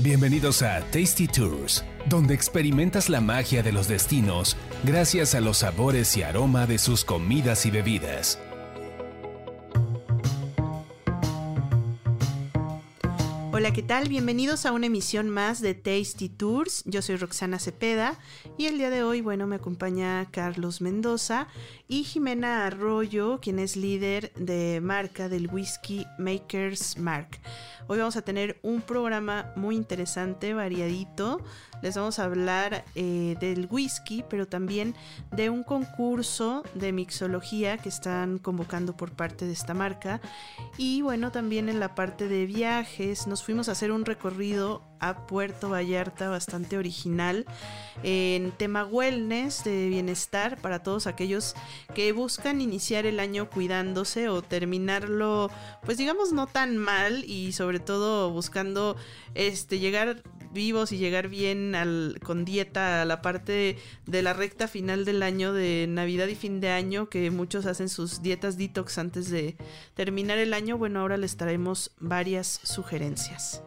Bienvenidos 0.00 0.62
a 0.62 0.80
Tasty 0.92 1.26
Tours, 1.26 1.84
donde 2.06 2.32
experimentas 2.32 3.08
la 3.08 3.20
magia 3.20 3.64
de 3.64 3.72
los 3.72 3.88
destinos 3.88 4.56
gracias 4.84 5.34
a 5.34 5.40
los 5.40 5.58
sabores 5.58 6.16
y 6.16 6.22
aroma 6.22 6.68
de 6.68 6.78
sus 6.78 7.04
comidas 7.04 7.66
y 7.66 7.72
bebidas. 7.72 8.38
¿Qué 13.74 13.82
tal? 13.82 14.08
Bienvenidos 14.08 14.64
a 14.64 14.72
una 14.72 14.86
emisión 14.86 15.28
más 15.28 15.60
de 15.60 15.74
Tasty 15.74 16.30
Tours. 16.30 16.84
Yo 16.86 17.02
soy 17.02 17.16
Roxana 17.16 17.58
Cepeda 17.58 18.18
y 18.56 18.64
el 18.64 18.78
día 18.78 18.88
de 18.88 19.02
hoy, 19.02 19.20
bueno, 19.20 19.46
me 19.46 19.56
acompaña 19.56 20.26
Carlos 20.30 20.80
Mendoza 20.80 21.48
y 21.86 22.04
Jimena 22.04 22.66
Arroyo, 22.66 23.40
quien 23.40 23.58
es 23.58 23.76
líder 23.76 24.32
de 24.36 24.80
marca 24.80 25.28
del 25.28 25.48
Whisky 25.48 26.06
Makers 26.18 26.96
Mark. 26.96 27.40
Hoy 27.88 27.98
vamos 27.98 28.16
a 28.16 28.22
tener 28.22 28.58
un 28.62 28.82
programa 28.82 29.52
muy 29.56 29.74
interesante, 29.74 30.52
variadito. 30.52 31.40
Les 31.82 31.96
vamos 31.96 32.18
a 32.18 32.24
hablar 32.24 32.84
eh, 32.94 33.36
del 33.40 33.66
whisky, 33.70 34.24
pero 34.28 34.46
también 34.46 34.94
de 35.34 35.48
un 35.48 35.62
concurso 35.62 36.64
de 36.74 36.92
mixología 36.92 37.78
que 37.78 37.88
están 37.88 38.38
convocando 38.38 38.94
por 38.94 39.12
parte 39.12 39.46
de 39.46 39.52
esta 39.52 39.72
marca. 39.72 40.20
Y 40.76 41.00
bueno, 41.00 41.32
también 41.32 41.70
en 41.70 41.80
la 41.80 41.94
parte 41.94 42.28
de 42.28 42.44
viajes 42.44 43.26
nos 43.26 43.42
fuimos 43.42 43.57
hacer 43.66 43.90
un 43.90 44.04
recorrido 44.04 44.82
a 45.00 45.26
Puerto 45.26 45.70
Vallarta 45.70 46.28
bastante 46.28 46.78
original 46.78 47.46
en 48.04 48.52
tema 48.52 48.84
wellness 48.84 49.64
de 49.64 49.88
bienestar 49.88 50.60
para 50.60 50.84
todos 50.84 51.08
aquellos 51.08 51.56
que 51.94 52.12
buscan 52.12 52.60
iniciar 52.60 53.06
el 53.06 53.18
año 53.18 53.50
cuidándose 53.50 54.28
o 54.28 54.42
terminarlo 54.42 55.50
pues 55.84 55.98
digamos 55.98 56.32
no 56.32 56.46
tan 56.46 56.76
mal 56.76 57.24
y 57.24 57.52
sobre 57.52 57.80
todo 57.80 58.30
buscando 58.30 58.96
este 59.34 59.80
llegar 59.80 60.22
vivos 60.58 60.90
y 60.90 60.98
llegar 60.98 61.28
bien 61.28 61.76
al, 61.76 62.18
con 62.24 62.44
dieta 62.44 63.00
a 63.00 63.04
la 63.04 63.22
parte 63.22 63.78
de 64.06 64.22
la 64.22 64.32
recta 64.32 64.66
final 64.66 65.04
del 65.04 65.22
año 65.22 65.52
de 65.52 65.86
Navidad 65.88 66.26
y 66.26 66.34
fin 66.34 66.58
de 66.60 66.70
año 66.70 67.08
que 67.08 67.30
muchos 67.30 67.64
hacen 67.64 67.88
sus 67.88 68.22
dietas 68.22 68.58
detox 68.58 68.98
antes 68.98 69.30
de 69.30 69.56
terminar 69.94 70.38
el 70.38 70.52
año 70.52 70.76
bueno 70.76 70.98
ahora 70.98 71.16
les 71.16 71.36
traemos 71.36 71.92
varias 72.00 72.60
sugerencias 72.64 73.62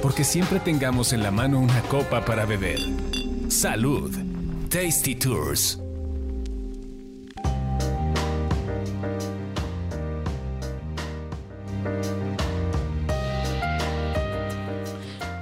porque 0.00 0.22
siempre 0.22 0.60
tengamos 0.60 1.12
en 1.12 1.24
la 1.24 1.30
mano 1.30 1.58
una 1.58 1.80
copa 1.82 2.24
para 2.24 2.44
beber. 2.44 2.78
Salud. 3.48 4.12
Tasty 4.68 5.14
Tours. 5.14 5.81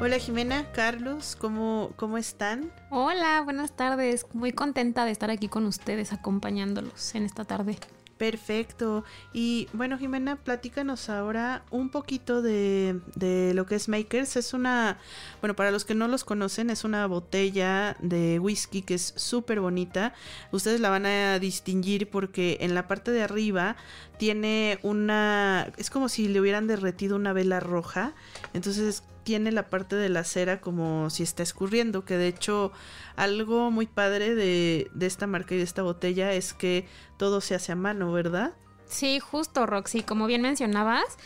Hola 0.02 0.18
Jimena, 0.18 0.72
Carlos, 0.72 1.36
¿cómo, 1.38 1.92
¿cómo 1.96 2.16
están? 2.16 2.72
Hola, 2.88 3.42
buenas 3.42 3.76
tardes. 3.76 4.24
Muy 4.32 4.50
contenta 4.50 5.04
de 5.04 5.10
estar 5.10 5.30
aquí 5.30 5.48
con 5.48 5.66
ustedes 5.66 6.14
acompañándolos 6.14 7.14
en 7.14 7.24
esta 7.24 7.44
tarde. 7.44 7.76
Perfecto. 8.16 9.04
Y 9.34 9.68
bueno, 9.74 9.98
Jimena, 9.98 10.36
platícanos 10.36 11.10
ahora 11.10 11.64
un 11.70 11.90
poquito 11.90 12.40
de, 12.40 12.98
de, 13.14 13.52
lo 13.52 13.66
que 13.66 13.74
es 13.74 13.90
Makers. 13.90 14.36
Es 14.36 14.54
una, 14.54 14.98
bueno, 15.42 15.54
para 15.54 15.70
los 15.70 15.84
que 15.84 15.94
no 15.94 16.08
los 16.08 16.24
conocen, 16.24 16.70
es 16.70 16.84
una 16.84 17.06
botella 17.06 17.94
de 18.00 18.38
whisky 18.38 18.80
que 18.80 18.94
es 18.94 19.12
súper 19.16 19.60
bonita. 19.60 20.14
Ustedes 20.50 20.80
la 20.80 20.88
van 20.88 21.04
a 21.04 21.38
distinguir 21.38 22.08
porque 22.08 22.56
en 22.62 22.74
la 22.74 22.88
parte 22.88 23.10
de 23.10 23.22
arriba 23.22 23.76
tiene 24.18 24.78
una, 24.82 25.70
es 25.76 25.90
como 25.90 26.08
si 26.08 26.26
le 26.28 26.40
hubieran 26.40 26.66
derretido 26.66 27.16
una 27.16 27.34
vela 27.34 27.60
roja. 27.60 28.14
Entonces 28.54 29.02
tiene 29.24 29.52
la 29.52 29.68
parte 29.70 29.96
de 29.96 30.08
la 30.08 30.24
cera 30.24 30.61
como 30.61 31.11
si 31.11 31.22
está 31.22 31.42
escurriendo, 31.42 32.05
que 32.05 32.17
de 32.17 32.28
hecho 32.28 32.72
algo 33.17 33.70
muy 33.70 33.86
padre 33.86 34.34
de, 34.34 34.90
de, 34.95 35.06
esta 35.06 35.27
marca 35.27 35.55
y 35.55 35.58
de 35.58 35.64
esta 35.64 35.83
botella 35.83 36.33
es 36.33 36.55
que 36.55 36.86
todo 37.17 37.40
se 37.40 37.55
hace 37.55 37.72
a 37.72 37.77
mano, 37.77 38.12
¿verdad? 38.12 38.52
Sí, 38.86 39.20
justo, 39.20 39.67
Roxy, 39.67 40.02
como 40.02 40.27
bien 40.27 40.42
mencionabas. 40.42 41.17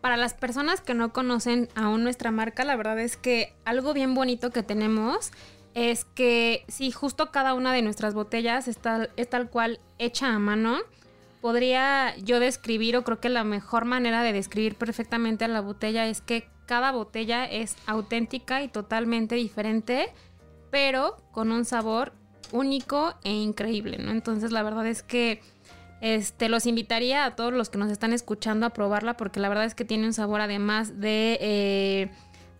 Para 0.00 0.16
las 0.16 0.34
personas 0.34 0.80
que 0.80 0.94
no 0.94 1.12
conocen 1.12 1.68
aún 1.74 2.04
nuestra 2.04 2.30
marca, 2.30 2.64
la 2.64 2.76
verdad 2.76 2.98
es 2.98 3.16
que 3.16 3.54
algo 3.64 3.94
bien 3.94 4.14
bonito 4.14 4.50
que 4.50 4.62
tenemos 4.62 5.30
es 5.74 6.04
que 6.04 6.64
sí, 6.68 6.92
justo 6.92 7.30
cada 7.30 7.54
una 7.54 7.72
de 7.72 7.82
nuestras 7.82 8.14
botellas 8.14 8.68
está, 8.68 9.08
es 9.16 9.28
tal 9.28 9.50
cual 9.50 9.80
hecha 9.98 10.32
a 10.32 10.38
mano. 10.38 10.78
Podría 11.40 12.16
yo 12.18 12.40
describir, 12.40 12.96
o 12.96 13.04
creo 13.04 13.20
que 13.20 13.28
la 13.28 13.44
mejor 13.44 13.84
manera 13.84 14.22
de 14.22 14.32
describir 14.32 14.76
perfectamente 14.76 15.44
a 15.44 15.48
la 15.48 15.60
botella 15.60 16.06
es 16.06 16.20
que 16.20 16.48
cada 16.66 16.92
botella 16.92 17.44
es 17.44 17.76
auténtica 17.86 18.62
y 18.62 18.68
totalmente 18.68 19.34
diferente, 19.34 20.12
pero 20.70 21.16
con 21.32 21.52
un 21.52 21.64
sabor 21.64 22.12
único 22.52 23.14
e 23.24 23.32
increíble, 23.32 23.98
¿no? 23.98 24.10
Entonces 24.10 24.52
la 24.52 24.62
verdad 24.62 24.86
es 24.86 25.02
que 25.02 25.40
este, 26.00 26.48
los 26.48 26.66
invitaría 26.66 27.24
a 27.24 27.34
todos 27.34 27.52
los 27.52 27.70
que 27.70 27.78
nos 27.78 27.90
están 27.90 28.12
escuchando 28.12 28.66
a 28.66 28.70
probarla 28.70 29.16
porque 29.16 29.40
la 29.40 29.48
verdad 29.48 29.64
es 29.64 29.74
que 29.74 29.84
tiene 29.84 30.06
un 30.06 30.12
sabor 30.12 30.40
además 30.40 31.00
de, 31.00 31.38
eh, 31.40 32.10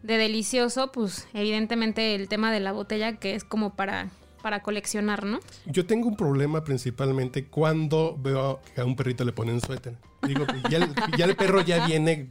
de 0.02 0.16
delicioso, 0.16 0.92
pues 0.92 1.28
evidentemente 1.34 2.14
el 2.14 2.28
tema 2.28 2.52
de 2.52 2.60
la 2.60 2.72
botella 2.72 3.16
que 3.16 3.34
es 3.34 3.44
como 3.44 3.74
para 3.74 4.10
para 4.44 4.60
coleccionar, 4.60 5.24
¿no? 5.24 5.40
Yo 5.64 5.86
tengo 5.86 6.06
un 6.06 6.16
problema 6.16 6.64
principalmente 6.64 7.46
cuando 7.46 8.14
veo 8.18 8.60
que 8.74 8.82
a 8.82 8.84
un 8.84 8.94
perrito 8.94 9.24
le 9.24 9.32
ponen 9.32 9.58
suéter. 9.62 9.96
Digo, 10.20 10.44
ya 10.68 10.76
el, 10.76 10.94
ya 11.16 11.24
el 11.24 11.34
perro 11.34 11.62
ya 11.62 11.86
viene 11.86 12.28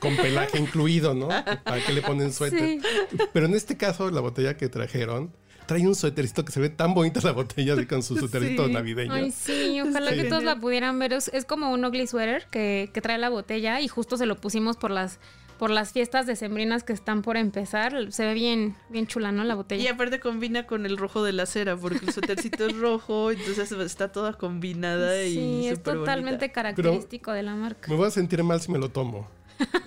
con 0.00 0.16
pelaje 0.16 0.58
incluido, 0.58 1.14
¿no? 1.14 1.28
¿Para 1.28 1.84
qué 1.84 1.92
le 1.92 2.02
ponen 2.02 2.32
suéter? 2.32 2.80
Sí. 2.80 3.18
Pero 3.32 3.46
en 3.46 3.54
este 3.54 3.76
caso, 3.76 4.10
la 4.10 4.20
botella 4.20 4.56
que 4.56 4.68
trajeron 4.68 5.32
trae 5.66 5.86
un 5.86 5.94
suétercito 5.94 6.44
que 6.44 6.52
se 6.52 6.60
ve 6.60 6.68
tan 6.68 6.94
bonita 6.94 7.20
la 7.22 7.32
botella 7.32 7.74
así 7.74 7.86
con 7.86 8.02
su 8.02 8.16
suéterito 8.16 8.66
sí. 8.66 8.72
navideño. 8.72 9.12
Ay, 9.12 9.32
sí, 9.32 9.80
ojalá 9.80 10.10
sí. 10.10 10.16
que 10.16 10.24
todos 10.24 10.44
la 10.44 10.60
pudieran 10.60 10.98
ver. 10.98 11.12
Es, 11.12 11.28
es 11.28 11.44
como 11.44 11.70
un 11.70 11.84
ugly 11.84 12.06
sweater 12.06 12.46
que, 12.50 12.90
que, 12.92 13.00
trae 13.00 13.18
la 13.18 13.30
botella 13.30 13.80
y 13.80 13.88
justo 13.88 14.16
se 14.16 14.26
lo 14.26 14.36
pusimos 14.36 14.76
por 14.76 14.90
las 14.90 15.18
por 15.58 15.70
las 15.70 15.92
fiestas 15.92 16.26
decembrinas 16.26 16.82
que 16.82 16.92
están 16.92 17.22
por 17.22 17.36
empezar. 17.36 18.12
Se 18.12 18.26
ve 18.26 18.34
bien, 18.34 18.76
bien 18.88 19.06
chula, 19.06 19.32
¿no? 19.32 19.44
La 19.44 19.54
botella. 19.54 19.82
Y 19.82 19.86
aparte 19.86 20.20
combina 20.20 20.66
con 20.66 20.84
el 20.84 20.96
rojo 20.96 21.22
de 21.22 21.32
la 21.32 21.46
cera, 21.46 21.76
porque 21.76 22.04
el 22.04 22.12
suétercito 22.12 22.66
es 22.66 22.76
rojo, 22.76 23.30
entonces 23.30 23.70
está 23.72 24.10
toda 24.10 24.32
combinada 24.34 25.16
sí, 25.22 25.28
y. 25.28 25.34
Sí, 25.62 25.68
es 25.68 25.82
totalmente 25.82 26.46
bonita. 26.46 26.52
característico 26.52 27.26
Pero 27.26 27.36
de 27.36 27.42
la 27.44 27.54
marca. 27.54 27.88
Me 27.88 27.96
voy 27.96 28.08
a 28.08 28.10
sentir 28.10 28.42
mal 28.42 28.60
si 28.60 28.72
me 28.72 28.78
lo 28.78 28.90
tomo. 28.90 29.28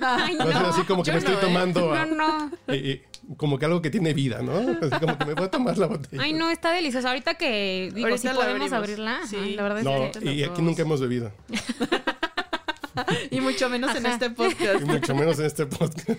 Ay, 0.01 0.35
no, 0.35 0.45
así 0.45 0.83
como 0.83 1.03
que 1.03 1.11
me 1.11 1.17
estoy 1.17 1.35
no, 1.35 1.39
tomando 1.39 1.95
¿eh? 1.95 2.05
no, 2.07 2.15
no. 2.15 2.51
Eh, 2.67 2.75
eh, 2.75 3.05
como 3.35 3.59
que 3.59 3.65
algo 3.65 3.81
que 3.81 3.89
tiene 3.89 4.13
vida, 4.13 4.41
¿no? 4.41 4.57
Así 4.57 4.99
como 4.99 5.17
que 5.17 5.25
me 5.25 5.33
voy 5.33 5.45
a 5.45 5.51
tomar 5.51 5.77
la 5.77 5.87
botella. 5.87 6.21
Ay, 6.21 6.33
no, 6.33 6.49
está 6.49 6.71
deliciosa. 6.71 7.09
Ahorita 7.09 7.35
que 7.35 7.91
digo, 7.93 8.07
Ahorita 8.07 8.31
si 8.31 8.35
podemos 8.35 8.71
abrirla, 8.71 9.19
sí. 9.27 9.55
la 9.55 9.63
verdad 9.63 9.83
no, 9.83 10.03
es 10.05 10.17
que 10.17 10.33
y 10.33 10.43
aquí 10.43 10.61
nunca 10.61 10.83
hemos 10.83 11.01
bebido. 11.01 11.31
y 13.31 13.41
mucho 13.41 13.69
menos 13.69 13.91
Ajá. 13.91 13.99
en 13.99 14.05
este 14.07 14.29
podcast. 14.29 14.81
Y 14.81 14.85
mucho 14.85 15.15
menos 15.15 15.39
en 15.39 15.45
este 15.45 15.65
podcast. 15.65 16.09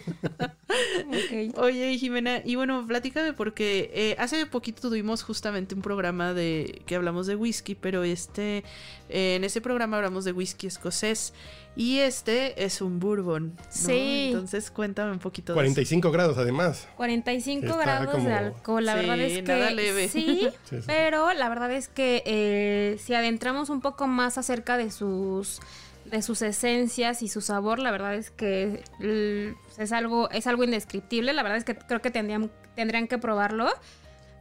okay. 1.09 1.53
Oye, 1.57 1.97
Jimena, 1.99 2.43
y 2.45 2.57
bueno, 2.57 2.87
platícame 2.87 3.33
porque 3.33 3.91
eh, 3.95 4.17
hace 4.19 4.47
poquito 4.47 4.89
tuvimos 4.89 5.23
justamente 5.23 5.75
un 5.75 5.83
programa 5.83 6.35
de 6.35 6.83
que 6.87 6.97
hablamos 6.97 7.27
de 7.27 7.37
whisky, 7.37 7.75
pero 7.75 8.05
este 8.05 8.65
eh, 9.09 9.37
en 9.37 9.45
ese 9.45 9.61
programa 9.61 9.97
hablamos 9.97 10.25
de 10.25 10.33
whisky 10.33 10.67
escocés 10.67 11.33
y 11.79 12.01
este 12.01 12.65
es 12.65 12.81
un 12.81 12.99
bourbon. 12.99 13.55
¿no? 13.55 13.63
Sí. 13.69 14.31
Entonces 14.33 14.69
cuéntame 14.73 15.13
un 15.13 15.21
poquito. 15.21 15.55
45 15.55 16.09
de 16.09 16.13
grados 16.13 16.37
además. 16.37 16.89
45 16.97 17.67
Está 17.67 17.79
grados 17.79 18.11
como... 18.11 18.29
de 18.29 18.35
alcohol. 18.35 18.85
La 18.85 18.95
sí, 18.95 18.99
verdad 18.99 19.21
es 19.21 19.33
que 19.35 19.43
nada 19.43 19.71
leve. 19.71 20.09
Sí, 20.09 20.49
sí, 20.65 20.77
sí, 20.81 20.85
pero 20.89 21.33
la 21.33 21.49
verdad 21.49 21.71
es 21.71 21.87
que 21.87 22.25
eh, 22.27 22.99
si 22.99 23.15
adentramos 23.15 23.71
un 23.71 23.81
poco 23.81 24.09
más 24.09 24.39
acerca 24.39 24.77
de 24.77 24.91
sus 24.91 25.61
de 26.05 26.21
sus 26.23 26.43
esencias 26.43 27.23
y 27.23 27.29
su 27.29 27.41
sabor, 27.41 27.79
la 27.79 27.93
verdad 27.93 28.15
es 28.15 28.31
que 28.33 28.83
es 29.79 29.93
algo, 29.93 30.31
es 30.31 30.49
algo 30.49 30.65
indescriptible. 30.65 31.33
La 31.33 31.45
verdad 31.45 31.59
es 31.59 31.65
que 31.65 31.77
creo 31.77 32.03
que 32.03 32.11
tendrían, 32.11 32.51
tendrían 32.75 33.07
que 33.07 33.19
probarlo. 33.19 33.69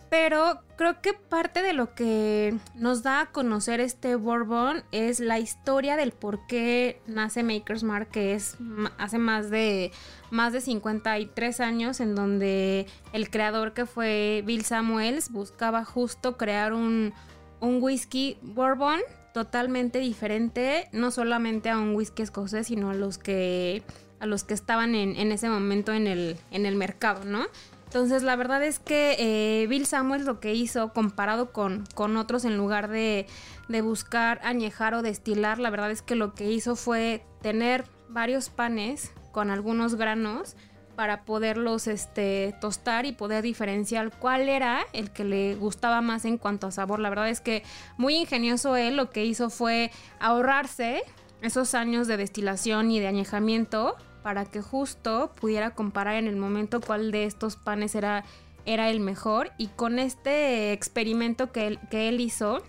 Pero 0.10 0.62
creo 0.78 1.02
que 1.02 1.14
parte 1.14 1.62
de 1.62 1.74
lo 1.74 1.94
que 1.94 2.56
nos 2.76 3.04
da 3.04 3.22
a 3.22 3.26
conocer 3.32 3.82
este 3.82 4.16
Bourbon 4.16 4.84
es 4.92 5.20
la 5.20 5.38
historia 5.38 5.98
del 5.98 6.12
por 6.12 6.48
qué 6.48 7.02
nace 7.08 7.44
Maker's 7.44 7.84
Mark, 7.84 8.10
que 8.10 8.34
es 8.34 8.56
hace 8.98 9.18
más 9.18 9.50
de, 9.50 9.92
más 10.32 10.54
de 10.54 10.62
53 10.62 11.60
años, 11.60 12.00
en 12.00 12.16
donde 12.16 12.88
el 13.12 13.30
creador 13.30 13.74
que 13.74 13.86
fue 13.86 14.44
Bill 14.46 14.64
Samuels 14.64 15.30
buscaba 15.30 15.84
justo 15.84 16.38
crear 16.38 16.72
un, 16.72 17.14
un 17.60 17.84
whisky 17.84 18.38
Bourbon 18.42 19.02
totalmente 19.34 20.00
diferente, 20.00 20.88
no 20.94 21.12
solamente 21.12 21.70
a 21.70 21.78
un 21.78 21.96
whisky 21.96 22.24
escocés, 22.24 22.68
sino 22.68 22.92
a 22.92 22.94
los 22.94 23.18
que, 23.18 23.84
a 24.22 24.26
los 24.26 24.46
que 24.46 24.54
estaban 24.54 24.96
en, 24.96 25.18
en 25.18 25.34
ese 25.34 25.50
momento 25.50 25.92
en 25.92 26.08
el, 26.08 26.38
en 26.52 26.66
el 26.66 26.76
mercado, 26.76 27.26
¿no? 27.26 27.46
Entonces, 27.88 28.22
la 28.22 28.36
verdad 28.36 28.64
es 28.64 28.80
que 28.80 29.16
eh, 29.18 29.68
Bill 29.68 29.86
Samuels 29.86 30.26
lo 30.26 30.42
que 30.42 30.54
hizo, 30.54 30.92
comparado 30.92 31.54
con, 31.54 31.86
con 31.96 32.18
otros, 32.18 32.44
en 32.44 32.58
lugar 32.58 32.90
de, 32.90 33.28
de 33.70 33.82
buscar 33.82 34.42
añejar 34.44 34.94
o 34.94 35.02
destilar, 35.02 35.58
la 35.58 35.70
verdad 35.70 35.90
es 35.90 36.02
que 36.02 36.16
lo 36.16 36.34
que 36.34 36.52
hizo 36.52 36.76
fue 36.76 37.24
tener 37.42 37.86
varios 38.10 38.50
panes 38.50 39.14
con 39.32 39.52
algunos 39.52 39.96
granos 39.96 40.58
para 40.98 41.24
poderlos 41.24 41.88
este, 41.88 42.56
tostar 42.60 43.06
y 43.06 43.14
poder 43.14 43.44
diferenciar 43.44 44.12
cuál 44.18 44.50
era 44.50 44.82
el 44.92 45.12
que 45.12 45.24
le 45.24 45.56
gustaba 45.56 46.02
más 46.02 46.26
en 46.26 46.38
cuanto 46.38 46.68
a 46.68 46.72
sabor. 46.72 47.00
La 47.00 47.10
verdad 47.10 47.30
es 47.30 47.40
que 47.40 47.64
muy 47.98 48.16
ingenioso 48.16 48.76
él 48.76 48.98
lo 48.98 49.12
que 49.12 49.24
hizo 49.24 49.50
fue 49.50 49.92
ahorrarse 50.20 51.04
esos 51.42 51.74
años 51.76 52.08
de 52.08 52.18
destilación 52.18 52.90
y 52.90 53.00
de 53.00 53.08
añejamiento 53.08 53.96
para 54.24 54.46
que 54.46 54.62
justo 54.62 55.32
pudiera 55.40 55.72
comparar 55.72 56.16
en 56.16 56.28
el 56.28 56.36
momento 56.36 56.82
cuál 56.82 57.12
de 57.12 57.26
estos 57.26 57.56
panes 57.56 57.96
era, 57.96 58.24
era 58.66 58.90
el 58.90 59.00
mejor. 59.00 59.52
Y 59.58 59.68
con 59.68 60.00
este 60.00 60.74
experimento 60.74 61.52
que 61.52 61.68
él, 61.68 61.80
que 61.90 62.10
él 62.10 62.20
hizo, 62.22 62.64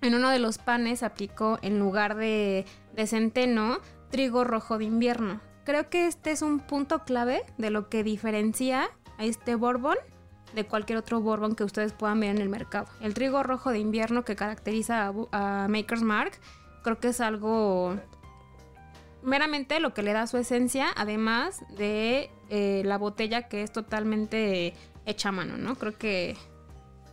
en 0.00 0.14
uno 0.14 0.30
de 0.30 0.38
los 0.38 0.58
panes 0.58 1.02
aplicó 1.02 1.58
en 1.62 1.78
lugar 1.78 2.16
de, 2.16 2.64
de 2.94 3.06
centeno 3.06 3.78
trigo 4.10 4.44
rojo 4.44 4.78
de 4.78 4.84
invierno. 4.84 5.40
Creo 5.64 5.90
que 5.90 6.06
este 6.06 6.30
es 6.30 6.42
un 6.42 6.60
punto 6.60 7.04
clave 7.04 7.42
de 7.58 7.70
lo 7.70 7.88
que 7.88 8.02
diferencia 8.02 8.88
a 9.18 9.24
este 9.24 9.54
bourbon 9.54 9.96
de 10.54 10.64
cualquier 10.64 10.98
otro 10.98 11.20
bourbon 11.20 11.54
que 11.54 11.64
ustedes 11.64 11.92
puedan 11.92 12.20
ver 12.20 12.30
en 12.30 12.38
el 12.38 12.48
mercado. 12.48 12.86
El 13.00 13.12
trigo 13.12 13.42
rojo 13.42 13.70
de 13.70 13.78
invierno 13.78 14.24
que 14.24 14.34
caracteriza 14.34 15.06
a, 15.06 15.64
a 15.64 15.68
Maker's 15.68 16.02
Mark, 16.02 16.32
creo 16.82 16.98
que 16.98 17.08
es 17.08 17.20
algo 17.20 17.96
meramente 19.22 19.80
lo 19.80 19.94
que 19.94 20.02
le 20.02 20.12
da 20.12 20.26
su 20.26 20.36
esencia, 20.36 20.88
además 20.96 21.60
de 21.76 22.30
eh, 22.50 22.82
la 22.84 22.98
botella 22.98 23.48
que 23.48 23.62
es 23.62 23.72
totalmente 23.72 24.74
hecha 25.06 25.30
a 25.30 25.32
mano, 25.32 25.56
¿no? 25.56 25.76
Creo 25.76 25.96
que 25.96 26.36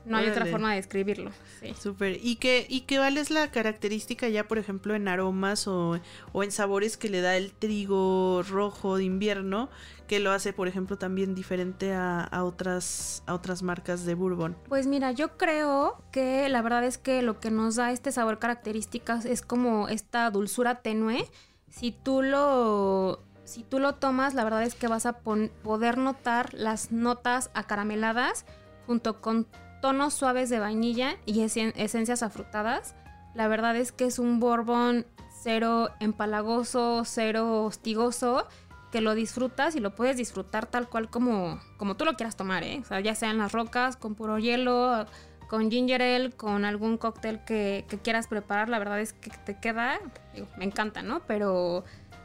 no 0.06 0.18
hay 0.18 0.28
otra 0.30 0.46
forma 0.46 0.72
de 0.72 0.76
describirlo. 0.78 1.32
Sí. 1.60 1.74
Súper. 1.80 2.20
¿Y 2.22 2.36
qué, 2.36 2.66
¿Y 2.70 2.82
qué 2.82 3.00
vale 3.00 3.20
es 3.20 3.32
la 3.32 3.50
característica 3.52 4.30
ya, 4.30 4.48
por 4.48 4.60
ejemplo, 4.60 4.94
en 4.94 5.08
aromas 5.08 5.68
o, 5.68 6.00
o 6.32 6.44
en 6.44 6.52
sabores 6.52 6.96
que 6.98 7.10
le 7.10 7.22
da 7.22 7.36
el 7.36 7.54
trigo 7.54 8.44
rojo 8.44 8.98
de 8.98 9.04
invierno, 9.04 9.70
que 10.08 10.20
lo 10.20 10.32
hace, 10.32 10.54
por 10.54 10.68
ejemplo, 10.68 10.98
también 10.98 11.34
diferente 11.34 11.94
a, 11.94 12.22
a 12.22 12.44
otras, 12.44 13.24
a 13.26 13.34
otras 13.34 13.64
marcas 13.64 14.06
de 14.06 14.14
bourbon? 14.14 14.56
Pues 14.70 14.86
mira, 14.86 15.12
yo 15.12 15.38
creo 15.38 16.04
que 16.12 16.48
la 16.50 16.62
verdad 16.62 16.84
es 16.84 16.98
que 16.98 17.24
lo 17.24 17.40
que 17.40 17.50
nos 17.50 17.76
da 17.76 17.92
este 17.92 18.12
sabor 18.12 18.38
características 18.38 19.26
es 19.26 19.42
como 19.42 19.88
esta 19.90 20.30
dulzura 20.30 20.82
tenue. 20.82 21.28
Si 21.70 21.92
tú 21.92 22.22
lo, 22.22 23.22
si 23.44 23.64
tú 23.64 23.80
lo 23.80 23.96
tomas, 23.96 24.34
la 24.34 24.44
verdad 24.44 24.64
es 24.64 24.76
que 24.76 24.88
vas 24.88 25.06
a 25.06 25.14
poder 25.20 25.98
notar 25.98 26.54
las 26.54 26.92
notas 26.92 27.52
acarameladas 27.54 28.46
junto 28.88 29.22
con 29.22 29.48
tonos 29.82 30.14
suaves 30.14 30.50
de 30.50 30.60
vainilla 30.60 31.18
y 31.26 31.40
esen- 31.42 31.74
esencias 31.76 32.24
afrutadas. 32.24 32.96
La 33.34 33.48
verdad 33.48 33.76
es 33.76 33.92
que 33.92 34.06
es 34.06 34.20
un 34.20 34.40
bourbon 34.40 35.06
cero 35.44 35.90
empalagoso, 36.00 37.04
cero 37.06 37.66
hostigoso, 37.66 38.48
que 38.92 39.02
lo 39.02 39.14
disfrutas 39.14 39.76
y 39.76 39.82
lo 39.82 39.94
puedes 39.94 40.16
disfrutar 40.16 40.66
tal 40.68 40.88
cual 40.88 41.10
como, 41.10 41.60
como 41.78 41.98
tú 41.98 42.06
lo 42.06 42.16
quieras 42.16 42.38
tomar, 42.38 42.64
¿eh? 42.64 42.80
O 42.82 42.86
sea, 42.86 43.02
ya 43.02 43.14
sea 43.14 43.30
en 43.30 43.38
las 43.38 43.52
rocas, 43.52 43.98
con 43.98 44.16
puro 44.16 44.40
hielo, 44.40 45.06
con 45.50 45.70
ginger 45.70 46.02
ale, 46.02 46.32
con 46.32 46.66
algún 46.66 46.98
cóctel 46.98 47.40
que, 47.46 47.86
que 47.88 47.98
quieras 47.98 48.28
preparar, 48.28 48.70
la 48.70 48.80
verdad 48.80 49.00
es 49.00 49.14
que 49.14 49.30
te 49.46 49.60
queda, 49.60 50.00
digo, 50.34 50.48
me 50.58 50.66
encanta, 50.66 51.02
¿no? 51.04 51.22
Pero, 51.28 51.84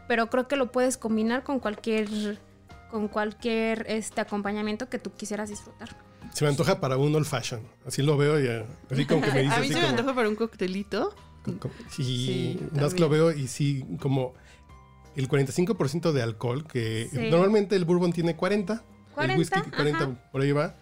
pero 0.09 0.29
creo 0.31 0.49
que 0.49 0.57
lo 0.57 0.73
puedes 0.73 0.97
combinar 0.97 1.43
con 1.45 1.61
cualquier, 1.61 2.39
con 2.91 3.09
cualquier 3.09 3.85
este 3.89 4.21
acompañamiento 4.21 4.89
que 4.89 4.99
tú 4.99 5.13
quisieras 5.15 5.49
disfrutar. 5.51 5.91
Se 6.33 6.45
me 6.45 6.51
antoja 6.51 6.81
para 6.81 6.97
un 6.97 7.15
old 7.15 7.27
fashion. 7.27 7.61
Así 7.87 8.03
lo 8.03 8.17
veo 8.17 8.39
y 8.41 8.47
eh, 8.47 8.65
así 8.91 9.05
como 9.05 9.21
que 9.23 9.33
me 9.33 9.43
dice 9.43 9.55
a 9.55 9.59
mí 9.61 9.65
así 9.67 9.69
se 9.75 9.81
me 9.81 9.87
como- 9.87 9.91
antoja 9.99 10.15
para 10.15 10.29
un 10.29 10.37
coctelito. 10.37 11.15
como- 11.45 11.75
sí, 11.89 12.59
más 12.73 12.95
que 12.95 13.01
lo 13.01 13.09
veo 13.09 13.33
y 13.33 13.49
sí, 13.49 13.85
como 14.01 14.35
el 15.17 15.29
45% 15.29 16.13
de 16.13 16.23
alcohol, 16.23 16.67
que 16.67 17.09
Sí. 17.11 17.31
normalmente 17.31 17.75
el 17.77 17.85
bourbon 17.85 18.13
tiene 18.13 18.37
40, 18.37 18.83
40, 19.15 19.33
el 19.35 19.39
whisky 19.39 19.61
40, 19.71 19.99
ajá. 20.05 20.31
por 20.31 20.41
ahí 20.43 20.53
va. 20.53 20.77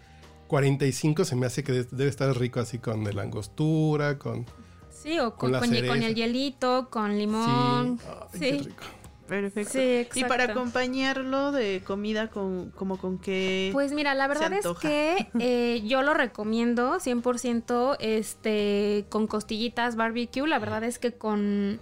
45 0.49 1.25
se 1.25 1.37
me 1.37 1.47
hace 1.47 1.63
que 1.63 1.73
de- 1.73 1.85
debe 1.85 2.11
estar 2.11 2.37
rico 2.37 2.59
así 2.61 2.79
con 2.79 3.05
la 3.05 3.23
angostura, 3.23 4.19
con... 4.19 4.45
Sí, 4.91 5.19
o 5.21 5.31
Con 5.37 5.39
con, 5.39 5.53
la 5.53 5.59
con, 5.61 5.69
con 5.87 6.03
el 6.03 6.15
hielito, 6.17 6.89
con 6.91 7.17
limón. 7.17 7.99
sí, 8.01 8.05
ay, 8.09 8.29
Sí, 8.33 8.39
qué 8.41 8.59
rico. 8.71 8.83
Perfecto. 9.29 9.73
Sí, 9.75 10.09
Y 10.21 10.25
para 10.25 10.45
acompañarlo 10.45 11.53
de 11.53 11.83
comida, 11.87 12.31
con, 12.31 12.71
como 12.71 12.97
con 12.97 13.19
qué... 13.19 13.69
Pues 13.75 13.93
mira, 13.93 14.15
la 14.15 14.27
verdad 14.27 14.51
es 14.55 14.67
que 14.81 15.29
eh, 15.39 15.83
yo 15.87 16.01
lo 16.03 16.15
recomiendo 16.15 16.95
100% 16.99 17.99
este, 18.01 19.05
con 19.11 19.27
costillitas 19.27 19.97
barbecue. 19.97 20.49
La 20.49 20.59
verdad 20.59 20.83
es 20.83 20.99
que 20.99 21.13
con, 21.13 21.79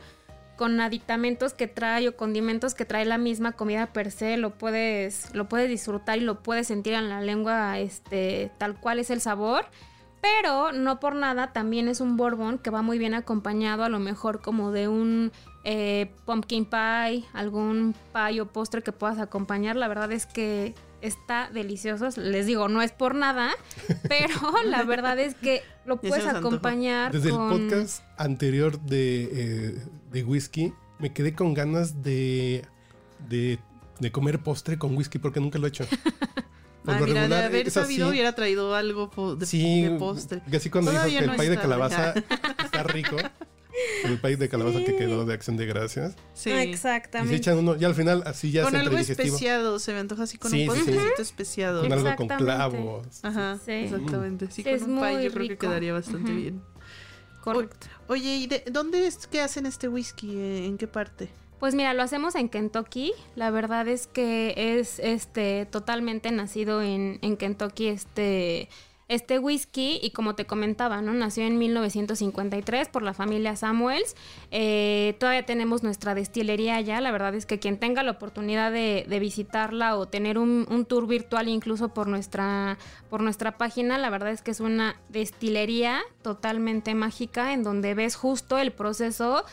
con 0.56 0.80
aditamentos 0.80 1.54
que 1.54 1.66
trae 1.66 2.08
o 2.08 2.16
condimentos 2.16 2.74
que 2.74 2.84
trae 2.84 3.04
la 3.04 3.18
misma 3.18 3.52
comida 3.52 3.86
per 3.92 4.10
se, 4.10 4.36
lo 4.36 4.50
puedes, 4.50 5.34
lo 5.34 5.48
puedes 5.48 5.68
disfrutar 5.68 6.18
y 6.18 6.22
lo 6.22 6.42
puedes 6.42 6.66
sentir 6.68 6.94
en 6.94 7.08
la 7.08 7.20
lengua 7.20 7.78
este, 7.78 8.50
tal 8.58 8.80
cual 8.80 8.98
es 8.98 9.10
el 9.10 9.20
sabor. 9.20 9.66
Pero 10.20 10.72
no 10.72 10.98
por 10.98 11.14
nada, 11.14 11.52
también 11.52 11.88
es 11.88 12.00
un 12.00 12.16
bourbon 12.16 12.58
que 12.58 12.70
va 12.70 12.82
muy 12.82 12.98
bien 12.98 13.14
acompañado 13.14 13.84
a 13.84 13.88
lo 13.88 14.00
mejor 14.00 14.40
como 14.40 14.72
de 14.72 14.88
un 14.88 15.30
eh, 15.62 16.10
pumpkin 16.24 16.64
pie, 16.64 17.24
algún 17.32 17.94
pie 18.12 18.40
o 18.40 18.46
postre 18.46 18.82
que 18.82 18.92
puedas 18.92 19.18
acompañar. 19.18 19.76
La 19.76 19.88
verdad 19.88 20.10
es 20.10 20.26
que 20.26 20.74
está 21.00 21.50
delicioso. 21.52 22.08
Les 22.20 22.46
digo, 22.46 22.68
no 22.68 22.82
es 22.82 22.92
por 22.92 23.14
nada, 23.14 23.50
pero 24.08 24.34
la 24.64 24.84
verdad 24.84 25.18
es 25.18 25.34
que 25.34 25.62
lo 25.84 26.00
puedes 26.00 26.26
acompañar 26.26 27.12
Desde 27.12 27.30
con... 27.30 27.52
el 27.52 27.68
podcast 27.68 28.02
anterior 28.16 28.80
de, 28.80 29.28
eh, 29.32 29.82
de 30.16 30.24
whisky, 30.24 30.72
me 30.98 31.12
quedé 31.12 31.34
con 31.34 31.52
ganas 31.52 32.02
de, 32.02 32.64
de, 33.28 33.58
de 34.00 34.12
comer 34.12 34.38
postre 34.42 34.78
con 34.78 34.96
whisky 34.96 35.18
porque 35.18 35.40
nunca 35.40 35.58
lo 35.58 35.66
he 35.66 35.68
hecho. 35.68 35.84
Por 36.84 36.94
Ah, 36.94 37.00
lo 37.00 37.06
mira, 37.06 37.14
de 37.14 37.26
regular, 37.26 37.44
haber 37.44 37.66
es 37.66 37.76
así. 37.76 37.84
sabido 37.94 38.08
hubiera 38.08 38.32
traído 38.34 38.74
algo 38.74 39.36
de, 39.36 39.44
Sí, 39.44 39.82
de 39.82 39.90
postre. 39.98 40.40
que 40.48 40.56
así 40.56 40.70
cuando 40.70 40.92
Todavía 40.92 41.20
dijo 41.20 41.20
que 41.20 41.26
no 41.26 41.32
el 41.32 41.36
pay 41.38 41.48
de 41.48 41.56
calabaza 41.58 42.14
está 42.64 42.82
rico. 42.84 43.16
El 44.04 44.18
pay 44.18 44.36
de 44.36 44.48
calabaza 44.48 44.78
que 44.84 44.92
Sí. 44.92 44.96
quedó 44.96 45.26
de 45.26 45.34
acción 45.34 45.58
de 45.58 45.66
gracias. 45.66 46.14
Sí. 46.32 46.48
Y 46.48 46.52
se 46.52 46.62
Exactamente. 46.62 47.36
echan 47.36 47.58
uno, 47.58 47.76
y 47.78 47.84
al 47.84 47.94
final 47.94 48.22
así 48.24 48.50
ya 48.50 48.62
Con 48.62 48.74
es 48.74 48.80
algo 48.80 48.96
especiado, 48.96 49.78
se 49.78 49.92
me 49.92 49.98
antoja 49.98 50.22
así 50.22 50.38
con 50.38 50.50
Sí, 50.50 50.66
un 50.66 50.74
sí, 50.76 50.80
sí. 50.80 50.86
postrecito 50.92 51.22
especiado. 51.22 51.82
Con 51.82 51.92
algo 51.92 52.04
con 52.16 52.24
Exactamente. 52.30 52.44
clavos. 52.44 53.06
Ajá, 53.22 53.58
Sí. 53.66 53.72
exactamente. 53.72 54.46
Sí, 54.50 54.62
Sí, 54.62 54.68
es 54.70 54.80
con 54.82 54.92
un 54.92 55.00
pie 55.00 55.24
yo 55.24 55.30
creo 55.32 55.48
que 55.48 55.58
quedaría 55.58 55.92
bastante 55.92 56.30
Ujú. 56.32 56.40
bien. 56.40 56.62
Correcto. 57.54 57.86
Oye, 58.08 58.36
¿y 58.36 58.46
de 58.46 58.64
dónde 58.70 59.06
es 59.06 59.26
que 59.26 59.40
hacen 59.40 59.66
este 59.66 59.88
whisky? 59.88 60.36
¿En 60.66 60.78
qué 60.78 60.86
parte? 60.86 61.28
Pues 61.58 61.74
mira, 61.74 61.94
lo 61.94 62.02
hacemos 62.02 62.34
en 62.34 62.48
Kentucky. 62.48 63.12
La 63.34 63.50
verdad 63.50 63.88
es 63.88 64.06
que 64.06 64.78
es 64.78 64.98
este 64.98 65.66
totalmente 65.66 66.30
nacido 66.30 66.82
en, 66.82 67.18
en 67.22 67.36
Kentucky 67.36 67.88
este, 67.88 68.68
este 69.08 69.38
whisky. 69.38 69.98
Y 70.02 70.10
como 70.10 70.34
te 70.34 70.46
comentaba, 70.46 71.00
¿no? 71.02 71.12
Nació 71.12 71.44
en 71.44 71.58
1953 71.58 72.88
por 72.88 73.02
la 73.02 73.14
familia 73.14 73.56
Samuels. 73.56 74.16
Eh, 74.50 75.16
todavía 75.18 75.44
tenemos 75.44 75.82
nuestra 75.82 76.14
destilería 76.14 76.76
allá. 76.76 77.00
La 77.00 77.10
verdad 77.10 77.34
es 77.34 77.46
que 77.46 77.58
quien 77.58 77.78
tenga 77.78 78.02
la 78.02 78.12
oportunidad 78.12 78.72
de, 78.72 79.04
visitarla 79.16 79.96
o 79.96 80.06
tener 80.06 80.36
un, 80.38 80.66
un 80.70 80.84
tour 80.84 81.06
virtual 81.06 81.48
incluso 81.48 81.88
por 81.88 82.06
nuestra, 82.06 82.76
por 83.08 83.22
nuestra 83.22 83.56
página, 83.56 83.96
la 83.96 84.10
verdad 84.10 84.30
es 84.30 84.42
que 84.42 84.50
es 84.50 84.60
una 84.60 84.96
destilería 85.08 86.02
totalmente 86.22 86.94
mágica 86.94 87.52
en 87.54 87.62
donde 87.62 87.94
ves 87.94 88.14
justo 88.14 88.58
el 88.58 88.72
proceso 88.72 89.44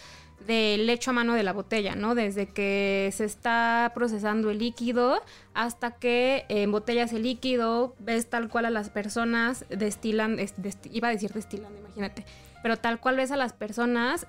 del 0.46 0.90
hecho 0.90 1.12
a 1.12 1.14
mano 1.14 1.34
de 1.34 1.44
la 1.44 1.54
botella, 1.54 1.96
¿no? 1.96 2.16
Desde 2.16 2.48
que 2.48 3.10
se 3.14 3.26
está 3.26 3.92
procesando 3.96 4.50
el 4.52 4.60
líquido 4.60 5.22
hasta 5.54 5.92
que 5.92 6.46
embotellas 6.50 7.14
el 7.14 7.24
líquido, 7.24 7.96
ves 8.00 8.30
tal 8.30 8.50
cual 8.50 8.66
a 8.66 8.70
las 8.70 8.90
personas 8.90 9.66
destilan, 9.70 10.40
es- 10.40 10.56
desti- 10.58 10.90
iba 10.92 11.08
a 11.08 11.12
decir 11.12 11.32
destilando, 11.32 11.80
imagínate, 11.80 12.26
pero 12.62 12.78
tal 12.78 13.00
cual 13.00 13.18
ves 13.18 13.32
a 13.32 13.38
las 13.38 13.54
personas 13.54 14.28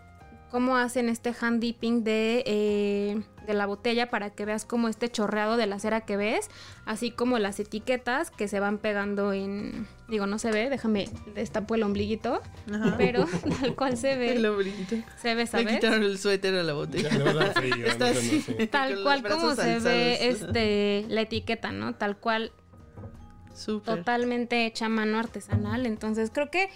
cómo 0.51 0.77
hacen 0.77 1.09
este 1.09 1.35
hand 1.41 1.61
dipping 1.61 2.05
de, 2.05 2.43
eh, 2.47 3.23
de 3.47 3.55
la 3.55 3.67
botella 3.67 4.11
para 4.11 4.31
que 4.31 4.45
veas 4.45 4.65
como 4.65 4.89
este 4.89 5.09
chorreado 5.11 5.57
de 5.57 5.67
la 5.67 5.79
cera 5.79 6.03
que 6.03 6.17
ves, 6.17 6.49
así 6.87 7.11
como 7.11 7.39
las 7.39 7.61
etiquetas 7.61 8.31
que 8.31 8.49
se 8.49 8.61
van 8.61 8.79
pegando 8.79 9.33
en, 9.33 9.87
digo, 10.09 10.27
no 10.27 10.39
se 10.39 10.51
ve, 10.51 10.71
déjame 10.71 11.09
destapo 11.35 11.75
el 11.75 11.83
ombliguito, 11.83 12.41
Ajá. 12.73 12.95
pero 12.97 13.27
tal 13.61 13.75
cual 13.75 13.97
se 13.97 14.17
ve, 14.17 14.33
El 14.37 14.47
ombliguito. 14.47 14.97
se 15.21 15.35
ve, 15.35 15.43
Le 15.43 15.47
¿sabes? 15.47 15.67
quitaron 15.75 16.03
el 16.03 16.19
suéter 16.19 16.55
a 16.55 16.63
la 16.63 16.73
botella. 16.73 17.09
Ya, 17.11 17.19
le 17.19 17.33
dar 17.35 17.53
frío, 17.55 17.75
Está 17.87 18.11
no 18.13 18.19
así. 18.19 18.45
no. 18.59 18.69
Tal 18.69 19.03
cual 19.03 19.23
como 19.23 19.55
se 19.55 19.79
ve 19.79 20.29
este 20.29 21.07
la 21.09 21.21
etiqueta, 21.23 21.73
¿no? 21.73 21.95
Tal 21.95 22.17
cual, 22.17 22.53
Súper. 23.55 23.97
totalmente 23.99 24.67
hecha 24.67 24.87
a 24.87 24.89
mano 24.89 25.19
artesanal. 25.19 25.87
Entonces 25.87 26.31
creo 26.33 26.51
que 26.51 26.69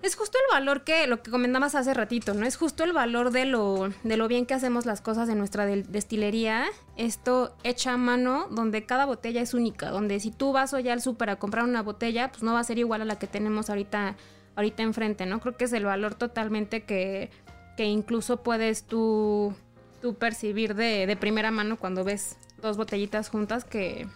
Es 0.00 0.14
justo 0.14 0.38
el 0.38 0.54
valor 0.54 0.84
que, 0.84 1.08
lo 1.08 1.22
que 1.22 1.30
comentabas 1.30 1.74
hace 1.74 1.92
ratito, 1.92 2.32
¿no? 2.32 2.46
Es 2.46 2.56
justo 2.56 2.84
el 2.84 2.92
valor 2.92 3.32
de 3.32 3.44
lo, 3.46 3.88
de 4.04 4.16
lo 4.16 4.28
bien 4.28 4.46
que 4.46 4.54
hacemos 4.54 4.86
las 4.86 5.00
cosas 5.00 5.28
en 5.28 5.38
nuestra 5.38 5.66
destilería. 5.66 6.66
Esto 6.96 7.56
hecha 7.64 7.94
a 7.94 7.96
mano, 7.96 8.46
donde 8.50 8.86
cada 8.86 9.06
botella 9.06 9.42
es 9.42 9.54
única, 9.54 9.90
donde 9.90 10.20
si 10.20 10.30
tú 10.30 10.52
vas 10.52 10.72
hoy 10.72 10.88
al 10.88 11.02
súper 11.02 11.30
a 11.30 11.36
comprar 11.36 11.64
una 11.64 11.82
botella, 11.82 12.30
pues 12.30 12.44
no 12.44 12.52
va 12.52 12.60
a 12.60 12.64
ser 12.64 12.78
igual 12.78 13.02
a 13.02 13.04
la 13.04 13.18
que 13.18 13.26
tenemos 13.26 13.70
ahorita, 13.70 14.16
ahorita 14.54 14.84
enfrente, 14.84 15.26
¿no? 15.26 15.40
Creo 15.40 15.56
que 15.56 15.64
es 15.64 15.72
el 15.72 15.84
valor 15.84 16.14
totalmente 16.14 16.84
que, 16.84 17.30
que 17.76 17.86
incluso 17.86 18.44
puedes 18.44 18.84
tú, 18.84 19.52
tú 20.00 20.14
percibir 20.14 20.76
de, 20.76 21.08
de 21.08 21.16
primera 21.16 21.50
mano 21.50 21.76
cuando 21.76 22.04
ves 22.04 22.36
dos 22.62 22.76
botellitas 22.76 23.30
juntas 23.30 23.64
que 23.64 24.06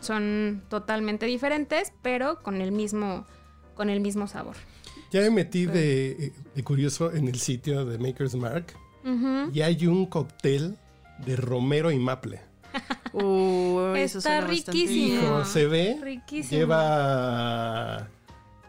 son 0.00 0.64
totalmente 0.68 1.26
diferentes, 1.26 1.92
pero 2.02 2.42
con 2.42 2.60
el 2.60 2.72
mismo, 2.72 3.24
con 3.76 3.88
el 3.88 4.00
mismo 4.00 4.26
sabor. 4.26 4.56
Ya 5.10 5.20
me 5.22 5.30
metí 5.30 5.66
de, 5.66 6.32
curioso 6.64 7.12
en 7.12 7.28
el 7.28 7.38
sitio 7.38 7.84
de 7.84 7.98
Maker's 7.98 8.34
Mark 8.34 8.74
y 9.52 9.62
hay 9.62 9.86
un 9.86 10.06
cóctel 10.06 10.76
de 11.24 11.36
romero 11.36 11.90
y 11.90 11.98
maple. 11.98 12.40
Está 13.96 14.42
riquísimo. 14.42 15.44
se 15.44 15.66
ve. 15.66 16.22
Lleva 16.50 18.08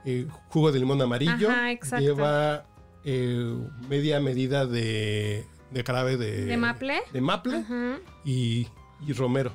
eh, 0.05 0.27
jugo 0.49 0.71
de 0.71 0.79
limón 0.79 1.01
amarillo. 1.01 1.49
lleva 1.99 2.65
eh, 3.03 3.55
media 3.89 4.19
medida 4.19 4.65
de, 4.65 5.45
de 5.71 5.83
jarabe 5.83 6.17
de, 6.17 6.45
de 6.45 6.57
maple, 6.57 7.01
de 7.11 7.21
maple 7.21 7.65
y, 8.23 8.67
romero. 9.13 9.51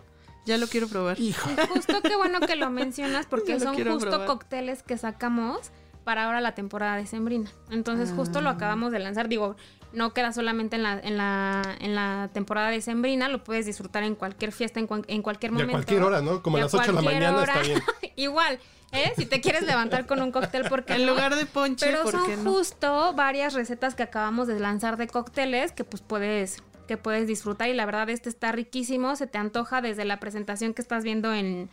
Ya 0.46 0.58
lo 0.58 0.66
quiero 0.66 0.88
probar. 0.88 1.16
Justo 1.16 2.02
qué 2.02 2.16
bueno 2.16 2.40
que 2.40 2.56
lo 2.56 2.68
mencionas 2.70 3.26
porque 3.26 3.58
son 3.60 3.82
justo 3.82 4.26
cócteles 4.26 4.82
que 4.82 4.98
sacamos 4.98 5.70
para 6.04 6.24
ahora 6.24 6.40
la 6.40 6.54
temporada 6.54 6.96
de 6.96 7.06
Sembrina. 7.06 7.50
Entonces 7.70 8.12
justo 8.14 8.40
lo 8.40 8.50
ah. 8.50 8.52
acabamos 8.52 8.92
de 8.92 8.98
lanzar. 8.98 9.28
Digo, 9.28 9.56
no 9.92 10.12
queda 10.12 10.32
solamente 10.32 10.76
en 10.76 10.82
la, 10.82 10.98
en 10.98 11.16
la, 11.16 11.62
en 11.80 11.94
la 11.94 12.30
temporada 12.32 12.70
de 12.70 12.80
Sembrina, 12.80 13.28
lo 13.28 13.42
puedes 13.42 13.66
disfrutar 13.66 14.02
en 14.02 14.14
cualquier 14.14 14.52
fiesta, 14.52 14.80
en, 14.80 14.88
en 15.06 15.22
cualquier 15.22 15.52
momento. 15.52 15.70
a 15.70 15.78
cualquier 15.78 16.02
hora, 16.02 16.20
¿no? 16.20 16.42
Como 16.42 16.56
a 16.56 16.60
las 16.60 16.74
8 16.74 16.86
de 16.86 16.92
la 16.92 17.02
mañana 17.02 17.42
está 17.42 17.60
bien. 17.60 17.82
Igual, 18.16 18.58
¿eh? 18.92 19.12
Si 19.16 19.26
te 19.26 19.40
quieres 19.40 19.62
levantar 19.62 20.06
con 20.06 20.20
un 20.20 20.32
cóctel, 20.32 20.66
porque 20.68 20.94
En 20.94 21.06
lugar 21.06 21.36
de 21.36 21.46
ponche, 21.46 21.86
Pero 21.86 22.10
son 22.10 22.44
justo 22.44 23.12
varias 23.14 23.54
recetas 23.54 23.94
que 23.94 24.02
acabamos 24.02 24.46
de 24.46 24.58
lanzar 24.58 24.96
de 24.96 25.06
cócteles 25.06 25.72
que 25.72 25.84
pues 25.84 26.02
puedes 26.02 26.62
que 26.86 26.98
puedes 26.98 27.26
disfrutar 27.26 27.70
y 27.70 27.72
la 27.72 27.86
verdad 27.86 28.10
este 28.10 28.28
está 28.28 28.52
riquísimo, 28.52 29.16
se 29.16 29.26
te 29.26 29.38
antoja 29.38 29.80
desde 29.80 30.04
la 30.04 30.20
presentación 30.20 30.74
que 30.74 30.82
estás 30.82 31.02
viendo 31.02 31.32
en, 31.32 31.70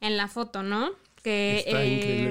en 0.00 0.16
la 0.16 0.26
foto, 0.26 0.62
¿no? 0.62 0.90
Que 1.24 1.64
eh, 1.66 2.30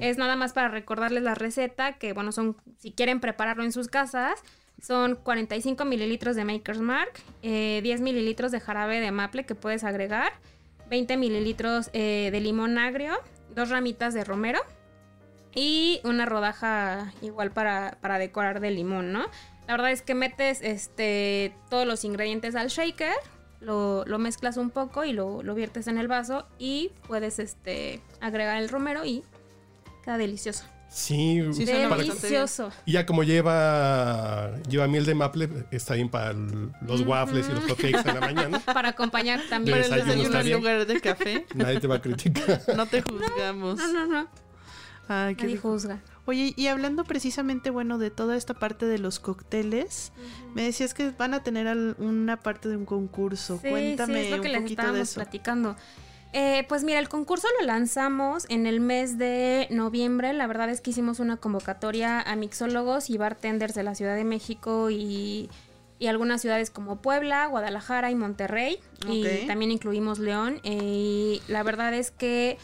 es 0.00 0.16
nada 0.16 0.34
más 0.34 0.54
para 0.54 0.68
recordarles 0.68 1.22
la 1.22 1.34
receta, 1.34 1.98
que 1.98 2.14
bueno, 2.14 2.32
son, 2.32 2.56
si 2.78 2.90
quieren 2.90 3.20
prepararlo 3.20 3.62
en 3.64 3.70
sus 3.70 3.88
casas, 3.88 4.40
son 4.80 5.16
45 5.16 5.84
mililitros 5.84 6.36
de 6.36 6.46
Maker's 6.46 6.80
Mark, 6.80 7.12
10 7.42 7.42
eh, 7.42 7.98
mililitros 8.00 8.50
de 8.50 8.58
jarabe 8.58 8.98
de 8.98 9.10
maple 9.10 9.44
que 9.44 9.54
puedes 9.54 9.84
agregar, 9.84 10.32
20 10.88 11.18
mililitros 11.18 11.90
eh, 11.92 12.30
de 12.32 12.40
limón 12.40 12.78
agrio, 12.78 13.18
dos 13.54 13.68
ramitas 13.68 14.14
de 14.14 14.24
romero 14.24 14.60
y 15.54 16.00
una 16.04 16.24
rodaja 16.24 17.12
igual 17.20 17.50
para, 17.50 17.98
para 18.00 18.18
decorar 18.18 18.60
de 18.60 18.70
limón, 18.70 19.12
¿no? 19.12 19.26
La 19.66 19.74
verdad 19.74 19.90
es 19.90 20.00
que 20.00 20.14
metes 20.14 20.62
este, 20.62 21.52
todos 21.68 21.86
los 21.86 22.06
ingredientes 22.06 22.54
al 22.54 22.68
shaker, 22.68 23.12
lo, 23.60 24.04
mezclas 24.18 24.56
un 24.56 24.70
poco 24.70 25.04
y 25.04 25.12
lo, 25.12 25.42
viertes 25.54 25.86
en 25.86 25.98
el 25.98 26.08
vaso 26.08 26.46
y 26.58 26.90
puedes 27.06 27.38
este, 27.38 28.00
agregar 28.20 28.60
el 28.62 28.68
romero 28.68 29.04
y 29.04 29.22
queda 30.04 30.18
delicioso. 30.18 30.64
Sí, 30.90 31.40
sí 31.52 31.64
delicioso. 31.66 32.72
Y 32.84 32.92
ya 32.92 33.06
como 33.06 33.22
lleva 33.22 34.50
lleva 34.68 34.88
miel 34.88 35.06
de 35.06 35.14
maple, 35.14 35.48
está 35.70 35.94
bien 35.94 36.08
para 36.08 36.32
los 36.32 37.02
waffles 37.02 37.48
y 37.48 37.52
los 37.52 37.64
hotcakes 37.64 38.08
en 38.08 38.14
la 38.14 38.20
mañana. 38.20 38.58
Para 38.66 38.88
acompañar 38.88 39.40
también. 39.48 39.82
Para 39.82 39.86
el 39.86 40.04
desayuno 40.04 40.40
en 40.40 40.52
lugar 40.52 40.86
de 40.86 41.00
café. 41.00 41.46
Nadie 41.54 41.78
te 41.78 41.86
va 41.86 41.96
a 41.96 42.02
criticar. 42.02 42.62
No 42.76 42.86
te 42.86 43.02
juzgamos. 43.02 43.78
No, 43.78 43.92
no, 43.92 44.06
no. 44.06 44.28
Ay, 45.06 45.36
Nadie 45.36 45.56
juzga. 45.58 46.00
Oye, 46.30 46.54
y 46.54 46.68
hablando 46.68 47.02
precisamente, 47.02 47.70
bueno, 47.70 47.98
de 47.98 48.12
toda 48.12 48.36
esta 48.36 48.54
parte 48.54 48.86
de 48.86 48.98
los 49.00 49.18
cócteles, 49.18 50.12
me 50.54 50.62
decías 50.62 50.94
que 50.94 51.10
van 51.10 51.34
a 51.34 51.42
tener 51.42 51.66
una 51.98 52.36
parte 52.36 52.68
de 52.68 52.76
un 52.76 52.84
concurso. 52.84 53.58
Cuéntame 53.60 54.26
es 54.26 54.30
lo 54.30 54.40
que 54.40 54.46
un 54.46 54.52
les 54.52 54.62
poquito 54.62 54.92
de 54.92 55.00
eso. 55.00 55.16
platicando. 55.16 55.74
Eh, 56.32 56.64
pues 56.68 56.84
mira, 56.84 57.00
el 57.00 57.08
concurso 57.08 57.48
lo 57.58 57.66
lanzamos 57.66 58.46
en 58.48 58.68
el 58.68 58.78
mes 58.78 59.18
de 59.18 59.66
noviembre. 59.70 60.32
La 60.32 60.46
verdad 60.46 60.70
es 60.70 60.80
que 60.80 60.90
hicimos 60.90 61.18
una 61.18 61.36
convocatoria 61.36 62.20
a 62.20 62.36
mixólogos 62.36 63.10
y 63.10 63.18
bartenders 63.18 63.74
de 63.74 63.82
la 63.82 63.96
Ciudad 63.96 64.14
de 64.14 64.22
México 64.22 64.88
y, 64.88 65.50
algunas 66.06 66.42
ciudades 66.42 66.70
como 66.70 67.02
Puebla, 67.02 67.48
Guadalajara 67.48 68.12
y 68.12 68.14
Monterrey. 68.14 68.78
Y 69.08 69.48
también 69.48 69.72
incluimos 69.72 70.20
León. 70.20 70.60
Eh, 70.62 70.78
y 70.80 71.42
la 71.48 71.64
verdad 71.64 71.92
es 71.92 72.12
que 72.12 72.56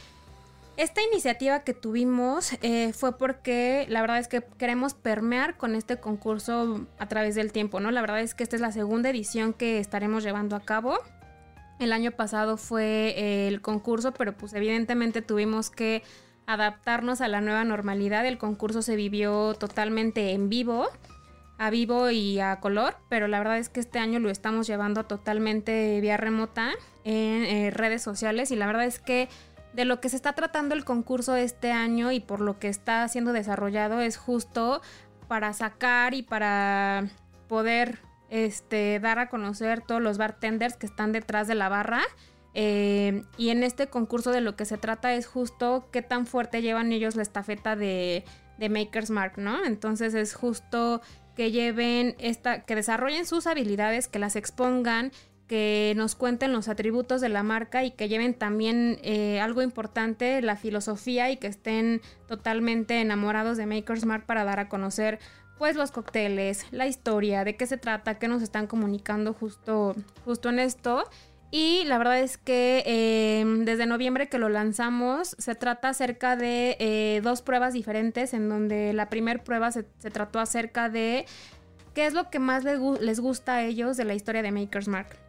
esta 0.77 1.03
iniciativa 1.03 1.61
que 1.61 1.73
tuvimos 1.73 2.53
eh, 2.63 2.93
fue 2.93 3.17
porque 3.17 3.87
la 3.89 4.03
verdad 4.03 4.19
es 4.19 4.29
que 4.29 4.43
queremos 4.59 4.95
permear 4.95 5.57
con 5.57 5.75
este 5.75 5.99
concurso 5.99 6.87
a 6.99 7.09
través 7.09 7.35
del 7.35 7.53
tiempo, 7.53 7.81
¿no? 7.81 7.91
La 7.91 8.03
verdad 8.03 8.21
es 8.21 8.35
que 8.35 8.43
esta 8.43 8.57
es 8.57 8.63
la 8.63 8.73
segunda 8.73 9.09
edición 9.11 9.53
que 9.53 9.79
estaremos 9.79 10.23
llevando 10.23 10.55
a 10.55 10.61
cabo. 10.61 10.99
El 11.79 11.93
año 11.93 12.11
pasado 12.11 12.57
fue 12.57 13.15
eh, 13.17 13.49
el 13.49 13.63
concurso, 13.63 14.13
pero 14.13 14.37
pues 14.37 14.53
evidentemente 14.53 15.23
tuvimos 15.23 15.71
que 15.71 16.03
adaptarnos 16.47 17.21
a 17.21 17.29
la 17.29 17.41
nueva 17.41 17.65
normalidad. 17.65 18.27
El 18.27 18.39
concurso 18.39 18.83
se 18.83 18.97
vivió 18.97 19.55
totalmente 19.55 20.33
en 20.33 20.49
vivo, 20.49 20.89
a 21.59 21.71
vivo 21.71 22.11
y 22.11 22.39
a 22.39 22.61
color, 22.61 22.97
pero 23.09 23.29
la 23.29 23.39
verdad 23.39 23.59
es 23.59 23.71
que 23.71 23.81
este 23.81 23.99
año 23.99 24.19
lo 24.21 24.31
estamos 24.31 24.67
llevando 24.67 25.05
totalmente 25.05 26.01
vía 26.01 26.19
remota 26.19 26.73
en 27.05 27.45
eh, 27.45 27.71
redes 27.71 28.03
sociales 28.03 28.51
y 28.51 28.57
la 28.57 28.67
verdad 28.67 28.85
es 28.85 28.99
que 28.99 29.29
de 29.77 29.85
lo 29.85 30.01
que 30.01 30.09
se 30.09 30.17
está 30.17 30.33
tratando 30.33 30.75
el 30.75 30.87
concurso 30.87 31.37
este 31.37 31.71
año 31.71 32.11
y 32.11 32.21
por 32.21 32.41
lo 32.41 32.59
que 32.59 32.69
está 32.69 33.07
siendo 33.09 33.35
desarrollado 33.35 34.01
es 34.01 34.17
justo 34.17 34.81
para 35.29 35.53
sacar 35.53 36.15
y 36.15 36.23
para 36.23 37.11
poder 37.47 37.99
este, 38.31 38.99
dar 39.01 39.19
a 39.19 39.29
conocer 39.29 39.83
todos 39.83 40.01
los 40.01 40.17
bartenders 40.17 40.79
que 40.79 40.87
están 40.87 41.13
detrás 41.13 41.47
de 41.47 41.57
la 41.57 41.69
barra. 41.69 42.01
Eh, 42.55 43.23
y 43.37 43.51
en 43.51 43.63
este 43.63 43.89
concurso 43.89 44.33
de 44.33 44.41
lo 44.41 44.57
que 44.57 44.65
se 44.65 44.79
trata 44.79 45.13
es 45.13 45.27
justo 45.27 45.91
qué 45.93 46.01
tan 46.01 46.27
fuerte 46.27 46.63
llevan 46.63 46.91
ellos 46.91 47.15
la 47.15 47.23
estafeta 47.23 47.77
de, 47.77 48.25
de 48.57 48.69
Maker's 48.71 49.11
Mark, 49.11 49.35
¿no? 49.37 49.63
Entonces 49.63 50.15
es 50.15 50.35
justo 50.35 51.03
que 51.37 51.51
lleven 51.53 52.17
esta, 52.19 52.65
que 52.65 52.75
desarrollen 52.75 53.27
sus 53.27 53.47
habilidades, 53.47 54.09
que 54.09 54.19
las 54.19 54.37
expongan, 54.37 55.13
que 55.47 55.95
nos 55.97 56.15
cuenten 56.15 56.53
los 56.53 56.69
atributos 56.69 57.21
de 57.21 57.29
la 57.29 57.43
marca 57.43 57.85
y 57.85 57.93
que 57.93 58.09
lleven 58.09 58.35
también 58.35 58.99
eh, 59.03 59.41
algo 59.41 59.63
importante, 59.63 60.43
la 60.43 60.57
filosofía 60.57 61.31
y 61.31 61.37
que 61.37 61.47
estén 61.47 62.01
totalmente 62.27 63.01
enamorados 63.01 63.57
de 63.57 63.67
Maker's 63.67 64.05
Mark 64.05 64.25
para 64.27 64.45
dar 64.45 64.59
a 64.59 64.69
conocer 64.69 65.19
pues 65.59 65.77
los 65.77 65.91
cócteles, 65.91 66.67
la 66.71 66.87
historia, 66.87 67.45
de 67.45 67.57
qué 67.57 67.67
se 67.67 67.79
trata, 67.79 68.19
qué 68.19 68.29
nos 68.29 68.43
están 68.43 68.67
comunicando 68.67 69.33
justo, 69.33 69.95
justo 70.25 70.51
en 70.51 70.59
esto. 70.59 71.09
Y 71.51 71.85
la 71.85 71.97
verdad 71.97 72.19
es 72.19 72.37
que 72.37 72.83
em, 72.85 73.65
desde 73.65 73.87
noviembre 73.87 74.29
que 74.29 74.39
lo 74.39 74.49
lanzamos, 74.49 75.35
se 75.39 75.55
trata 75.55 75.91
acerca 75.91 76.37
de 76.37 76.77
eh, 76.81 77.21
dos 77.23 77.41
pruebas 77.41 77.73
diferentes, 77.73 78.35
en 78.35 78.49
donde 78.49 78.93
la 78.93 79.09
primera 79.09 79.43
prueba 79.43 79.71
se, 79.71 79.87
se, 79.99 80.11
trató 80.11 80.41
acerca 80.41 80.91
de 80.91 81.25
qué 81.95 82.07
es 82.07 82.13
lo 82.13 82.29
que 82.31 82.41
más 82.41 82.65
les, 82.65 82.79
les 83.01 83.21
gusta 83.21 83.55
a 83.55 83.65
ellos 83.65 83.97
de 83.97 84.05
la 84.05 84.15
historia 84.15 84.43
de 84.43 84.53
Maker's 84.53 84.89
Mark. 84.89 85.26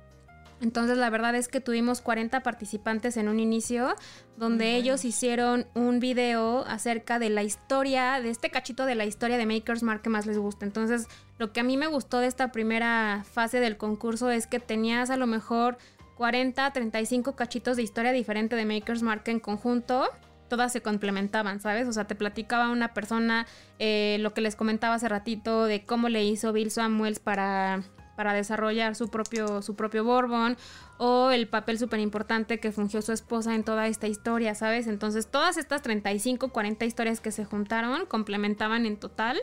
Entonces 0.60 0.98
la 0.98 1.10
verdad 1.10 1.36
es 1.36 1.48
que 1.48 1.62
tuvimos 1.62 2.02
40 2.02 2.42
participantes 2.42 3.18
en 3.18 3.30
un 3.30 3.40
inicio 3.40 3.96
donde 4.38 4.76
ellos 4.76 5.06
hicieron 5.06 5.68
un 5.76 6.00
video 6.00 6.66
acerca 6.68 7.20
de 7.20 7.30
la 7.30 7.44
historia, 7.44 8.20
de 8.22 8.30
este 8.30 8.50
cachito 8.50 8.86
de 8.86 8.96
la 8.96 9.06
historia 9.06 9.38
de 9.38 9.46
Maker's 9.46 9.84
Mark 9.84 10.02
que 10.02 10.10
más 10.10 10.26
les 10.26 10.38
gusta. 10.38 10.66
Entonces 10.66 11.08
lo 11.38 11.54
que 11.54 11.60
a 11.60 11.64
mí 11.64 11.78
me 11.78 11.88
gustó 11.88 12.20
de 12.20 12.28
esta 12.28 12.52
primera 12.52 13.24
fase 13.32 13.60
del 13.60 13.78
concurso 13.78 14.32
es 14.32 14.48
que 14.48 14.60
tenías 14.60 15.10
a 15.10 15.18
lo 15.18 15.28
mejor 15.28 15.78
40, 16.16 16.72
35 16.72 17.36
cachitos 17.36 17.78
de 17.78 17.84
historia 17.84 18.12
diferente 18.12 18.56
de 18.56 18.66
Maker's 18.66 19.04
Mark 19.04 19.24
en 19.28 19.40
conjunto 19.40 20.10
todas 20.48 20.72
se 20.72 20.82
complementaban, 20.82 21.60
¿sabes? 21.60 21.88
O 21.88 21.94
sea, 21.94 22.06
te 22.06 22.16
platicaba 22.16 22.70
una 22.70 22.94
persona 22.94 23.46
eh, 23.80 24.18
lo 24.22 24.34
que 24.34 24.42
les 24.42 24.56
comentaba 24.56 24.96
hace 24.96 25.10
ratito 25.10 25.66
de 25.66 25.84
cómo 25.84 26.10
le 26.10 26.24
hizo 26.24 26.54
Bill 26.54 26.72
Samuels 26.72 27.20
para 27.20 27.84
para 28.18 28.34
desarrollar 28.34 28.96
su 28.96 29.10
propio, 29.10 29.62
su 29.62 29.76
propio 29.76 30.04
Bourbon 30.04 30.58
o 30.98 31.30
el 31.30 31.48
papel 31.48 31.78
súper 31.78 32.00
importante 32.00 32.60
que 32.60 32.72
fungió 32.72 33.04
su 33.04 33.14
esposa 33.14 33.54
en 33.54 33.64
toda 33.64 33.88
esta 33.88 34.08
historia, 34.08 34.56
¿sabes? 34.56 34.88
Entonces 34.88 35.28
todas 35.28 35.56
estas 35.56 35.84
35, 35.84 36.50
40 36.50 36.84
historias 36.84 37.22
que 37.22 37.32
se 37.32 37.46
juntaron 37.46 38.08
complementaban 38.08 38.88
en 38.88 38.98
total 38.98 39.40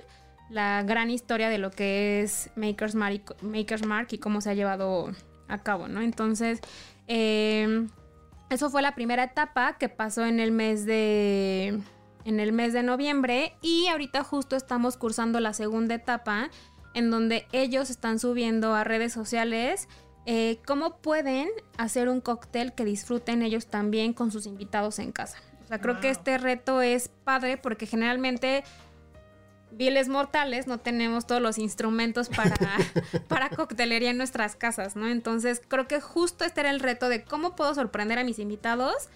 la 0.50 0.82
gran 0.82 1.08
historia 1.08 1.48
de 1.48 1.58
lo 1.58 1.70
que 1.70 2.20
es 2.22 2.50
Maker's 2.56 2.96
Mark, 2.96 3.36
Maker's 3.40 3.86
Mark 3.86 4.08
y 4.10 4.18
cómo 4.18 4.40
se 4.40 4.50
ha 4.50 4.54
llevado 4.54 5.12
a 5.46 5.58
cabo, 5.58 5.86
¿no? 5.86 6.00
Entonces, 6.00 6.60
em, 7.06 7.88
eso 8.50 8.70
fue 8.70 8.82
la 8.82 8.96
primera 8.96 9.22
etapa 9.22 9.78
que 9.78 9.88
pasó 9.88 10.26
en 10.26 10.40
el 10.40 10.50
mes 10.50 10.84
de 10.84 11.80
en 12.24 12.40
el 12.40 12.52
mes 12.52 12.72
de 12.72 12.82
noviembre 12.82 13.54
y 13.60 13.86
ahorita 13.88 14.24
justo 14.24 14.56
estamos 14.56 14.96
cursando 14.96 15.40
la 15.40 15.52
segunda 15.52 15.94
etapa 15.94 16.50
en 16.94 17.10
donde 17.10 17.46
ellos 17.52 17.90
están 17.90 18.18
subiendo 18.18 18.74
a 18.74 18.84
redes 18.84 19.12
sociales 19.12 19.88
eh, 20.26 20.58
cómo 20.66 20.98
pueden 20.98 21.50
hacer 21.76 22.08
un 22.08 22.20
cóctel 22.20 22.72
que 22.72 22.84
disfruten 22.84 23.42
ellos 23.42 23.66
también 23.66 24.14
con 24.14 24.30
sus 24.30 24.46
invitados 24.46 24.98
en 24.98 25.12
casa. 25.12 25.38
O 25.64 25.66
sea, 25.66 25.80
creo 25.80 26.00
que 26.00 26.08
este 26.08 26.38
reto 26.38 26.80
es 26.80 27.08
padre 27.08 27.56
porque 27.56 27.86
generalmente 27.86 28.64
viles 29.70 30.08
mortales 30.08 30.66
no 30.66 30.78
tenemos 30.78 31.26
todos 31.26 31.42
los 31.42 31.58
instrumentos 31.58 32.28
para, 32.28 32.56
para 33.28 33.50
coctelería 33.50 34.10
en 34.10 34.16
nuestras 34.16 34.56
casas, 34.56 34.96
¿no? 34.96 35.08
Entonces 35.08 35.60
creo 35.66 35.88
que 35.88 36.00
justo 36.00 36.44
este 36.44 36.60
era 36.60 36.70
el 36.70 36.80
reto 36.80 37.08
de 37.08 37.24
cómo 37.24 37.56
puedo 37.56 37.74
sorprender 37.74 38.18
a 38.18 38.24
mis 38.24 38.38
invitados 38.38 39.08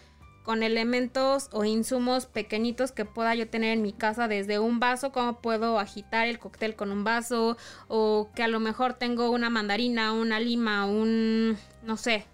con 0.48 0.62
elementos 0.62 1.50
o 1.52 1.66
insumos 1.66 2.24
pequeñitos 2.24 2.90
que 2.90 3.04
pueda 3.04 3.34
yo 3.34 3.50
tener 3.50 3.74
en 3.74 3.82
mi 3.82 3.92
casa, 3.92 4.28
desde 4.28 4.58
un 4.58 4.80
vaso, 4.80 5.12
cómo 5.12 5.42
puedo 5.42 5.78
agitar 5.78 6.26
el 6.26 6.38
cóctel 6.38 6.74
con 6.74 6.90
un 6.90 7.04
vaso, 7.04 7.58
o 7.86 8.30
que 8.34 8.44
a 8.44 8.48
lo 8.48 8.58
mejor 8.58 8.94
tengo 8.94 9.30
una 9.30 9.50
mandarina, 9.50 10.14
una 10.14 10.40
lima, 10.40 10.86
un, 10.86 11.58
no 11.82 11.98
sé, 11.98 12.24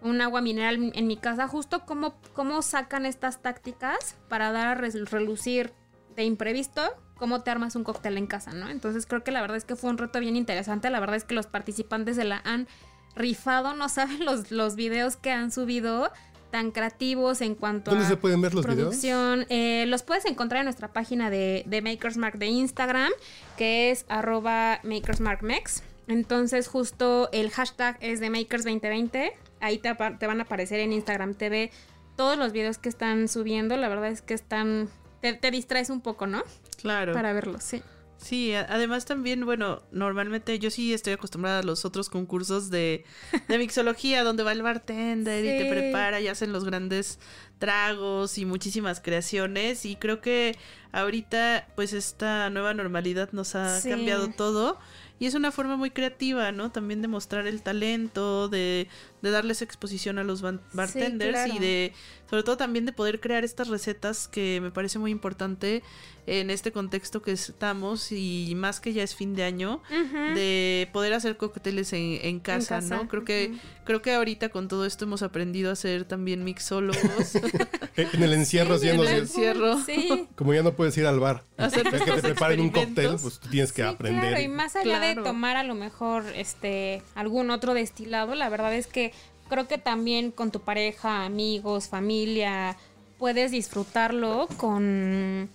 un 0.00 0.20
agua 0.20 0.42
mineral 0.42 0.92
en 0.94 1.06
mi 1.08 1.16
casa, 1.16 1.48
justo 1.48 1.84
cómo, 1.84 2.14
cómo 2.34 2.62
sacan 2.62 3.04
estas 3.04 3.42
tácticas 3.42 4.16
para 4.28 4.52
dar 4.52 4.68
a 4.68 4.74
relucir 4.76 5.72
de 6.14 6.22
imprevisto 6.22 6.82
cómo 7.16 7.42
te 7.42 7.50
armas 7.50 7.74
un 7.74 7.82
cóctel 7.82 8.16
en 8.16 8.28
casa, 8.28 8.52
¿no? 8.52 8.68
Entonces 8.68 9.06
creo 9.06 9.24
que 9.24 9.32
la 9.32 9.40
verdad 9.40 9.56
es 9.56 9.64
que 9.64 9.74
fue 9.74 9.90
un 9.90 9.98
reto 9.98 10.20
bien 10.20 10.36
interesante, 10.36 10.88
la 10.88 11.00
verdad 11.00 11.16
es 11.16 11.24
que 11.24 11.34
los 11.34 11.48
participantes 11.48 12.14
se 12.14 12.22
la 12.22 12.40
han 12.44 12.68
rifado, 13.16 13.74
no 13.74 13.88
saben 13.88 14.24
los, 14.24 14.52
los 14.52 14.76
videos 14.76 15.16
que 15.16 15.32
han 15.32 15.50
subido 15.50 16.12
tan 16.50 16.70
creativos 16.70 17.40
en 17.40 17.54
cuanto 17.54 17.90
¿Dónde 17.90 18.06
a 18.06 18.08
se 18.08 18.16
pueden 18.16 18.40
ver 18.40 18.54
los 18.54 18.64
producción. 18.64 19.46
Eh, 19.48 19.84
los 19.86 20.02
puedes 20.02 20.24
encontrar 20.24 20.60
en 20.60 20.66
nuestra 20.66 20.92
página 20.92 21.30
de, 21.30 21.64
de 21.66 21.82
Makersmark 21.82 22.36
de 22.38 22.46
Instagram, 22.46 23.12
que 23.56 23.90
es 23.90 24.04
arroba 24.08 24.80
makersmarkmex. 24.82 25.82
Entonces 26.08 26.68
justo 26.68 27.28
el 27.32 27.50
hashtag 27.50 27.98
es 28.00 28.20
de 28.20 28.30
Makers2020. 28.30 29.32
Ahí 29.60 29.78
te, 29.78 29.94
te, 29.94 30.26
van 30.26 30.40
a 30.40 30.44
aparecer 30.44 30.80
en 30.80 30.92
Instagram 30.92 31.34
TV 31.34 31.70
todos 32.16 32.38
los 32.38 32.52
videos 32.52 32.78
que 32.78 32.88
están 32.88 33.28
subiendo. 33.28 33.76
La 33.76 33.88
verdad 33.88 34.08
es 34.08 34.22
que 34.22 34.34
están... 34.34 34.88
Te, 35.20 35.32
te 35.32 35.50
distraes 35.50 35.90
un 35.90 36.00
poco, 36.00 36.26
¿no? 36.26 36.42
Claro. 36.80 37.12
Para 37.12 37.32
verlos, 37.32 37.64
sí. 37.64 37.82
Sí, 38.18 38.54
además 38.54 39.04
también, 39.04 39.44
bueno, 39.44 39.82
normalmente 39.92 40.58
yo 40.58 40.70
sí 40.70 40.94
estoy 40.94 41.12
acostumbrada 41.12 41.60
a 41.60 41.62
los 41.62 41.84
otros 41.84 42.08
concursos 42.08 42.70
de, 42.70 43.04
de 43.48 43.58
mixología, 43.58 44.24
donde 44.24 44.42
va 44.42 44.52
el 44.52 44.62
bartender 44.62 45.44
sí. 45.44 45.50
y 45.50 45.58
te 45.58 45.70
prepara 45.70 46.20
y 46.20 46.28
hacen 46.28 46.52
los 46.52 46.64
grandes 46.64 47.18
tragos 47.58 48.38
y 48.38 48.44
muchísimas 48.44 49.00
creaciones. 49.00 49.84
Y 49.84 49.96
creo 49.96 50.20
que 50.20 50.56
ahorita, 50.92 51.68
pues 51.76 51.92
esta 51.92 52.50
nueva 52.50 52.74
normalidad 52.74 53.30
nos 53.32 53.54
ha 53.54 53.80
sí. 53.80 53.90
cambiado 53.90 54.28
todo. 54.28 54.78
Y 55.18 55.24
es 55.26 55.34
una 55.34 55.50
forma 55.50 55.76
muy 55.76 55.90
creativa, 55.90 56.52
¿no? 56.52 56.70
También 56.70 57.00
de 57.00 57.08
mostrar 57.08 57.46
el 57.46 57.62
talento, 57.62 58.48
de, 58.48 58.88
de 59.26 59.32
darles 59.32 59.60
exposición 59.60 60.18
a 60.18 60.24
los 60.24 60.40
bartenders 60.42 61.42
sí, 61.42 61.50
claro. 61.50 61.54
y 61.54 61.58
de, 61.58 61.92
sobre 62.30 62.42
todo 62.42 62.56
también 62.56 62.86
de 62.86 62.92
poder 62.92 63.20
crear 63.20 63.44
estas 63.44 63.68
recetas 63.68 64.28
que 64.28 64.60
me 64.60 64.70
parece 64.70 64.98
muy 64.98 65.10
importante 65.10 65.82
en 66.26 66.50
este 66.50 66.72
contexto 66.72 67.22
que 67.22 67.32
estamos 67.32 68.10
y 68.10 68.52
más 68.56 68.80
que 68.80 68.92
ya 68.92 69.02
es 69.02 69.14
fin 69.14 69.34
de 69.36 69.44
año, 69.44 69.80
uh 69.90 69.94
-huh. 69.94 70.34
de 70.34 70.88
poder 70.92 71.12
hacer 71.12 71.36
cócteles 71.36 71.92
en, 71.92 72.18
en, 72.22 72.40
casa, 72.40 72.76
en, 72.76 72.80
casa, 72.82 72.96
¿no? 72.96 73.08
Creo 73.08 73.22
uh 73.22 73.24
-huh. 73.24 73.26
que 73.26 73.52
creo 73.84 74.02
que 74.02 74.12
ahorita 74.12 74.48
con 74.48 74.66
todo 74.66 74.84
esto 74.84 75.04
hemos 75.04 75.22
aprendido 75.22 75.70
a 75.70 75.76
ser 75.76 76.04
también 76.04 76.42
mixólogos. 76.42 77.36
en 77.96 78.22
el 78.22 78.32
encierro, 78.32 78.76
sí, 78.78 78.88
en 78.88 79.00
el 79.00 79.06
encierro. 79.06 79.80
Sí. 79.84 80.28
Como 80.34 80.52
ya 80.52 80.64
no 80.64 80.74
puedes 80.74 80.96
ir 80.98 81.06
al 81.06 81.20
bar, 81.20 81.44
hacer 81.56 81.84
que 81.84 81.98
te 81.98 82.22
preparen 82.22 82.60
un 82.60 82.70
cóctel, 82.70 83.16
pues 83.22 83.38
tú 83.38 83.48
tienes 83.48 83.72
que 83.72 83.82
sí, 83.82 83.88
aprender. 83.88 84.30
Claro, 84.30 84.42
y 84.42 84.48
más 84.48 84.74
allá 84.74 84.98
claro. 84.98 85.22
de 85.22 85.28
tomar 85.28 85.56
a 85.56 85.62
lo 85.62 85.76
mejor 85.76 86.24
este 86.34 87.02
algún 87.14 87.50
otro 87.50 87.72
destilado, 87.72 88.34
la 88.34 88.48
verdad 88.48 88.74
es 88.74 88.88
que 88.88 89.12
creo 89.48 89.68
que 89.68 89.78
también 89.78 90.30
con 90.30 90.50
tu 90.50 90.60
pareja, 90.60 91.24
amigos, 91.24 91.88
familia, 91.88 92.76
puedes 93.18 93.50
disfrutarlo 93.50 94.48
con 94.56 95.48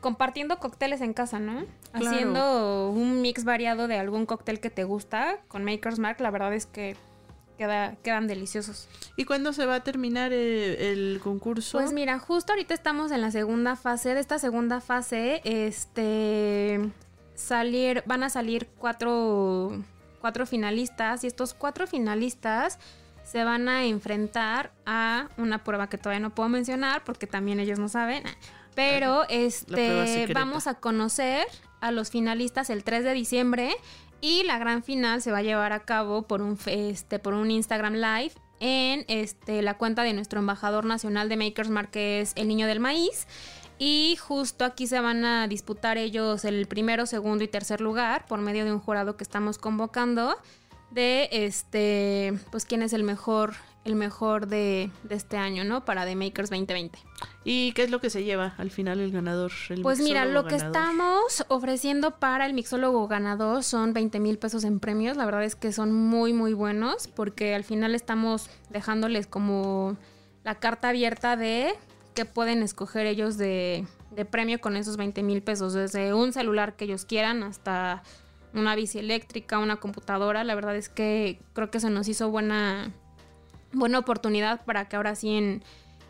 compartiendo 0.00 0.58
cócteles 0.58 1.00
en 1.00 1.12
casa, 1.12 1.38
¿no? 1.38 1.64
Claro. 1.92 2.06
Haciendo 2.10 2.90
un 2.90 3.20
mix 3.20 3.44
variado 3.44 3.88
de 3.88 3.98
algún 3.98 4.26
cóctel 4.26 4.60
que 4.60 4.70
te 4.70 4.84
gusta 4.84 5.38
con 5.48 5.64
Maker's 5.64 5.98
Mark, 5.98 6.20
la 6.20 6.30
verdad 6.30 6.54
es 6.54 6.66
que 6.66 6.96
queda, 7.56 7.96
quedan 8.02 8.26
deliciosos. 8.26 8.88
¿Y 9.16 9.24
cuándo 9.24 9.52
se 9.52 9.66
va 9.66 9.76
a 9.76 9.84
terminar 9.84 10.32
el, 10.32 10.76
el, 10.76 11.20
concurso? 11.22 11.78
Pues 11.78 11.92
mira, 11.92 12.18
justo 12.18 12.52
ahorita 12.52 12.74
estamos 12.74 13.10
en 13.10 13.20
la 13.20 13.30
segunda 13.30 13.76
fase. 13.76 14.14
De 14.14 14.20
esta 14.20 14.38
segunda 14.38 14.80
fase, 14.80 15.40
este 15.44 16.80
salir, 17.34 18.02
van 18.06 18.22
a 18.22 18.30
salir 18.30 18.68
cuatro, 18.78 19.82
cuatro 20.20 20.46
finalistas. 20.46 21.24
Y 21.24 21.26
estos 21.26 21.54
cuatro 21.54 21.86
finalistas 21.86 22.78
se 23.30 23.44
van 23.44 23.68
a 23.68 23.84
enfrentar 23.84 24.72
a 24.86 25.28
una 25.36 25.62
prueba 25.62 25.90
que 25.90 25.98
todavía 25.98 26.20
no 26.20 26.34
puedo 26.34 26.48
mencionar 26.48 27.04
porque 27.04 27.26
también 27.26 27.60
ellos 27.60 27.78
no 27.78 27.90
saben. 27.90 28.24
Pero 28.74 29.28
este 29.28 30.32
vamos 30.32 30.66
a 30.66 30.74
conocer 30.74 31.46
a 31.80 31.92
los 31.92 32.10
finalistas 32.10 32.70
el 32.70 32.84
3 32.84 33.04
de 33.04 33.12
diciembre 33.12 33.70
y 34.22 34.44
la 34.44 34.58
gran 34.58 34.82
final 34.82 35.20
se 35.20 35.30
va 35.30 35.38
a 35.38 35.42
llevar 35.42 35.72
a 35.72 35.80
cabo 35.80 36.22
por 36.22 36.40
un 36.40 36.58
este 36.66 37.18
por 37.18 37.34
un 37.34 37.50
Instagram 37.50 37.94
Live 37.94 38.32
en 38.60 39.04
este 39.08 39.60
la 39.60 39.76
cuenta 39.76 40.04
de 40.04 40.14
nuestro 40.14 40.38
embajador 40.40 40.86
nacional 40.86 41.28
de 41.28 41.36
Makers 41.36 41.68
Mark 41.68 41.90
que 41.90 42.22
es 42.22 42.32
el 42.34 42.48
Niño 42.48 42.66
del 42.66 42.80
Maíz. 42.80 43.26
Y 43.78 44.16
justo 44.16 44.64
aquí 44.64 44.86
se 44.86 45.00
van 45.00 45.24
a 45.24 45.48
disputar 45.48 45.98
ellos 45.98 46.44
el 46.44 46.66
primero, 46.66 47.04
segundo 47.04 47.44
y 47.44 47.48
tercer 47.48 47.80
lugar 47.80 48.24
por 48.26 48.40
medio 48.40 48.64
de 48.64 48.72
un 48.72 48.80
jurado 48.80 49.16
que 49.16 49.22
estamos 49.22 49.58
convocando 49.58 50.36
de 50.90 51.28
este 51.32 52.34
pues 52.50 52.64
quién 52.64 52.82
es 52.82 52.92
el 52.92 53.04
mejor 53.04 53.54
el 53.84 53.96
mejor 53.96 54.48
de, 54.48 54.90
de, 55.02 55.14
este 55.14 55.38
año, 55.38 55.64
¿no? 55.64 55.84
Para 55.84 56.04
The 56.04 56.14
Makers 56.14 56.50
2020. 56.50 56.98
¿Y 57.44 57.72
qué 57.72 57.84
es 57.84 57.90
lo 57.90 58.00
que 58.00 58.10
se 58.10 58.22
lleva 58.22 58.54
al 58.58 58.70
final 58.70 59.00
el 59.00 59.10
ganador? 59.10 59.50
El 59.70 59.82
pues 59.82 60.00
mira, 60.00 60.26
lo 60.26 60.42
ganador? 60.42 60.48
que 60.48 60.56
estamos 60.56 61.44
ofreciendo 61.48 62.18
para 62.18 62.44
el 62.44 62.52
mixólogo 62.52 63.08
ganador 63.08 63.64
son 63.64 63.94
20 63.94 64.20
mil 64.20 64.38
pesos 64.38 64.64
en 64.64 64.78
premios. 64.78 65.16
La 65.16 65.24
verdad 65.24 65.44
es 65.44 65.56
que 65.56 65.72
son 65.72 65.92
muy, 65.92 66.32
muy 66.34 66.52
buenos 66.52 67.08
porque 67.08 67.54
al 67.54 67.64
final 67.64 67.94
estamos 67.94 68.50
dejándoles 68.68 69.26
como 69.26 69.96
la 70.44 70.56
carta 70.56 70.90
abierta 70.90 71.36
de 71.36 71.74
que 72.14 72.26
pueden 72.26 72.62
escoger 72.62 73.06
ellos 73.06 73.38
de, 73.38 73.86
de 74.10 74.24
premio 74.24 74.60
con 74.60 74.76
esos 74.76 74.96
20 74.98 75.22
mil 75.22 75.42
pesos. 75.42 75.72
Desde 75.72 76.12
un 76.12 76.32
celular 76.32 76.76
que 76.76 76.84
ellos 76.84 77.06
quieran 77.06 77.42
hasta 77.42 78.02
una 78.54 78.74
bici 78.74 78.98
eléctrica, 78.98 79.58
una 79.58 79.76
computadora. 79.76 80.44
La 80.44 80.54
verdad 80.54 80.76
es 80.76 80.88
que 80.88 81.40
creo 81.52 81.70
que 81.70 81.80
se 81.80 81.90
nos 81.90 82.08
hizo 82.08 82.30
buena 82.30 82.92
buena 83.72 83.98
oportunidad 83.98 84.64
para 84.64 84.88
que 84.88 84.96
ahora 84.96 85.14
sí 85.14 85.36
en, 85.36 85.62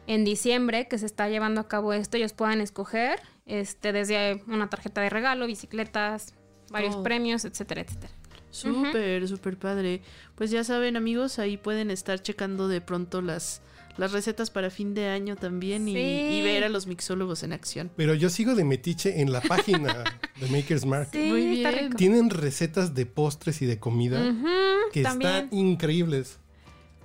en 0.07 0.25
diciembre 0.25 0.87
que 0.87 0.97
se 0.99 1.07
está 1.07 1.29
llevando 1.29 1.61
a 1.61 1.69
cabo 1.69 1.93
esto 1.93 2.17
ellos 2.17 2.33
puedan 2.33 2.61
escoger 2.61 3.21
este 3.47 3.93
desde 3.93 4.43
una 4.47 4.71
tarjeta 4.71 5.01
de 5.01 5.11
regalo, 5.11 5.47
bicicletas, 5.47 6.35
varios 6.71 6.97
oh. 6.97 7.03
premios, 7.03 7.45
etcétera, 7.45 7.81
etcétera. 7.81 8.13
Súper, 8.51 9.23
uh 9.23 9.25
-huh. 9.25 9.29
súper 9.29 9.59
padre. 9.59 10.03
Pues 10.35 10.51
ya 10.51 10.65
saben 10.65 10.97
amigos, 10.97 11.39
ahí 11.39 11.57
pueden 11.57 11.91
estar 11.91 12.21
checando 12.21 12.69
de 12.69 12.81
pronto 12.81 13.21
las, 13.23 13.63
las 13.99 14.13
recetas 14.13 14.51
para 14.51 14.71
fin 14.71 14.95
de 14.95 15.09
año 15.09 15.37
también 15.37 15.85
sí. 15.85 15.93
y, 15.97 16.39
y, 16.39 16.43
ver 16.43 16.65
a 16.65 16.69
los 16.69 16.87
mixólogos 16.87 17.43
en 17.43 17.53
acción. 17.53 17.91
Pero 17.97 18.15
yo 18.15 18.31
sigo 18.31 18.55
de 18.55 18.65
metiche 18.65 19.21
en 19.21 19.33
la 19.33 19.41
página 19.41 20.05
de 20.41 20.49
Maker's 20.49 20.87
Mark. 20.87 21.09
Sí, 21.13 21.29
Muy 21.29 21.47
bien. 21.49 21.93
Tienen 21.95 22.31
recetas 22.31 22.95
de 22.95 23.05
postres 23.07 23.61
y 23.61 23.67
de 23.67 23.79
comida 23.79 24.21
uh 24.21 24.33
-huh, 24.33 24.93
que 24.93 25.03
también. 25.03 25.31
están 25.33 25.49
increíbles. 25.59 26.39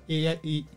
Y, 0.08 0.28
y, 0.28 0.68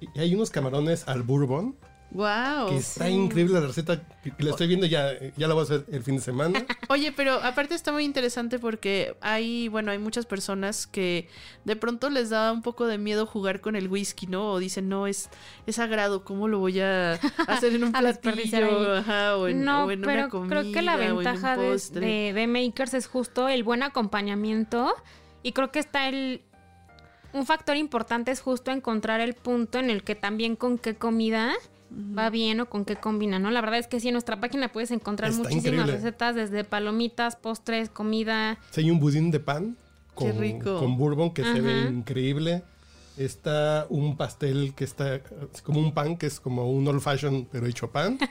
y, 0.00 0.18
hay 0.18 0.34
unos 0.34 0.50
camarones 0.50 1.06
al 1.06 1.22
bourbon. 1.22 1.76
Wow. 2.14 2.68
Que 2.68 2.76
está 2.76 3.06
sí. 3.06 3.12
increíble 3.12 3.54
la 3.58 3.66
receta. 3.66 4.02
Que 4.22 4.44
la 4.44 4.50
estoy 4.50 4.66
viendo 4.66 4.86
ya, 4.86 5.12
ya 5.36 5.48
la 5.48 5.54
voy 5.54 5.62
a 5.62 5.64
hacer 5.64 5.86
el 5.90 6.02
fin 6.02 6.16
de 6.16 6.22
semana. 6.22 6.64
Oye, 6.88 7.10
pero 7.12 7.34
aparte 7.42 7.74
está 7.74 7.90
muy 7.90 8.04
interesante 8.04 8.58
porque 8.58 9.16
hay, 9.20 9.68
bueno, 9.68 9.90
hay 9.90 9.98
muchas 9.98 10.26
personas 10.26 10.86
que 10.86 11.28
de 11.64 11.74
pronto 11.74 12.10
les 12.10 12.28
da 12.30 12.52
un 12.52 12.62
poco 12.62 12.86
de 12.86 12.98
miedo 12.98 13.24
jugar 13.24 13.60
con 13.60 13.76
el 13.76 13.88
whisky, 13.88 14.26
¿no? 14.26 14.52
O 14.52 14.58
dicen, 14.58 14.88
no, 14.88 15.06
es, 15.06 15.30
es 15.66 15.76
sagrado, 15.76 16.22
¿cómo 16.22 16.48
lo 16.48 16.58
voy 16.58 16.80
a 16.80 17.14
hacer 17.46 17.74
en 17.74 17.84
un 17.84 17.92
platillo? 17.92 18.94
Ajá, 18.94 19.36
o 19.38 19.48
en, 19.48 19.64
no, 19.64 19.86
o 19.86 19.90
en 19.90 20.02
pero 20.02 20.12
una 20.12 20.28
comida, 20.28 20.60
creo 20.60 20.72
que 20.72 20.82
la 20.82 20.96
ventaja 20.96 21.56
de, 21.56 21.78
de, 21.92 22.32
de 22.34 22.46
Makers 22.46 22.94
es 22.94 23.06
justo 23.06 23.48
el 23.48 23.64
buen 23.64 23.82
acompañamiento. 23.82 24.94
Y 25.42 25.52
creo 25.52 25.72
que 25.72 25.80
está 25.80 26.08
el, 26.08 26.42
un 27.32 27.46
factor 27.46 27.76
importante 27.76 28.30
es 28.30 28.40
justo 28.40 28.70
encontrar 28.70 29.20
el 29.20 29.34
punto 29.34 29.78
en 29.78 29.90
el 29.90 30.04
que 30.04 30.14
también 30.14 30.56
con 30.56 30.78
qué 30.78 30.94
comida 30.94 31.54
va 32.18 32.30
bien 32.30 32.60
o 32.60 32.66
con 32.70 32.84
qué 32.84 32.96
combina, 32.96 33.38
¿no? 33.38 33.50
La 33.50 33.60
verdad 33.60 33.78
es 33.78 33.86
que 33.86 34.00
sí, 34.00 34.08
en 34.08 34.14
nuestra 34.14 34.40
página 34.40 34.72
puedes 34.72 34.90
encontrar 34.90 35.30
Está 35.30 35.42
muchísimas 35.42 35.66
increíble. 35.66 35.92
recetas, 35.92 36.34
desde 36.34 36.64
palomitas, 36.64 37.36
postres, 37.36 37.88
comida. 37.90 38.58
Sí, 38.70 38.80
hay 38.82 38.90
un 38.90 38.98
budín 39.00 39.30
de 39.30 39.40
pan 39.40 39.76
con, 40.14 40.32
con 40.60 40.96
bourbon 40.96 41.32
que 41.32 41.42
Ajá. 41.42 41.52
se 41.52 41.60
ve 41.60 41.80
increíble. 41.90 42.62
Está 43.16 43.86
un 43.90 44.16
pastel 44.16 44.72
que 44.74 44.84
está 44.84 45.20
como 45.62 45.80
un 45.80 45.92
pan, 45.92 46.16
que 46.16 46.26
es 46.26 46.40
como 46.40 46.70
un 46.70 46.88
old 46.88 47.00
fashion, 47.02 47.46
pero 47.50 47.66
hecho 47.66 47.90
pan. 47.90 48.18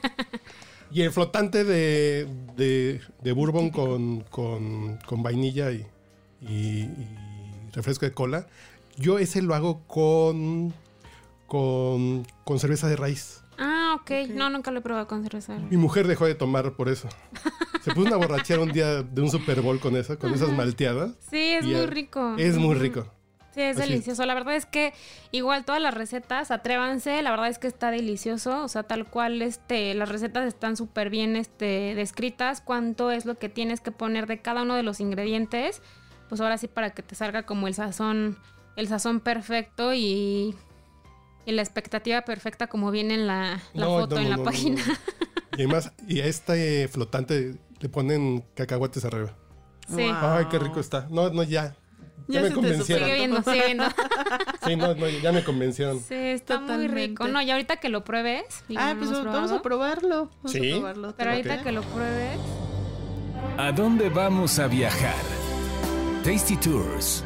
Y 0.93 1.03
el 1.03 1.11
flotante 1.11 1.63
de, 1.63 2.27
de, 2.57 2.99
de 3.21 3.31
bourbon 3.31 3.69
con, 3.69 4.25
con, 4.29 4.97
con 5.05 5.23
vainilla 5.23 5.71
y, 5.71 5.85
y- 6.41 6.81
y 6.81 7.07
refresco 7.71 8.05
de 8.05 8.11
cola, 8.11 8.45
yo 8.97 9.17
ese 9.17 9.41
lo 9.41 9.55
hago 9.55 9.83
con, 9.87 10.73
con, 11.47 12.25
con 12.43 12.59
cerveza 12.59 12.87
de 12.89 12.97
raíz. 12.97 13.40
Ah, 13.61 13.93
ok. 13.95 14.01
Ok. 14.01 14.29
No, 14.31 14.49
nunca 14.49 14.71
lo 14.71 14.79
he 14.79 14.81
probado 14.81 15.07
con 15.07 15.23
cerveza. 15.23 15.57
Mi 15.69 15.77
mujer 15.77 16.07
dejó 16.07 16.25
de 16.25 16.33
tomar 16.35 16.73
por 16.73 16.89
eso. 16.89 17.07
Se 17.81 17.93
puso 17.93 18.07
una 18.07 18.17
borrachera 18.17 18.61
un 18.61 18.71
día 18.71 19.03
de 19.03 19.21
un 19.21 19.29
Super 19.29 19.61
Bowl 19.61 19.79
con 19.79 19.95
eso, 19.95 20.17
con 20.17 20.33
esas 20.33 20.49
malteadas. 20.49 21.11
Sí, 21.29 21.51
es 21.51 21.65
muy 21.65 21.85
rico. 21.85 22.35
Es 22.37 22.57
muy 22.57 22.75
rico. 22.75 23.05
Sí, 23.53 23.61
es 23.61 23.77
Así 23.77 23.83
es. 23.83 23.89
delicioso. 23.89 24.25
La 24.25 24.33
verdad 24.33 24.55
es 24.55 24.65
que 24.65 24.93
igual 25.31 25.65
todas 25.65 25.81
las 25.81 25.93
recetas, 25.93 26.51
atrévanse, 26.51 27.21
la 27.21 27.31
verdad 27.31 27.49
es 27.49 27.59
que 27.59 27.67
está 27.67 27.91
delicioso. 27.91 28.63
O 28.63 28.67
sea, 28.67 28.83
tal 28.83 29.05
cual, 29.05 29.41
este, 29.41 29.93
las 29.93 30.09
recetas 30.09 30.47
están 30.47 30.75
súper 30.75 31.09
bien 31.09 31.35
este, 31.35 31.93
descritas. 31.95 32.61
Cuánto 32.61 33.11
es 33.11 33.25
lo 33.25 33.37
que 33.37 33.49
tienes 33.49 33.79
que 33.81 33.91
poner 33.91 34.25
de 34.25 34.41
cada 34.41 34.63
uno 34.63 34.75
de 34.75 34.83
los 34.83 34.99
ingredientes. 34.99 35.81
Pues 36.29 36.41
ahora 36.41 36.57
sí 36.57 36.67
para 36.67 36.91
que 36.91 37.03
te 37.03 37.13
salga 37.13 37.43
como 37.43 37.67
el 37.67 37.73
sazón, 37.73 38.37
el 38.75 38.87
sazón 38.87 39.19
perfecto 39.19 39.93
y, 39.93 40.55
y 41.45 41.51
la 41.51 41.61
expectativa 41.61 42.21
perfecta 42.21 42.67
como 42.67 42.91
viene 42.91 43.15
en 43.15 43.27
la, 43.27 43.61
la 43.73 43.85
No, 43.85 43.99
foto 43.99 44.15
no, 44.15 44.21
en 44.21 44.29
la 44.29 44.37
página. 44.43 44.81
no. 44.85 44.93
Y 45.57 45.63
además, 45.63 45.91
y 46.07 46.21
a 46.21 46.25
este 46.25 46.87
flotante 46.87 47.55
le 47.79 47.89
ponen 47.89 48.45
cacahuates 48.55 49.03
arriba. 49.05 49.33
Sí. 49.87 49.95
Wow. 50.03 50.13
Ay, 50.21 50.45
qué 50.49 50.59
rico 50.59 50.79
está. 50.79 51.07
No, 51.09 51.29
no, 51.29 51.43
ya. 51.43 51.75
Ya, 52.27 52.35
Ya 52.35 52.41
me 52.41 52.47
se 52.47 52.49
te 52.49 52.55
convencieron. 52.55 53.03
Sigue 53.05 53.17
viendo, 53.17 53.43
sigue 53.43 53.65
viendo. 53.65 53.83
Sí, 54.65 54.75
no, 54.75 54.93
no, 54.95 55.09
ya 55.09 55.31
me 55.31 55.43
convencieron. 55.43 55.99
Sí, 55.99 56.13
está 56.15 56.59
muy 56.59 56.87
rico. 56.87 57.27
No, 57.27 57.41
y 57.41 57.49
ahorita 57.51 57.77
que 57.77 57.89
lo 57.89 58.03
pruebes. 58.03 58.63
Ah, 58.77 58.93
no 58.93 58.99
pues 58.99 59.11
vamos 59.25 59.51
a 59.51 59.61
probarlo. 59.61 60.29
Vamos 60.37 60.51
Sí. 60.51 60.69
a 60.71 60.75
probarlo. 60.75 61.15
Pero 61.17 61.31
ahorita 61.31 61.63
que 61.63 61.71
lo 61.71 61.81
pruebes. 61.81 62.37
¿A 63.57 63.71
dónde 63.71 64.09
vamos 64.09 64.59
a 64.59 64.67
viajar? 64.67 65.15
Tasty 66.23 66.55
Tours. 66.57 67.25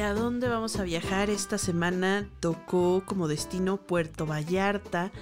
¿Y 0.00 0.02
a 0.02 0.14
dónde 0.14 0.48
vamos 0.48 0.76
a 0.76 0.84
viajar? 0.84 1.28
Esta 1.28 1.58
semana 1.58 2.26
tocó 2.40 3.02
como 3.04 3.28
destino 3.28 3.76
Puerto 3.76 4.24
Vallarta. 4.24 5.12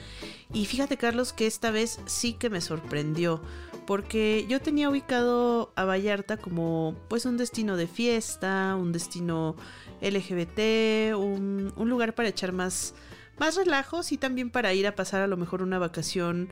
Y 0.53 0.67
fíjate, 0.67 0.97
Carlos, 0.97 1.33
que 1.33 1.49
esta 1.49 1.73
vez 1.73 1.99
sí 2.07 2.35
que 2.35 2.49
me 2.49 2.61
sorprendió. 2.61 3.43
Porque 3.89 4.47
yo 4.49 4.61
tenía 4.61 4.89
ubicado 4.89 5.73
a 5.75 5.85
Vallarta 5.85 6.37
como 6.37 6.95
pues 7.09 7.27
un 7.27 7.39
destino 7.39 7.77
de 7.77 7.89
fiesta, 7.89 8.77
un 8.77 8.93
destino 8.93 9.57
LGBT, 10.01 11.17
un, 11.17 11.73
un 11.75 11.91
lugar 11.91 12.15
para 12.15 12.29
echar 12.29 12.53
más, 12.53 12.95
más 13.37 13.57
relajos 13.57 14.13
y 14.13 14.17
también 14.17 14.49
para 14.49 14.75
ir 14.75 14.87
a 14.87 14.95
pasar 14.95 15.23
a 15.23 15.27
lo 15.27 15.37
mejor 15.37 15.61
una 15.61 15.81
vacación 15.81 16.51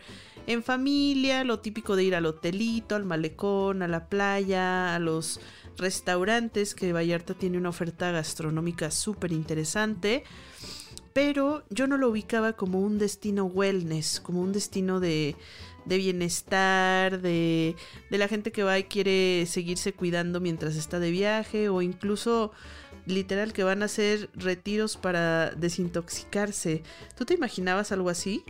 en 0.48 0.64
familia, 0.64 1.44
lo 1.44 1.60
típico 1.60 1.94
de 1.94 2.02
ir 2.02 2.16
al 2.16 2.26
hotelito, 2.26 2.96
al 2.96 3.04
malecón, 3.04 3.82
a 3.82 3.88
la 3.88 4.08
playa, 4.08 4.96
a 4.96 4.98
los 4.98 5.40
restaurantes, 5.76 6.74
que 6.74 6.92
Vallarta 6.92 7.34
tiene 7.34 7.58
una 7.58 7.70
oferta 7.70 8.10
gastronómica 8.10 8.90
súper 8.90 9.32
interesante. 9.32 10.24
Pero 11.12 11.64
yo 11.70 11.86
no 11.86 11.96
lo 11.96 12.10
ubicaba 12.10 12.52
como 12.54 12.80
un 12.80 12.98
destino 12.98 13.46
wellness, 13.46 14.20
como 14.20 14.42
un 14.42 14.52
destino 14.52 15.00
de, 15.00 15.34
de 15.86 15.96
bienestar, 15.96 17.22
de, 17.22 17.74
de 18.10 18.18
la 18.18 18.28
gente 18.28 18.52
que 18.52 18.62
va 18.62 18.78
y 18.78 18.84
quiere 18.84 19.46
seguirse 19.46 19.94
cuidando 19.94 20.40
mientras 20.40 20.76
está 20.76 20.98
de 20.98 21.10
viaje, 21.10 21.70
o 21.70 21.80
incluso 21.80 22.52
literal 23.06 23.52
que 23.52 23.64
van 23.64 23.82
a 23.82 23.86
hacer 23.86 24.28
retiros 24.34 24.96
para 24.96 25.52
desintoxicarse. 25.52 26.82
¿Tú 27.16 27.24
te 27.24 27.34
imaginabas 27.34 27.92
algo 27.92 28.10
así? 28.10 28.44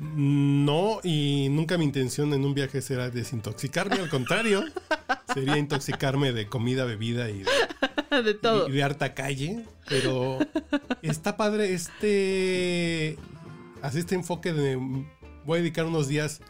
No, 0.00 1.00
y 1.04 1.48
nunca 1.50 1.76
mi 1.76 1.84
intención 1.84 2.32
en 2.32 2.44
un 2.44 2.54
viaje 2.54 2.80
será 2.80 3.10
desintoxicarme, 3.10 3.96
al 3.96 4.08
contrario, 4.08 4.64
sería 5.34 5.58
intoxicarme 5.58 6.32
de 6.32 6.46
comida, 6.46 6.86
bebida 6.86 7.28
y 7.28 7.42
de, 7.42 8.22
de 8.22 8.34
todo. 8.34 8.68
y 8.68 8.72
de 8.72 8.82
harta 8.82 9.12
calle. 9.12 9.64
Pero 9.88 10.38
está 11.02 11.36
padre 11.36 11.74
este. 11.74 13.18
Así 13.82 13.98
este 13.98 14.14
enfoque 14.14 14.52
de. 14.52 14.76
Voy 15.44 15.58
a 15.58 15.62
dedicar 15.62 15.84
unos 15.84 16.08
días 16.08 16.40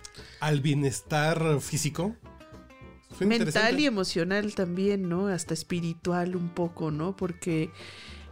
al 0.41 0.61
bienestar 0.61 1.61
físico. 1.61 2.15
Suena 3.17 3.39
mental 3.39 3.81
y 3.81 3.87
emocional 3.87 4.55
también, 4.55 5.09
¿no? 5.09 5.27
Hasta 5.27 5.55
espiritual 5.55 6.37
un 6.37 6.51
poco, 6.51 6.91
¿no? 6.91 7.17
Porque 7.17 7.71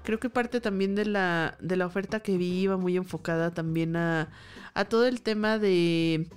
creo 0.08 0.18
que 0.18 0.30
parte 0.30 0.62
también 0.62 0.94
de 0.94 1.04
la, 1.04 1.58
de 1.60 1.76
la 1.76 1.84
oferta 1.84 2.20
que 2.20 2.38
vi 2.38 2.60
iba 2.60 2.78
muy 2.78 2.96
enfocada 2.96 3.52
también 3.52 3.94
a, 3.94 4.30
a 4.72 4.86
todo 4.86 5.06
el 5.06 5.20
tema 5.20 5.58
de, 5.58 6.28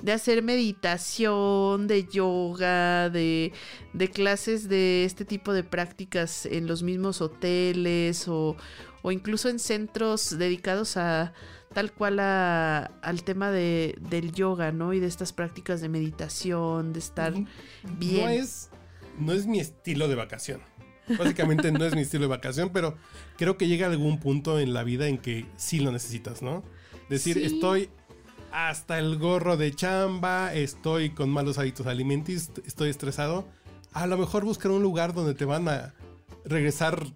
de 0.00 0.12
hacer 0.12 0.40
meditación, 0.44 1.88
de 1.88 2.06
yoga, 2.06 3.10
de, 3.10 3.52
de 3.92 4.08
clases 4.08 4.68
de 4.68 5.04
este 5.04 5.24
tipo 5.24 5.52
de 5.52 5.64
prácticas 5.64 6.46
en 6.46 6.68
los 6.68 6.84
mismos 6.84 7.20
hoteles 7.20 8.28
o, 8.28 8.56
o 9.02 9.10
incluso 9.10 9.48
en 9.48 9.58
centros 9.58 10.38
dedicados 10.38 10.96
a 10.96 11.32
tal 11.74 11.92
cual 11.92 12.20
a- 12.20 12.84
al 13.02 13.24
tema 13.24 13.50
de, 13.50 13.96
del 14.00 14.30
yoga, 14.32 14.70
¿no? 14.70 14.92
Y 14.92 15.00
de 15.00 15.08
estas 15.08 15.32
prácticas 15.32 15.80
de 15.80 15.88
meditación, 15.88 16.92
de 16.92 17.00
estar 17.00 17.32
bien. 17.98 18.22
No 18.22 18.28
es, 18.28 18.70
no 19.18 19.32
es 19.32 19.46
mi 19.48 19.58
estilo 19.58 20.06
de 20.06 20.14
vacación. 20.14 20.60
Básicamente 21.16 21.70
no 21.72 21.84
es 21.84 21.94
mi 21.94 22.02
estilo 22.02 22.22
de 22.22 22.28
vacación, 22.28 22.70
pero 22.72 22.96
creo 23.36 23.56
que 23.56 23.68
llega 23.68 23.86
algún 23.86 24.18
punto 24.18 24.58
en 24.58 24.74
la 24.74 24.82
vida 24.84 25.06
en 25.08 25.18
que 25.18 25.46
sí 25.56 25.80
lo 25.80 25.92
necesitas, 25.92 26.42
¿no? 26.42 26.62
Decir, 27.08 27.34
Sí. 27.38 27.44
estoy 27.44 27.88
hasta 28.52 28.98
el 28.98 29.16
gorro 29.18 29.56
de 29.56 29.72
chamba, 29.74 30.52
estoy 30.54 31.10
con 31.10 31.30
malos 31.30 31.58
hábitos 31.58 31.86
alimenticios, 31.86 32.50
estoy 32.66 32.90
estresado. 32.90 33.46
A 33.92 34.06
lo 34.06 34.16
mejor 34.18 34.44
buscar 34.44 34.70
un 34.70 34.82
lugar 34.82 35.14
donde 35.14 35.34
te 35.34 35.44
van 35.44 35.68
a 35.68 35.94
regresar 36.44 37.06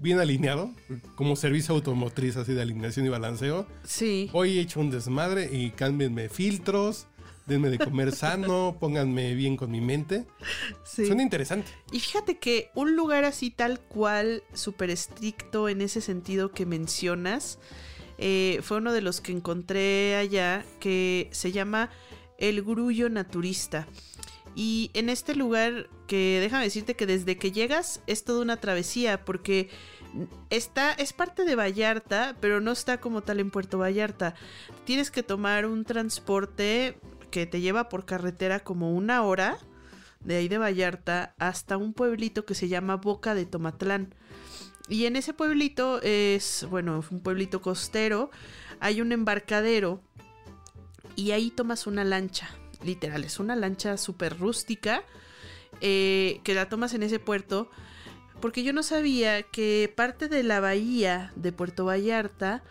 bien 0.00 0.18
alineado, 0.18 0.70
como 1.14 1.36
servicio 1.36 1.74
automotriz 1.74 2.36
así 2.36 2.54
de 2.54 2.62
alineación 2.62 3.04
y 3.06 3.10
balanceo. 3.10 3.66
Sí. 3.84 4.30
Hoy 4.32 4.56
he 4.58 4.60
hecho 4.62 4.80
un 4.80 4.90
desmadre 4.90 5.50
y 5.52 5.70
cámbienme 5.70 6.28
filtros, 6.30 7.06
denme 7.50 7.68
de 7.68 7.78
comer 7.78 8.14
sano, 8.14 8.76
pónganme 8.80 9.34
bien 9.34 9.56
con 9.56 9.70
mi 9.70 9.80
mente. 9.80 10.24
sí. 10.84 11.06
Suena 11.06 11.22
interesante. 11.22 11.70
Y 11.92 12.00
fíjate 12.00 12.38
que 12.38 12.70
un 12.74 12.96
lugar 12.96 13.24
así 13.24 13.50
tal 13.50 13.80
cual, 13.80 14.42
súper 14.54 14.90
estricto 14.90 15.68
en 15.68 15.82
ese 15.82 16.00
sentido 16.00 16.52
que 16.52 16.64
mencionas, 16.64 17.58
eh, 18.18 18.60
fue 18.62 18.78
uno 18.78 18.92
de 18.92 19.02
los 19.02 19.20
que 19.20 19.32
encontré 19.32 20.16
allá 20.16 20.64
que 20.78 21.28
se 21.32 21.52
llama 21.52 21.90
El 22.38 22.62
Grullo 22.62 23.10
Naturista. 23.10 23.86
Y 24.54 24.90
en 24.94 25.08
este 25.08 25.34
lugar 25.34 25.88
que 26.06 26.38
déjame 26.40 26.64
decirte 26.64 26.94
que 26.94 27.06
desde 27.06 27.36
que 27.36 27.52
llegas 27.52 28.02
es 28.06 28.24
toda 28.24 28.42
una 28.42 28.56
travesía 28.58 29.24
porque 29.24 29.70
está 30.50 30.92
es 30.92 31.12
parte 31.12 31.44
de 31.44 31.54
Vallarta, 31.54 32.36
pero 32.40 32.60
no 32.60 32.72
está 32.72 33.00
como 33.00 33.22
tal 33.22 33.40
en 33.40 33.50
Puerto 33.50 33.78
Vallarta. 33.78 34.34
Tienes 34.84 35.10
que 35.10 35.22
tomar 35.22 35.66
un 35.66 35.84
transporte 35.84 36.98
que 37.30 37.46
te 37.46 37.60
lleva 37.60 37.88
por 37.88 38.04
carretera 38.04 38.60
como 38.60 38.94
una 38.94 39.22
hora 39.22 39.58
de 40.20 40.36
ahí 40.36 40.48
de 40.48 40.58
Vallarta 40.58 41.34
hasta 41.38 41.76
un 41.76 41.94
pueblito 41.94 42.44
que 42.44 42.54
se 42.54 42.68
llama 42.68 42.96
Boca 42.96 43.34
de 43.34 43.46
Tomatlán. 43.46 44.14
Y 44.88 45.06
en 45.06 45.16
ese 45.16 45.32
pueblito 45.32 46.02
es, 46.02 46.66
bueno, 46.68 47.04
un 47.10 47.20
pueblito 47.20 47.62
costero, 47.62 48.30
hay 48.80 49.00
un 49.00 49.12
embarcadero 49.12 50.02
y 51.16 51.30
ahí 51.30 51.50
tomas 51.50 51.86
una 51.86 52.04
lancha, 52.04 52.48
literal, 52.82 53.24
es 53.24 53.38
una 53.38 53.56
lancha 53.56 53.96
súper 53.96 54.38
rústica 54.38 55.04
eh, 55.80 56.40
que 56.44 56.54
la 56.54 56.68
tomas 56.68 56.92
en 56.94 57.02
ese 57.02 57.18
puerto 57.18 57.70
porque 58.40 58.62
yo 58.62 58.72
no 58.72 58.82
sabía 58.82 59.42
que 59.42 59.92
parte 59.94 60.28
de 60.28 60.42
la 60.42 60.60
bahía 60.60 61.32
de 61.36 61.52
Puerto 61.52 61.84
Vallarta 61.84 62.62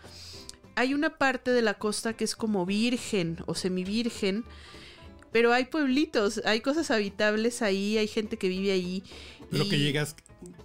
hay 0.80 0.94
una 0.94 1.18
parte 1.18 1.50
de 1.50 1.60
la 1.60 1.74
costa 1.74 2.14
que 2.14 2.24
es 2.24 2.34
como 2.34 2.64
virgen 2.64 3.36
o 3.44 3.54
semivirgen, 3.54 4.44
pero 5.30 5.52
hay 5.52 5.66
pueblitos, 5.66 6.40
hay 6.46 6.62
cosas 6.62 6.90
habitables 6.90 7.60
ahí, 7.60 7.98
hay 7.98 8.08
gente 8.08 8.38
que 8.38 8.48
vive 8.48 8.72
ahí. 8.72 9.04
Pero 9.50 9.68
que 9.68 9.78
llegas, 9.78 10.16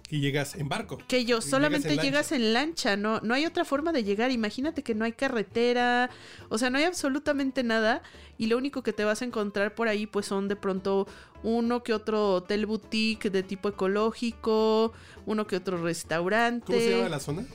que 0.08 0.18
llegas 0.18 0.54
en 0.54 0.70
barco. 0.70 0.96
Que 1.06 1.26
yo 1.26 1.36
llegas 1.36 1.50
solamente 1.50 1.88
en 1.88 1.96
lancha. 1.96 2.02
llegas 2.10 2.32
en 2.32 2.52
lancha, 2.54 2.96
no, 2.96 3.20
no 3.20 3.34
hay 3.34 3.44
otra 3.44 3.66
forma 3.66 3.92
de 3.92 4.04
llegar. 4.04 4.30
Imagínate 4.30 4.82
que 4.82 4.94
no 4.94 5.04
hay 5.04 5.12
carretera, 5.12 6.08
o 6.48 6.56
sea, 6.56 6.70
no 6.70 6.78
hay 6.78 6.84
absolutamente 6.84 7.62
nada. 7.62 8.02
Y 8.38 8.46
lo 8.46 8.56
único 8.56 8.82
que 8.82 8.94
te 8.94 9.04
vas 9.04 9.20
a 9.20 9.26
encontrar 9.26 9.74
por 9.74 9.86
ahí, 9.88 10.06
pues 10.06 10.24
son 10.24 10.48
de 10.48 10.56
pronto 10.56 11.06
uno 11.42 11.82
que 11.82 11.92
otro 11.92 12.36
hotel 12.36 12.64
boutique 12.64 13.28
de 13.28 13.42
tipo 13.42 13.68
ecológico, 13.68 14.94
uno 15.26 15.46
que 15.46 15.56
otro 15.56 15.76
restaurante. 15.76 16.66
¿Cómo 16.66 16.78
se 16.78 16.96
llama 16.96 17.08
la 17.10 17.20
zona? 17.20 17.46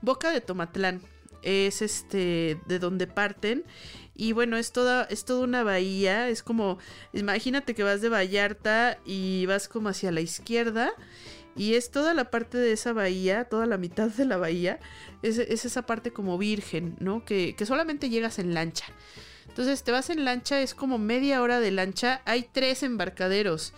Boca 0.00 0.32
de 0.32 0.40
Tomatlán. 0.40 1.02
Es 1.42 1.82
este 1.82 2.58
de 2.66 2.78
donde 2.78 3.06
parten. 3.06 3.64
Y 4.14 4.32
bueno, 4.32 4.56
es 4.56 4.72
toda, 4.72 5.04
es 5.04 5.24
toda 5.24 5.44
una 5.44 5.62
bahía. 5.62 6.28
Es 6.28 6.42
como. 6.42 6.78
Imagínate 7.12 7.74
que 7.74 7.82
vas 7.82 8.00
de 8.00 8.08
Vallarta 8.08 8.98
y 9.04 9.46
vas 9.46 9.68
como 9.68 9.88
hacia 9.88 10.12
la 10.12 10.20
izquierda. 10.20 10.92
Y 11.54 11.74
es 11.74 11.90
toda 11.90 12.14
la 12.14 12.30
parte 12.30 12.56
de 12.56 12.72
esa 12.72 12.92
bahía, 12.92 13.44
toda 13.44 13.66
la 13.66 13.76
mitad 13.76 14.08
de 14.08 14.24
la 14.24 14.38
bahía, 14.38 14.80
es, 15.22 15.38
esa 15.38 15.82
parte 15.82 16.10
como 16.10 16.38
virgen, 16.38 16.96
¿no? 16.98 17.26
Que, 17.26 17.54
que 17.54 17.66
solamente 17.66 18.08
llegas 18.08 18.38
en 18.38 18.54
lancha. 18.54 18.86
Entonces 19.48 19.82
te 19.82 19.92
vas 19.92 20.08
en 20.08 20.24
lancha, 20.24 20.62
es 20.62 20.74
como 20.74 20.96
media 20.96 21.42
hora 21.42 21.60
de 21.60 21.70
lancha, 21.70 22.22
hay 22.24 22.48
tres 22.50 22.82
embarcaderos 22.82 23.74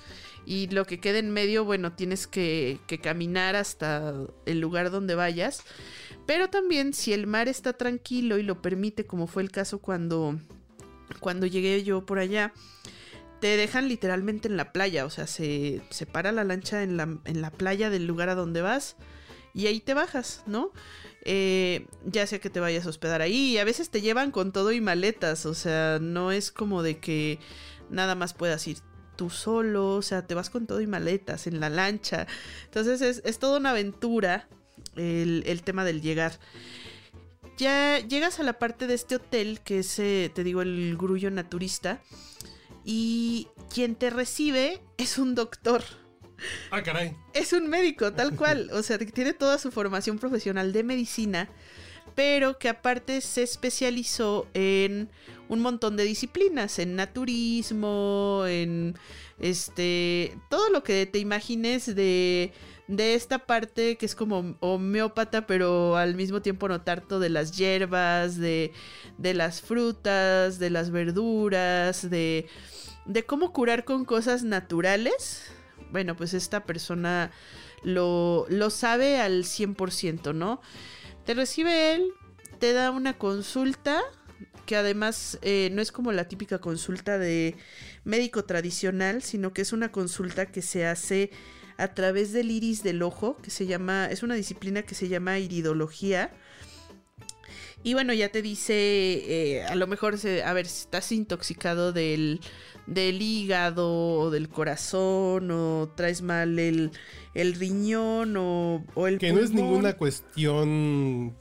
y 0.46 0.68
lo 0.68 0.84
que 0.84 1.00
queda 1.00 1.18
en 1.18 1.30
medio, 1.30 1.64
bueno, 1.64 1.92
tienes 1.92 2.26
que, 2.26 2.78
que, 2.86 2.98
caminar 2.98 3.56
hasta 3.56 4.14
el 4.46 4.60
lugar 4.60 4.90
donde 4.90 5.14
vayas. 5.14 5.62
Pero 6.26 6.48
también 6.48 6.94
si 6.94 7.12
el 7.12 7.26
mar 7.26 7.48
está 7.48 7.74
tranquilo 7.74 8.38
y 8.38 8.42
lo 8.42 8.62
permite, 8.62 9.04
como 9.04 9.26
fue 9.26 9.42
el 9.42 9.50
caso 9.50 9.78
cuando, 9.78 10.38
cuando 11.20 11.46
llegué 11.46 11.82
yo 11.84 12.06
por 12.06 12.18
allá, 12.18 12.52
te 13.40 13.56
dejan 13.56 13.88
literalmente 13.88 14.48
en 14.48 14.56
la 14.56 14.72
playa, 14.72 15.04
o 15.04 15.10
sea, 15.10 15.26
se, 15.26 15.82
se 15.90 16.06
para 16.06 16.32
la 16.32 16.44
lancha 16.44 16.82
en 16.82 16.96
la, 16.96 17.18
en 17.24 17.42
la 17.42 17.50
playa 17.50 17.90
del 17.90 18.06
lugar 18.06 18.30
a 18.30 18.34
donde 18.34 18.62
vas 18.62 18.96
y 19.52 19.66
ahí 19.66 19.80
te 19.80 19.92
bajas, 19.92 20.42
¿no? 20.46 20.72
Eh, 21.26 21.86
ya 22.04 22.26
sea 22.26 22.38
que 22.38 22.50
te 22.50 22.60
vayas 22.60 22.86
a 22.86 22.88
hospedar 22.88 23.20
ahí, 23.20 23.52
y 23.52 23.58
a 23.58 23.64
veces 23.64 23.90
te 23.90 24.00
llevan 24.00 24.30
con 24.30 24.52
todo 24.52 24.72
y 24.72 24.80
maletas, 24.80 25.46
o 25.46 25.54
sea, 25.54 25.98
no 26.00 26.32
es 26.32 26.50
como 26.50 26.82
de 26.82 26.98
que 26.98 27.38
nada 27.90 28.14
más 28.14 28.34
puedas 28.34 28.66
ir 28.66 28.78
tú 29.16 29.30
solo, 29.30 29.94
o 29.94 30.02
sea, 30.02 30.26
te 30.26 30.34
vas 30.34 30.50
con 30.50 30.66
todo 30.66 30.80
y 30.80 30.86
maletas 30.86 31.46
en 31.46 31.60
la 31.60 31.68
lancha. 31.68 32.26
Entonces 32.64 33.00
es, 33.00 33.22
es 33.24 33.38
toda 33.38 33.58
una 33.58 33.70
aventura 33.70 34.48
el, 34.96 35.44
el, 35.46 35.62
tema 35.62 35.84
del 35.84 36.00
llegar. 36.00 36.38
Ya 37.56 37.98
llegas 37.98 38.40
a 38.40 38.42
la 38.42 38.54
parte 38.54 38.86
de 38.86 38.94
este 38.94 39.16
hotel, 39.16 39.60
que 39.60 39.80
es, 39.80 39.98
eh, 39.98 40.30
te 40.34 40.42
digo, 40.42 40.62
el 40.62 40.96
grullo 40.96 41.30
naturista, 41.30 42.00
y 42.84 43.48
quien 43.72 43.94
te 43.94 44.10
recibe 44.10 44.80
es 44.98 45.18
un 45.18 45.34
doctor. 45.34 45.82
Ah, 46.70 46.82
caray. 46.82 47.16
Es 47.32 47.52
un 47.52 47.68
médico, 47.68 48.12
tal 48.12 48.36
cual. 48.36 48.70
O 48.72 48.82
sea, 48.82 48.98
que 48.98 49.06
tiene 49.06 49.32
toda 49.32 49.58
su 49.58 49.70
formación 49.70 50.18
profesional 50.18 50.72
de 50.72 50.82
medicina, 50.82 51.48
pero 52.14 52.58
que 52.58 52.68
aparte 52.68 53.20
se 53.20 53.42
especializó 53.42 54.46
en 54.54 55.10
un 55.48 55.60
montón 55.60 55.96
de 55.96 56.04
disciplinas, 56.04 56.78
en 56.78 56.96
naturismo, 56.96 58.44
en 58.46 58.96
este, 59.38 60.36
todo 60.48 60.70
lo 60.70 60.82
que 60.82 61.06
te 61.06 61.18
imagines 61.18 61.94
de, 61.94 62.52
de 62.88 63.14
esta 63.14 63.38
parte 63.38 63.96
que 63.96 64.06
es 64.06 64.14
como 64.14 64.56
homeópata, 64.60 65.46
pero 65.46 65.96
al 65.96 66.14
mismo 66.14 66.42
tiempo 66.42 66.68
notar 66.68 67.00
todo 67.00 67.20
de 67.20 67.30
las 67.30 67.56
hierbas, 67.56 68.36
de, 68.36 68.72
de 69.18 69.34
las 69.34 69.62
frutas, 69.62 70.58
de 70.58 70.70
las 70.70 70.90
verduras, 70.90 72.08
de, 72.10 72.46
de 73.06 73.24
cómo 73.24 73.52
curar 73.52 73.84
con 73.84 74.04
cosas 74.04 74.44
naturales 74.44 75.50
bueno, 75.94 76.16
pues 76.16 76.34
esta 76.34 76.64
persona 76.64 77.30
lo, 77.84 78.46
lo 78.48 78.70
sabe 78.70 79.20
al 79.20 79.44
100%, 79.44 80.34
¿no? 80.34 80.60
Te 81.24 81.34
recibe 81.34 81.94
él, 81.94 82.12
te 82.58 82.72
da 82.72 82.90
una 82.90 83.16
consulta, 83.16 84.02
que 84.66 84.74
además 84.74 85.38
eh, 85.42 85.68
no 85.72 85.80
es 85.80 85.92
como 85.92 86.10
la 86.10 86.26
típica 86.26 86.58
consulta 86.58 87.16
de 87.16 87.54
médico 88.02 88.44
tradicional, 88.44 89.22
sino 89.22 89.52
que 89.52 89.62
es 89.62 89.72
una 89.72 89.92
consulta 89.92 90.46
que 90.46 90.62
se 90.62 90.84
hace 90.84 91.30
a 91.76 91.88
través 91.94 92.32
del 92.32 92.50
iris 92.50 92.82
del 92.82 93.02
ojo, 93.02 93.36
que 93.42 93.50
se 93.50 93.66
llama, 93.66 94.06
es 94.10 94.22
una 94.22 94.34
disciplina 94.34 94.82
que 94.82 94.94
se 94.94 95.08
llama 95.08 95.38
iridología. 95.38 96.32
Y 97.82 97.92
bueno, 97.92 98.14
ya 98.14 98.30
te 98.30 98.40
dice, 98.40 98.74
eh, 98.74 99.64
a 99.64 99.74
lo 99.74 99.86
mejor, 99.86 100.18
se, 100.18 100.42
a 100.42 100.52
ver, 100.54 100.66
si 100.66 100.82
estás 100.82 101.12
intoxicado 101.12 101.92
del, 101.92 102.40
del 102.86 103.20
hígado 103.20 104.18
o 104.18 104.30
del 104.30 104.48
corazón 104.48 105.50
o 105.50 105.92
traes 105.94 106.22
mal 106.22 106.58
el, 106.58 106.92
el 107.34 107.54
riñón 107.54 108.36
o, 108.38 108.84
o 108.94 109.06
el 109.06 109.18
Que 109.18 109.32
no 109.34 109.40
es 109.40 109.50
ninguna 109.50 109.94
cuestión 109.98 111.36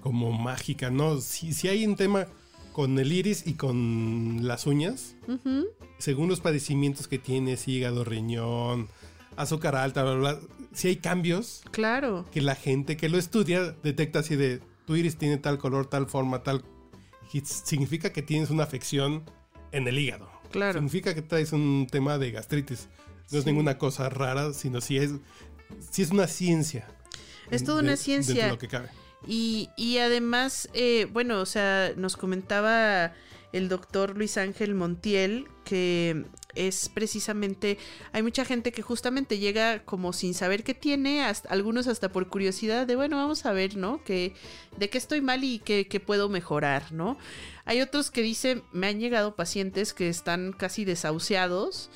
como 0.00 0.32
mágica, 0.32 0.90
¿no? 0.90 1.20
Si, 1.20 1.52
si 1.52 1.68
hay 1.68 1.86
un 1.86 1.96
tema 1.96 2.28
con 2.72 2.98
el 2.98 3.12
iris 3.12 3.46
y 3.46 3.54
con 3.54 4.46
las 4.46 4.66
uñas, 4.66 5.16
uh 5.26 5.32
-huh. 5.32 5.66
según 5.98 6.28
los 6.28 6.40
padecimientos 6.40 7.08
que 7.08 7.18
tienes, 7.18 7.66
hígado, 7.68 8.04
riñón, 8.04 8.88
azúcar 9.38 9.76
alta, 9.76 10.02
bla, 10.02 10.14
bla, 10.14 10.34
bla, 10.34 10.40
si 10.72 10.88
hay 10.88 10.96
cambios. 10.96 11.62
Claro. 11.70 12.26
Que 12.30 12.40
la 12.40 12.54
gente 12.54 12.96
que 12.96 13.08
lo 13.08 13.18
estudia 13.18 13.74
detecta 13.82 14.20
así 14.20 14.36
de 14.36 14.60
tu 14.86 14.96
iris 14.96 15.16
tiene 15.16 15.38
tal 15.38 15.58
color, 15.58 15.86
tal 15.86 16.06
forma, 16.06 16.42
tal. 16.42 16.64
Significa 17.44 18.12
que 18.12 18.22
tienes 18.22 18.50
una 18.50 18.64
afección 18.64 19.24
en 19.72 19.86
el 19.86 19.98
hígado. 19.98 20.30
Claro. 20.50 20.74
Significa 20.74 21.14
que 21.14 21.22
traes 21.22 21.52
un 21.52 21.86
tema 21.90 22.18
de 22.18 22.30
gastritis. 22.30 22.88
No 23.24 23.30
sí. 23.30 23.38
es 23.38 23.46
ninguna 23.46 23.76
cosa 23.76 24.08
rara, 24.08 24.52
sino 24.54 24.80
si 24.80 24.96
es, 24.96 25.12
si 25.90 26.02
es 26.02 26.10
una 26.10 26.26
ciencia. 26.26 26.86
Es 27.50 27.64
toda 27.64 27.82
una 27.82 27.96
ciencia. 27.96 28.44
De 28.44 28.50
lo 28.50 28.58
que 28.58 28.68
cabe. 28.68 28.88
Y, 29.26 29.68
y 29.76 29.98
además, 29.98 30.68
eh, 30.74 31.06
bueno, 31.12 31.40
o 31.40 31.46
sea, 31.46 31.92
nos 31.96 32.16
comentaba 32.16 33.12
el 33.52 33.68
doctor 33.68 34.16
Luis 34.16 34.36
Ángel 34.38 34.74
Montiel 34.74 35.48
que 35.64 36.24
es 36.54 36.88
precisamente, 36.88 37.78
hay 38.12 38.22
mucha 38.22 38.44
gente 38.44 38.72
que 38.72 38.82
justamente 38.82 39.38
llega 39.38 39.84
como 39.84 40.12
sin 40.12 40.34
saber 40.34 40.64
qué 40.64 40.74
tiene, 40.74 41.22
hasta, 41.24 41.48
algunos 41.50 41.86
hasta 41.86 42.10
por 42.10 42.28
curiosidad 42.28 42.86
de, 42.86 42.96
bueno, 42.96 43.16
vamos 43.16 43.44
a 43.46 43.52
ver, 43.52 43.76
¿no? 43.76 44.02
Que, 44.04 44.34
de 44.76 44.88
qué 44.90 44.98
estoy 44.98 45.20
mal 45.20 45.44
y 45.44 45.58
qué, 45.58 46.02
puedo 46.04 46.28
mejorar, 46.28 46.92
¿no? 46.92 47.18
Hay 47.64 47.80
otros 47.80 48.10
que 48.10 48.22
dicen, 48.22 48.62
me 48.72 48.86
han 48.86 48.98
llegado 48.98 49.36
pacientes 49.36 49.92
que 49.92 50.08
están 50.08 50.52
casi 50.52 50.84
desahuciados 50.84 51.90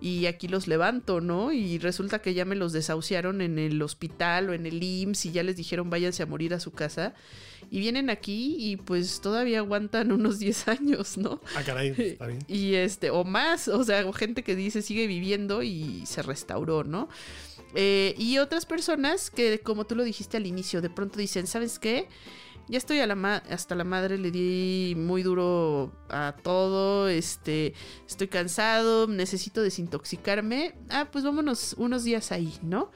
y 0.00 0.26
aquí 0.26 0.48
los 0.48 0.66
levanto, 0.66 1.20
¿no? 1.20 1.52
Y 1.52 1.78
resulta 1.78 2.20
que 2.20 2.32
ya 2.32 2.44
me 2.44 2.56
los 2.56 2.72
desahuciaron 2.72 3.42
en 3.42 3.58
el 3.58 3.82
hospital 3.82 4.48
o 4.48 4.54
en 4.54 4.66
el 4.66 4.82
IMSS 4.82 5.26
y 5.26 5.32
ya 5.32 5.42
les 5.42 5.56
dijeron 5.56 5.90
váyanse 5.90 6.22
a 6.22 6.26
morir 6.26 6.54
a 6.54 6.60
su 6.60 6.72
casa. 6.72 7.14
Y 7.70 7.78
vienen 7.80 8.10
aquí 8.10 8.56
y 8.58 8.76
pues 8.76 9.20
todavía 9.20 9.58
aguantan 9.58 10.12
unos 10.12 10.38
10 10.38 10.68
años, 10.68 11.18
¿no? 11.18 11.40
Ah, 11.56 11.62
caray, 11.64 11.94
está 11.98 12.26
bien. 12.26 12.40
Y 12.48 12.74
este, 12.74 13.10
o 13.10 13.24
más, 13.24 13.68
o 13.68 13.84
sea, 13.84 14.10
gente 14.12 14.42
que 14.42 14.56
dice 14.56 14.82
sigue 14.82 15.06
viviendo 15.06 15.62
y 15.62 16.04
se 16.06 16.22
restauró, 16.22 16.84
¿no? 16.84 17.08
Eh, 17.74 18.14
y 18.18 18.38
otras 18.38 18.66
personas 18.66 19.30
que, 19.30 19.60
como 19.60 19.86
tú 19.86 19.94
lo 19.94 20.02
dijiste 20.02 20.36
al 20.36 20.46
inicio, 20.46 20.82
de 20.82 20.90
pronto 20.90 21.18
dicen, 21.18 21.46
¿sabes 21.46 21.78
qué? 21.78 22.08
ya 22.70 22.78
estoy 22.78 23.00
a 23.00 23.06
la 23.06 23.42
hasta 23.50 23.74
la 23.74 23.82
madre, 23.82 24.16
le 24.16 24.30
di 24.30 24.94
muy 24.96 25.24
duro 25.24 25.92
a 26.08 26.36
todo, 26.40 27.08
este, 27.08 27.74
estoy 28.06 28.28
cansado, 28.28 29.08
necesito 29.08 29.60
desintoxicarme. 29.60 30.74
Ah, 30.88 31.08
pues 31.10 31.24
vámonos 31.24 31.74
unos 31.78 32.04
días 32.04 32.30
ahí, 32.30 32.54
¿no? 32.62 32.92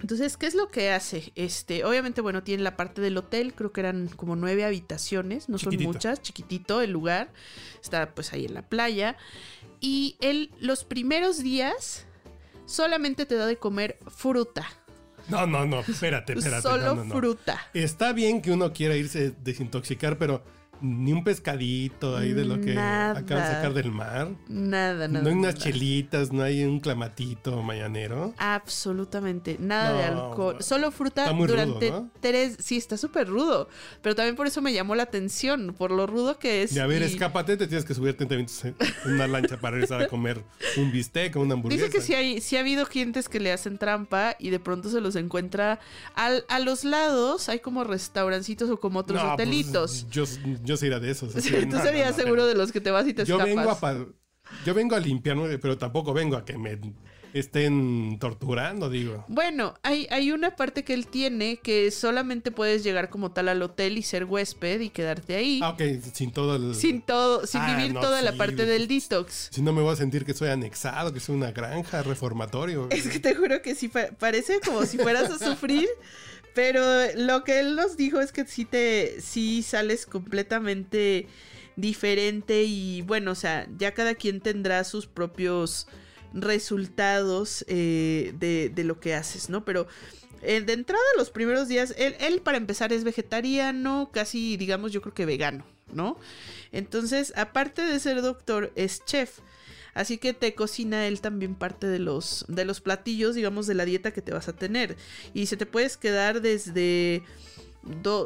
Entonces, 0.00 0.36
¿qué 0.36 0.46
es 0.46 0.54
lo 0.54 0.70
que 0.70 0.90
hace? 0.90 1.32
Este, 1.34 1.84
obviamente, 1.84 2.20
bueno, 2.20 2.42
tiene 2.42 2.62
la 2.62 2.76
parte 2.76 3.00
del 3.00 3.16
hotel, 3.16 3.54
creo 3.54 3.72
que 3.72 3.80
eran 3.80 4.08
como 4.08 4.36
nueve 4.36 4.64
habitaciones, 4.64 5.48
no 5.48 5.58
Chiquitito. 5.58 5.82
son 5.84 5.92
muchas, 5.92 6.22
chiquitito 6.22 6.80
el 6.80 6.90
lugar, 6.90 7.32
está 7.82 8.14
pues 8.14 8.32
ahí 8.32 8.46
en 8.46 8.54
la 8.54 8.62
playa. 8.62 9.16
Y 9.80 10.16
él, 10.20 10.50
los 10.60 10.84
primeros 10.84 11.42
días, 11.42 12.06
solamente 12.66 13.26
te 13.26 13.34
da 13.34 13.46
de 13.46 13.56
comer 13.56 13.98
fruta. 14.08 14.66
No, 15.28 15.46
no, 15.46 15.66
no, 15.66 15.80
espérate, 15.80 16.32
espérate. 16.32 16.62
Solo 16.62 16.86
no, 16.86 16.94
no, 16.96 17.04
no. 17.04 17.14
fruta. 17.14 17.60
Está 17.74 18.12
bien 18.12 18.42
que 18.42 18.50
uno 18.50 18.72
quiera 18.72 18.96
irse 18.96 19.26
a 19.26 19.30
desintoxicar, 19.42 20.18
pero 20.18 20.42
ni 20.82 21.12
un 21.12 21.24
pescadito 21.24 22.16
ahí 22.16 22.32
de 22.32 22.44
lo 22.44 22.60
que 22.60 22.74
Nada. 22.74 23.18
acaban 23.20 23.44
de 23.44 23.50
sacar 23.54 23.74
del 23.74 23.90
mar. 23.90 24.30
Nada, 24.48 25.08
nada. 25.08 25.22
no 25.22 25.28
hay 25.30 25.34
unas 25.36 25.54
nada. 25.54 25.64
chelitas, 25.64 26.32
no 26.32 26.42
hay 26.42 26.64
un 26.64 26.80
clamatito 26.80 27.62
mañanero. 27.62 28.34
Absolutamente 28.38 29.56
nada 29.60 29.92
de 29.92 30.04
alcohol. 30.04 30.56
Una 30.76 30.90
fruta 30.90 31.22
Está 31.24 31.32
muy 31.34 31.46
rudo, 31.46 31.56
durante 31.56 31.90
¿no? 31.90 32.10
tres. 32.20 32.56
Sí, 32.60 32.76
está 32.76 32.96
súper 32.96 33.28
rudo. 33.28 33.68
Pero 34.02 34.14
también 34.14 34.36
por 34.36 34.46
eso 34.46 34.62
me 34.62 34.72
llamó 34.72 34.94
la 34.94 35.02
atención, 35.02 35.74
por 35.76 35.90
lo 35.90 36.06
rudo 36.06 36.38
que 36.38 36.62
es. 36.62 36.72
Y 36.72 36.78
a 36.78 36.86
ver, 36.86 37.02
y 37.02 37.06
escápate, 37.06 37.56
te 37.56 37.66
tienes 37.66 37.84
que 37.84 37.94
subirte 37.94 38.24
en 38.24 38.46
una 39.12 39.26
lancha 39.26 39.58
para 39.60 39.72
regresar 39.72 40.02
a 40.02 40.08
comer 40.08 40.42
un 40.76 40.90
bistec 40.92 41.36
o 41.36 41.40
una 41.40 41.54
hamburguesa. 41.54 41.84
Dice 41.86 41.96
que 41.98 42.02
sí, 42.02 42.14
hay, 42.14 42.40
sí 42.40 42.56
ha 42.56 42.60
habido 42.60 42.86
clientes 42.86 43.28
que 43.28 43.40
le 43.40 43.52
hacen 43.52 43.76
trampa 43.78 44.36
y 44.38 44.50
de 44.50 44.60
pronto 44.60 44.88
se 44.88 45.00
los 45.00 45.16
encuentra. 45.16 45.80
Al, 46.14 46.44
a 46.48 46.58
los 46.60 46.84
lados 46.84 47.48
hay 47.48 47.58
como 47.60 47.84
restaurancitos 47.84 48.70
o 48.70 48.78
como 48.80 49.00
otros 49.00 49.16
No, 49.22 49.34
pues, 49.36 49.46
hotelitos. 49.48 50.06
yo, 50.10 50.24
yo 50.70 50.76
sería 50.76 51.00
de 51.00 51.10
esos. 51.10 51.34
así, 51.36 51.50
Tú 51.50 51.76
no, 51.76 51.82
serías 51.82 52.12
no, 52.12 52.16
no, 52.16 52.22
seguro 52.22 52.46
de 52.46 52.54
los 52.54 52.72
que 52.72 52.80
te 52.80 52.90
vas 52.90 53.06
y 53.06 53.12
te 53.14 53.24
Yo 53.24 53.34
escapas. 53.36 53.54
vengo 53.56 53.70
a 53.70 53.80
pa- 53.80 54.06
yo 54.64 54.74
vengo 54.74 54.96
a 54.96 55.00
limpiarme, 55.00 55.58
pero 55.58 55.76
tampoco 55.78 56.12
vengo 56.12 56.36
a 56.36 56.44
que 56.44 56.56
me 56.58 56.78
estén 57.32 58.18
torturando, 58.18 58.90
digo. 58.90 59.24
Bueno, 59.28 59.74
hay, 59.84 60.06
hay 60.10 60.32
una 60.32 60.56
parte 60.56 60.82
que 60.84 60.94
él 60.94 61.06
tiene 61.06 61.58
que 61.58 61.90
solamente 61.92 62.50
puedes 62.50 62.82
llegar 62.82 63.08
como 63.08 63.30
tal 63.32 63.48
al 63.48 63.62
hotel 63.62 63.98
y 63.98 64.02
ser 64.02 64.24
huésped 64.24 64.80
y 64.80 64.90
quedarte 64.90 65.36
ahí. 65.36 65.60
Ah, 65.62 65.70
ok, 65.70 65.82
sin 66.12 66.32
todo 66.32 66.56
el... 66.56 66.74
Sin 66.74 67.02
todo, 67.02 67.46
sin 67.46 67.60
Ah, 67.60 67.76
vivir 67.76 67.94
no, 67.94 68.00
toda 68.00 68.20
la 68.22 68.32
parte 68.32 68.66
del 68.66 68.88
detox. 68.88 69.48
Si 69.52 69.62
no 69.62 69.72
me 69.72 69.80
voy 69.82 69.92
a 69.92 69.96
sentir 69.96 70.24
que 70.24 70.34
soy 70.34 70.48
anexado, 70.48 71.12
que 71.12 71.20
soy 71.20 71.36
una 71.36 71.52
granja, 71.52 72.02
reformatorio. 72.02 72.88
Es 72.90 73.06
que 73.08 73.20
te 73.20 73.34
juro 73.36 73.62
que 73.62 73.74
sí, 73.76 73.86
pa- 73.88 74.08
parece 74.18 74.58
como 74.64 74.84
si 74.84 74.98
fueras 74.98 75.30
a 75.30 75.38
sufrir, 75.38 75.88
pero 76.54 76.82
lo 77.16 77.44
que 77.44 77.60
él 77.60 77.76
nos 77.76 77.96
dijo 77.96 78.20
es 78.20 78.32
que 78.32 78.44
sí 78.46 78.64
te, 78.64 79.20
sí 79.20 79.62
sales 79.62 80.06
completamente 80.06 81.26
diferente 81.76 82.62
y 82.64 83.02
bueno, 83.02 83.32
o 83.32 83.34
sea, 83.34 83.66
ya 83.78 83.94
cada 83.94 84.14
quien 84.14 84.40
tendrá 84.40 84.84
sus 84.84 85.06
propios 85.06 85.86
resultados 86.32 87.64
eh, 87.68 88.32
de, 88.38 88.70
de, 88.74 88.84
lo 88.84 89.00
que 89.00 89.14
haces, 89.14 89.48
¿no? 89.48 89.64
Pero 89.64 89.86
eh, 90.42 90.60
de 90.60 90.72
entrada, 90.72 91.02
los 91.16 91.30
primeros 91.30 91.68
días, 91.68 91.94
él, 91.98 92.16
él, 92.20 92.40
para 92.40 92.56
empezar 92.56 92.92
es 92.92 93.04
vegetariano, 93.04 94.10
casi 94.12 94.56
digamos 94.56 94.92
yo 94.92 95.02
creo 95.02 95.14
que 95.14 95.26
vegano, 95.26 95.64
¿no? 95.92 96.18
Entonces, 96.72 97.32
aparte 97.36 97.82
de 97.82 97.98
ser 98.00 98.22
doctor, 98.22 98.72
es 98.74 99.04
chef. 99.04 99.40
Así 99.94 100.18
que 100.18 100.32
te 100.32 100.54
cocina 100.54 101.06
él 101.06 101.20
también 101.20 101.54
parte 101.54 101.86
de 101.86 101.98
los, 101.98 102.44
de 102.48 102.64
los 102.64 102.80
platillos, 102.80 103.34
digamos, 103.34 103.66
de 103.66 103.74
la 103.74 103.84
dieta 103.84 104.12
que 104.12 104.22
te 104.22 104.32
vas 104.32 104.48
a 104.48 104.54
tener. 104.54 104.96
Y 105.34 105.46
se 105.46 105.56
te 105.56 105.66
puedes 105.66 105.96
quedar 105.96 106.40
desde, 106.40 107.22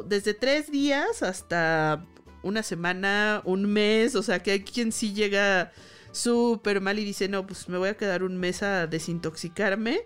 desde 0.07 0.33
tres 0.33 0.71
días 0.71 1.23
hasta 1.23 2.05
una 2.43 2.63
semana, 2.63 3.41
un 3.45 3.65
mes. 3.65 4.15
O 4.15 4.23
sea, 4.23 4.41
que 4.41 4.51
hay 4.51 4.63
quien 4.63 4.91
sí 4.91 5.13
llega 5.13 5.71
súper 6.15 6.81
mal 6.81 6.97
y 6.99 7.05
dice, 7.05 7.27
no, 7.27 7.45
pues 7.45 7.69
me 7.69 7.77
voy 7.77 7.89
a 7.89 7.97
quedar 7.97 8.23
un 8.23 8.37
mes 8.37 8.63
a 8.63 8.87
desintoxicarme 8.87 9.99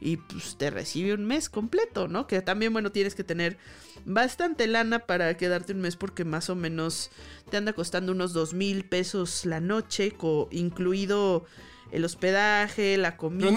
y 0.00 0.18
pues 0.18 0.56
te 0.58 0.70
recibe 0.70 1.14
un 1.14 1.24
mes 1.24 1.48
completo, 1.48 2.08
¿no? 2.08 2.26
Que 2.26 2.42
también, 2.42 2.72
bueno, 2.72 2.92
tienes 2.92 3.14
que 3.14 3.24
tener 3.24 3.56
bastante 4.04 4.66
lana 4.66 5.00
para 5.00 5.36
quedarte 5.36 5.72
un 5.72 5.80
mes 5.80 5.96
porque 5.96 6.24
más 6.24 6.50
o 6.50 6.54
menos 6.54 7.10
te 7.50 7.56
anda 7.56 7.72
costando 7.72 8.12
unos 8.12 8.32
dos 8.32 8.54
mil 8.54 8.84
pesos 8.84 9.46
la 9.46 9.60
noche, 9.60 10.14
incluido 10.50 11.46
el 11.90 12.04
hospedaje, 12.04 12.96
la 12.96 13.16
comida, 13.16 13.50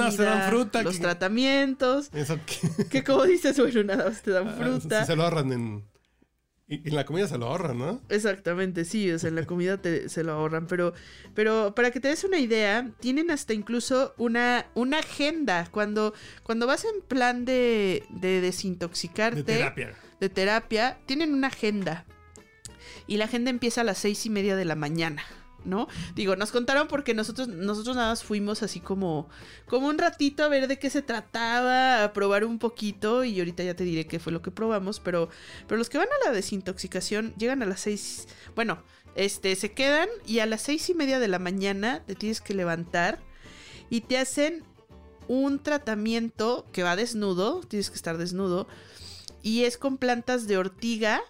los 0.83 0.99
tratamientos. 0.99 2.09
que... 2.89 3.03
como 3.03 3.23
dices, 3.25 3.59
bueno, 3.59 3.83
nada 3.83 4.09
más 4.09 4.21
te 4.21 4.31
dan 4.31 4.47
ah, 4.47 4.55
fruta. 4.57 5.05
se 5.05 5.15
lo 5.15 5.23
ahorran 5.23 5.51
en 5.51 5.83
y 6.69 6.87
en 6.87 6.95
la 6.95 7.03
comida 7.03 7.27
se 7.27 7.39
lo 7.39 7.47
ahorran, 7.47 7.79
¿no? 7.79 8.01
Exactamente, 8.09 8.85
sí, 8.85 9.11
o 9.11 9.17
sea, 9.17 9.29
en 9.29 9.35
la 9.35 9.45
comida 9.45 9.79
se 10.07 10.23
lo 10.23 10.33
ahorran, 10.33 10.67
pero, 10.67 10.93
pero 11.33 11.73
para 11.73 11.89
que 11.89 11.99
te 11.99 12.09
des 12.09 12.23
una 12.23 12.37
idea, 12.37 12.91
tienen 12.99 13.31
hasta 13.31 13.53
incluso 13.53 14.13
una, 14.17 14.67
una 14.75 14.99
agenda. 14.99 15.67
Cuando, 15.71 16.13
cuando 16.43 16.67
vas 16.67 16.85
en 16.85 17.01
plan 17.01 17.43
de, 17.43 18.03
de 18.11 18.39
desintoxicarte, 18.41 19.41
de 19.41 19.57
terapia. 19.57 19.95
de 20.19 20.29
terapia, 20.29 20.99
tienen 21.07 21.33
una 21.33 21.47
agenda. 21.47 22.05
Y 23.07 23.17
la 23.17 23.25
agenda 23.25 23.49
empieza 23.49 23.81
a 23.81 23.83
las 23.83 23.97
seis 23.97 24.27
y 24.27 24.29
media 24.29 24.55
de 24.55 24.65
la 24.65 24.75
mañana. 24.75 25.23
¿No? 25.65 25.87
Digo, 26.15 26.35
nos 26.35 26.51
contaron 26.51 26.87
porque 26.87 27.13
nosotros, 27.13 27.47
nosotros 27.47 27.95
nada 27.95 28.09
más 28.09 28.23
fuimos 28.23 28.63
así 28.63 28.79
como, 28.79 29.29
como 29.67 29.87
un 29.87 29.97
ratito 29.97 30.43
a 30.43 30.47
ver 30.47 30.67
de 30.67 30.79
qué 30.79 30.89
se 30.89 31.01
trataba, 31.01 32.03
a 32.03 32.13
probar 32.13 32.45
un 32.45 32.59
poquito 32.59 33.23
y 33.23 33.39
ahorita 33.39 33.63
ya 33.63 33.75
te 33.75 33.83
diré 33.83 34.07
qué 34.07 34.19
fue 34.19 34.31
lo 34.31 34.41
que 34.41 34.51
probamos, 34.51 34.99
pero, 34.99 35.29
pero 35.67 35.77
los 35.77 35.89
que 35.89 35.97
van 35.97 36.07
a 36.07 36.27
la 36.27 36.35
desintoxicación 36.35 37.33
llegan 37.37 37.61
a 37.63 37.65
las 37.65 37.81
seis, 37.81 38.27
bueno, 38.55 38.81
este, 39.15 39.55
se 39.55 39.71
quedan 39.73 40.09
y 40.25 40.39
a 40.39 40.45
las 40.45 40.61
seis 40.61 40.89
y 40.89 40.93
media 40.93 41.19
de 41.19 41.27
la 41.27 41.39
mañana 41.39 42.03
te 42.05 42.15
tienes 42.15 42.41
que 42.41 42.53
levantar 42.53 43.19
y 43.89 44.01
te 44.01 44.17
hacen 44.17 44.63
un 45.27 45.59
tratamiento 45.59 46.65
que 46.71 46.83
va 46.83 46.95
desnudo, 46.95 47.61
tienes 47.61 47.89
que 47.89 47.95
estar 47.95 48.17
desnudo, 48.17 48.67
y 49.43 49.63
es 49.63 49.77
con 49.77 49.97
plantas 49.97 50.47
de 50.47 50.57
ortiga 50.57 51.21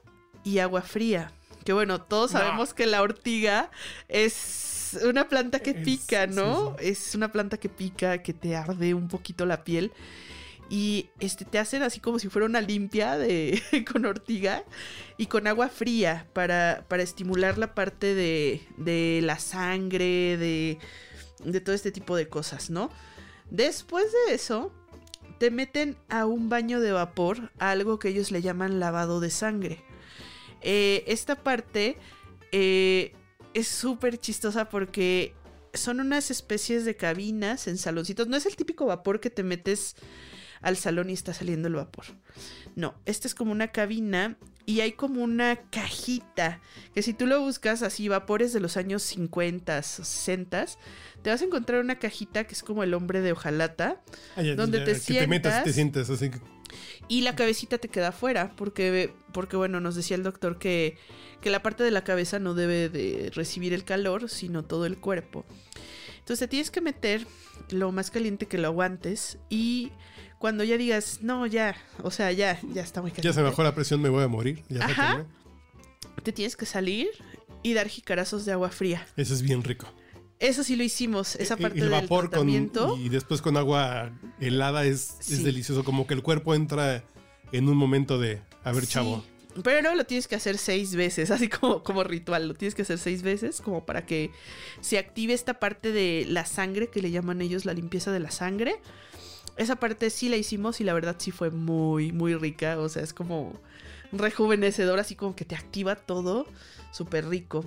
y 0.44 0.60
agua 0.60 0.82
fría. 0.82 1.34
Que 1.70 1.74
bueno, 1.74 2.02
todos 2.02 2.32
sabemos 2.32 2.74
que 2.74 2.88
la 2.88 3.04
ortiga 3.04 3.70
es 4.08 4.98
una 5.08 5.30
planta 5.30 5.60
que 5.60 5.76
pica, 5.76 6.26
¿no? 6.26 6.76
Es 6.80 7.14
una 7.14 7.32
planta 7.32 7.60
que 7.60 7.70
pica, 7.70 8.24
que 8.24 8.34
te 8.34 8.56
arde 8.56 8.96
un 8.96 9.08
poquito 9.08 9.46
la 9.46 9.64
piel. 9.64 9.92
Y 10.68 11.12
este, 11.20 11.46
te 11.46 11.60
hacen 11.60 11.84
así 11.84 12.00
como 12.00 12.18
si 12.18 12.28
fuera 12.28 12.48
una 12.48 12.62
limpia 12.62 13.20
de, 13.20 13.62
con 13.94 14.08
ortiga 14.08 14.64
y 15.16 15.28
con 15.28 15.46
agua 15.46 15.70
fría 15.70 16.26
para, 16.34 16.86
para 16.88 17.04
estimular 17.04 17.60
la 17.60 17.76
parte 17.76 18.16
de, 18.16 18.64
de 18.78 19.20
la 19.22 19.38
sangre, 19.38 20.38
de, 20.38 20.80
de 21.44 21.62
todo 21.62 21.76
este 21.76 21.92
tipo 21.92 22.16
de 22.16 22.28
cosas, 22.30 22.72
¿no? 22.72 22.90
Después 23.52 24.06
de 24.26 24.34
eso, 24.34 24.74
te 25.38 25.52
meten 25.52 25.98
a 26.10 26.26
un 26.26 26.50
baño 26.50 26.80
de 26.80 26.94
vapor, 26.94 27.52
algo 27.60 28.00
que 28.00 28.08
ellos 28.08 28.32
le 28.32 28.42
llaman 28.42 28.80
lavado 28.80 29.20
de 29.20 29.30
sangre. 29.30 29.84
Eh, 30.62 31.04
esta 31.08 31.36
parte 31.36 31.98
eh, 32.52 33.14
es 33.54 33.68
súper 33.68 34.18
chistosa 34.18 34.70
porque 34.70 35.34
son 35.74 36.00
unas 36.00 36.32
especies 36.32 36.86
de 36.86 36.96
cabinas 36.96 37.68
en 37.68 37.78
saloncitos. 37.78 38.28
No 38.28 38.38
es 38.38 38.46
el 38.46 38.56
típico 38.56 38.86
vapor 38.86 39.20
que 39.20 39.30
te 39.30 39.44
metes 39.44 39.96
al 40.62 40.78
salón 40.78 41.10
y 41.10 41.14
está 41.14 41.34
saliendo 41.34 41.68
el 41.68 41.76
vapor. 41.76 42.06
No, 42.76 42.96
esta 43.06 43.28
es 43.28 43.36
como 43.36 43.52
una 43.52 43.70
cabina 43.70 44.38
y 44.66 44.82
hay 44.82 44.92
como 44.92 45.24
una 45.24 45.58
cajita 45.72 46.60
que 46.94 47.02
si 47.02 47.14
tú 47.14 47.26
lo 47.26 47.42
buscas 47.42 47.82
así, 47.82 48.08
vapores 48.08 48.54
de 48.54 48.60
los 48.60 48.78
años 48.78 49.04
50, 49.04 49.82
60, 49.82 50.66
te 51.22 51.30
vas 51.30 51.42
a 51.42 51.46
encontrar 51.46 51.82
una 51.82 51.98
cajita 51.98 52.46
que 52.46 52.54
es 52.54 52.64
como 52.64 52.84
el 52.84 52.94
hombre 52.94 53.22
de 53.22 53.32
hojalata, 53.32 54.02
ah, 54.36 54.44
donde 54.56 54.82
te, 54.82 54.96
sientas, 54.96 55.24
te 55.24 55.28
metas 55.28 55.64
te 55.64 55.74
sientas 55.74 56.10
así. 56.10 56.30
Y 57.08 57.22
la 57.22 57.36
cabecita 57.36 57.78
te 57.78 57.90
queda 57.90 58.10
afuera, 58.10 58.54
porque, 58.56 59.14
porque 59.34 59.58
bueno, 59.58 59.80
nos 59.80 59.96
decía 59.96 60.16
el 60.16 60.24
doctor 60.24 60.60
que, 60.60 60.98
que 61.42 61.50
la 61.50 61.62
parte 61.62 61.84
de 61.84 61.92
la 61.92 62.04
cabeza 62.04 62.40
no 62.40 62.54
debe 62.54 62.90
de 62.90 63.32
recibir 63.34 63.74
el 63.74 63.84
calor, 63.84 64.30
sino 64.30 64.64
todo 64.64 64.86
el 64.86 64.98
cuerpo. 64.98 65.46
Entonces 66.20 66.40
te 66.40 66.48
tienes 66.48 66.72
que 66.72 66.82
meter 66.82 67.26
lo 67.72 67.92
más 67.92 68.12
caliente 68.12 68.46
que 68.46 68.58
lo 68.58 68.68
aguantes 68.68 69.38
y 69.50 69.92
cuando 70.38 70.64
ya 70.64 70.78
digas, 70.78 71.20
no, 71.22 71.46
ya, 71.48 71.76
o 72.02 72.12
sea, 72.12 72.32
ya, 72.32 72.60
ya 72.72 72.82
está 72.82 73.02
muy 73.02 73.12
caliente. 73.12 73.28
Ya 73.28 73.34
se 73.34 73.42
bajó 73.42 73.64
la 73.64 73.76
presión, 73.76 74.02
me 74.02 74.10
voy 74.10 74.24
a 74.24 74.28
morir. 74.28 74.64
Ajá. 74.80 75.26
Te 76.24 76.32
tienes 76.32 76.56
que 76.56 76.66
salir 76.66 77.10
y 77.64 77.74
dar 77.74 77.88
jicarazos 77.88 78.46
de 78.46 78.54
agua 78.54 78.70
fría. 78.70 79.06
Eso 79.18 79.34
es 79.34 79.42
bien 79.42 79.64
rico. 79.64 79.88
Eso 80.40 80.64
sí 80.64 80.78
lo 80.78 80.84
hicimos, 80.84 81.36
esa 81.36 81.58
parte 81.58 81.80
el 81.80 81.90
vapor 81.90 82.24
del 82.24 82.30
tratamiento. 82.30 82.98
y 82.98 83.10
después 83.10 83.42
con 83.42 83.58
agua 83.58 84.12
helada 84.40 84.86
es, 84.86 85.18
delicioso, 85.44 85.84
como 85.84 86.08
que 86.08 86.14
el 86.14 86.24
cuerpo 86.24 86.56
entra 86.56 87.04
en 87.52 87.68
un 87.68 87.76
momento 87.76 88.18
de, 88.18 88.42
a 88.64 88.72
ver, 88.72 88.88
chavo. 88.88 89.24
Pero 89.64 89.96
lo 89.96 90.06
tienes 90.06 90.28
que 90.28 90.36
hacer 90.36 90.58
seis 90.58 90.96
veces, 90.96 91.32
así 91.32 91.50
como, 91.50 91.84
como 91.84 92.04
ritual. 92.06 92.48
Lo 92.48 92.54
tienes 92.54 92.74
que 92.74 92.84
hacer 92.84 93.00
seis 93.00 93.22
veces, 93.22 93.60
como 93.60 93.86
para 93.86 94.06
que 94.06 94.32
se 94.80 94.98
active 94.98 95.34
esta 95.34 95.60
parte 95.60 95.92
de 95.92 96.26
la 96.28 96.46
sangre, 96.46 96.88
que 96.88 97.02
le 97.02 97.12
llaman 97.12 97.42
ellos 97.42 97.66
la 97.66 97.74
limpieza 97.74 98.12
de 98.12 98.20
la 98.20 98.32
sangre. 98.32 98.80
Esa 99.58 99.76
parte 99.76 100.10
sí 100.10 100.30
la 100.30 100.38
hicimos 100.38 100.80
y 100.80 100.86
la 100.86 100.94
verdad 100.94 101.18
sí 101.20 101.32
fue 101.32 101.52
muy, 101.52 102.14
muy 102.14 102.36
rica. 102.36 102.80
O 102.80 102.88
sea, 102.88 103.04
es 103.04 103.14
como 103.14 103.60
rejuvenecedor, 104.14 105.00
así 105.00 105.16
como 105.16 105.36
que 105.36 105.44
te 105.44 105.56
activa 105.56 105.96
todo. 105.96 106.48
Súper 106.92 107.28
rico. 107.28 107.66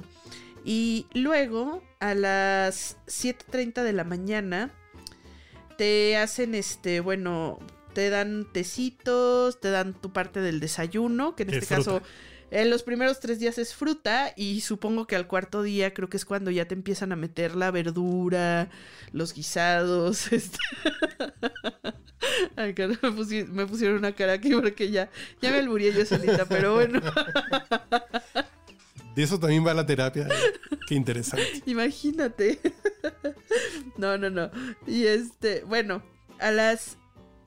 Y 0.64 1.06
luego, 1.12 1.82
a 2.00 2.14
las 2.14 2.96
7.30 3.06 3.82
de 3.82 3.92
la 3.92 4.04
mañana, 4.04 4.70
te 5.76 6.16
hacen 6.16 6.54
este, 6.54 7.00
bueno, 7.00 7.58
te 7.94 8.10
dan 8.10 8.46
tecitos, 8.52 9.60
te 9.60 9.70
dan 9.70 9.94
tu 9.94 10.12
parte 10.12 10.40
del 10.40 10.60
desayuno, 10.60 11.34
que 11.34 11.42
en 11.42 11.54
este 11.54 11.66
caso 11.66 12.02
en 12.52 12.68
los 12.68 12.82
primeros 12.82 13.18
tres 13.18 13.40
días 13.40 13.56
es 13.56 13.74
fruta 13.74 14.34
y 14.36 14.60
supongo 14.60 15.06
que 15.06 15.16
al 15.16 15.26
cuarto 15.26 15.62
día 15.62 15.94
creo 15.94 16.10
que 16.10 16.18
es 16.18 16.26
cuando 16.26 16.50
ya 16.50 16.66
te 16.66 16.74
empiezan 16.74 17.10
a 17.10 17.16
meter 17.16 17.56
la 17.56 17.70
verdura, 17.70 18.68
los 19.12 19.32
guisados. 19.32 20.30
Este... 20.32 20.58
Ay, 22.56 22.74
me, 23.50 23.66
pusieron, 23.66 23.98
una 23.98 24.12
cara 24.12 24.34
aquí 24.34 24.52
porque 24.52 24.90
ya, 24.90 25.10
ya 25.40 25.50
me 25.50 25.58
alburía 25.58 25.92
yo 25.92 26.04
solita, 26.04 26.44
pero 26.44 26.74
bueno. 26.74 27.00
De 29.14 29.22
eso 29.22 29.38
también 29.38 29.66
va 29.66 29.74
la 29.74 29.86
terapia. 29.86 30.28
Qué 30.86 30.94
interesante. 30.94 31.62
Imagínate. 31.66 32.60
No, 33.98 34.16
no, 34.16 34.30
no. 34.30 34.50
Y 34.86 35.04
este, 35.04 35.64
bueno, 35.64 36.02
a 36.38 36.50
las 36.50 36.96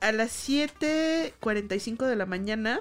a 0.00 0.12
las 0.12 0.48
7:45 0.48 2.06
de 2.06 2.16
la 2.16 2.26
mañana 2.26 2.80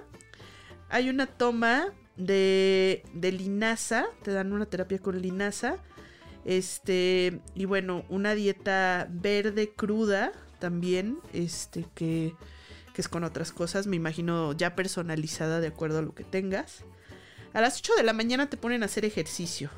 hay 0.90 1.10
una 1.10 1.26
toma 1.26 1.88
de, 2.16 3.04
de 3.14 3.32
linaza. 3.32 4.06
Te 4.24 4.32
dan 4.32 4.54
una 4.54 4.66
terapia 4.66 5.00
con 5.00 5.22
linaza. 5.22 5.78
Este, 6.46 7.42
y 7.56 7.66
bueno, 7.66 8.06
una 8.10 8.36
dieta 8.36 9.08
verde 9.10 9.74
cruda 9.74 10.32
también. 10.60 11.20
Este, 11.34 11.86
que, 11.96 12.36
que 12.94 13.02
es 13.02 13.08
con 13.08 13.24
otras 13.24 13.52
cosas. 13.52 13.88
Me 13.88 13.96
imagino 13.96 14.54
ya 14.54 14.76
personalizada 14.76 15.60
de 15.60 15.68
acuerdo 15.68 16.00
a 16.00 16.04
lo 16.04 16.14
que 16.14 16.24
tengas. 16.24 16.86
A 17.56 17.62
las 17.62 17.78
8 17.78 17.94
de 17.96 18.04
la 18.04 18.12
mañana 18.12 18.50
te 18.50 18.58
ponen 18.58 18.84
a 18.84 18.88
hacer 18.88 19.06
ejercicio. 19.06 19.70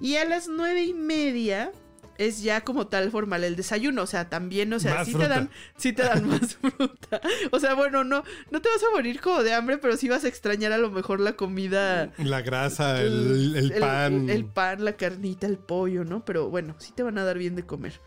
Y 0.00 0.16
a 0.16 0.24
las 0.24 0.48
9 0.48 0.82
y 0.82 0.94
media 0.94 1.72
es 2.16 2.42
ya 2.42 2.62
como 2.62 2.86
tal 2.86 3.10
formal 3.10 3.44
el 3.44 3.54
desayuno. 3.54 4.00
O 4.00 4.06
sea, 4.06 4.30
también, 4.30 4.72
o 4.72 4.80
sea, 4.80 5.04
sí 5.04 5.12
te 5.12 5.28
dan, 5.28 5.50
sí 5.76 5.92
te 5.92 6.04
dan 6.04 6.26
más 6.28 6.56
fruta. 6.56 7.20
O 7.50 7.60
sea, 7.60 7.74
bueno, 7.74 8.02
no, 8.02 8.24
no 8.50 8.62
te 8.62 8.70
vas 8.70 8.82
a 8.82 8.96
morir 8.96 9.20
como 9.20 9.42
de 9.42 9.52
hambre, 9.52 9.76
pero 9.76 9.98
sí 9.98 10.08
vas 10.08 10.24
a 10.24 10.28
extrañar 10.28 10.72
a 10.72 10.78
lo 10.78 10.90
mejor 10.90 11.20
la 11.20 11.36
comida. 11.36 12.14
La 12.16 12.40
grasa, 12.40 12.98
el, 12.98 13.74
pan. 13.78 14.30
El, 14.30 14.46
pan, 14.46 14.86
la 14.86 14.96
carnita, 14.96 15.46
el 15.46 15.58
pollo, 15.58 16.04
¿no? 16.04 16.24
Pero 16.24 16.48
bueno, 16.48 16.76
sí 16.78 16.92
te 16.94 17.02
van 17.02 17.18
a 17.18 17.24
dar 17.24 17.36
bien 17.36 17.56
de 17.56 17.66
comer. 17.66 18.00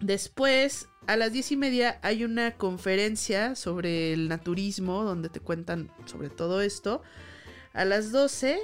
Después, 0.00 0.90
a 1.06 1.16
las 1.16 1.32
diez 1.32 1.50
y 1.50 1.56
media 1.56 1.98
hay 2.02 2.24
una 2.24 2.56
conferencia 2.56 3.54
sobre 3.54 4.12
el 4.12 4.28
naturismo, 4.28 5.02
donde 5.04 5.30
te 5.30 5.40
cuentan 5.40 5.90
sobre 6.04 6.28
todo 6.28 6.60
esto. 6.60 7.00
A 7.72 7.84
las 7.84 8.12
12, 8.12 8.58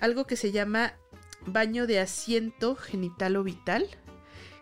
algo 0.00 0.26
que 0.26 0.36
se 0.36 0.52
llama 0.52 0.94
baño 1.46 1.86
de 1.86 2.00
asiento 2.00 2.76
genital 2.76 3.36
o 3.36 3.44
vital, 3.44 3.86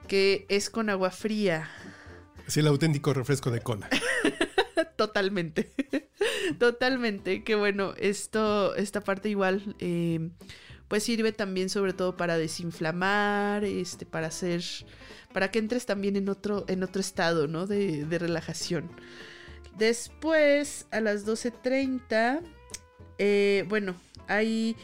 que 0.09 0.47
es 0.49 0.71
con 0.71 0.91
agua 0.91 1.11
fría. 1.11 1.69
Es 2.47 2.57
el 2.57 2.67
auténtico 2.67 3.13
refresco 3.15 3.51
de 3.51 3.61
cola. 3.61 3.89
Totalmente. 4.97 5.71
Totalmente. 6.59 7.45
Que 7.45 7.55
bueno, 7.55 7.95
esto, 7.97 8.75
esta 8.75 9.03
parte 9.03 9.29
igual, 9.29 9.77
eh, 9.79 10.31
pues 10.89 11.05
sirve 11.05 11.33
también 11.33 11.69
sobre 11.69 11.93
todo 11.93 12.17
para 12.17 12.37
desinflamar, 12.37 13.65
este, 13.65 14.05
para 14.05 14.27
hacer, 14.27 14.63
para 15.33 15.51
que 15.51 15.59
entres 15.59 15.87
también 15.87 16.17
en 16.17 16.29
otro, 16.29 16.65
en 16.69 16.83
otro 16.83 17.01
estado, 17.01 17.47
¿no? 17.47 17.67
De, 17.67 18.05
de 18.05 18.19
relajación. 18.19 18.91
Después, 19.79 20.87
a 20.91 21.01
las 21.01 21.27
12.30, 21.27 22.41
eh, 23.23 23.67
bueno, 23.69 23.95
ahí 24.29 24.77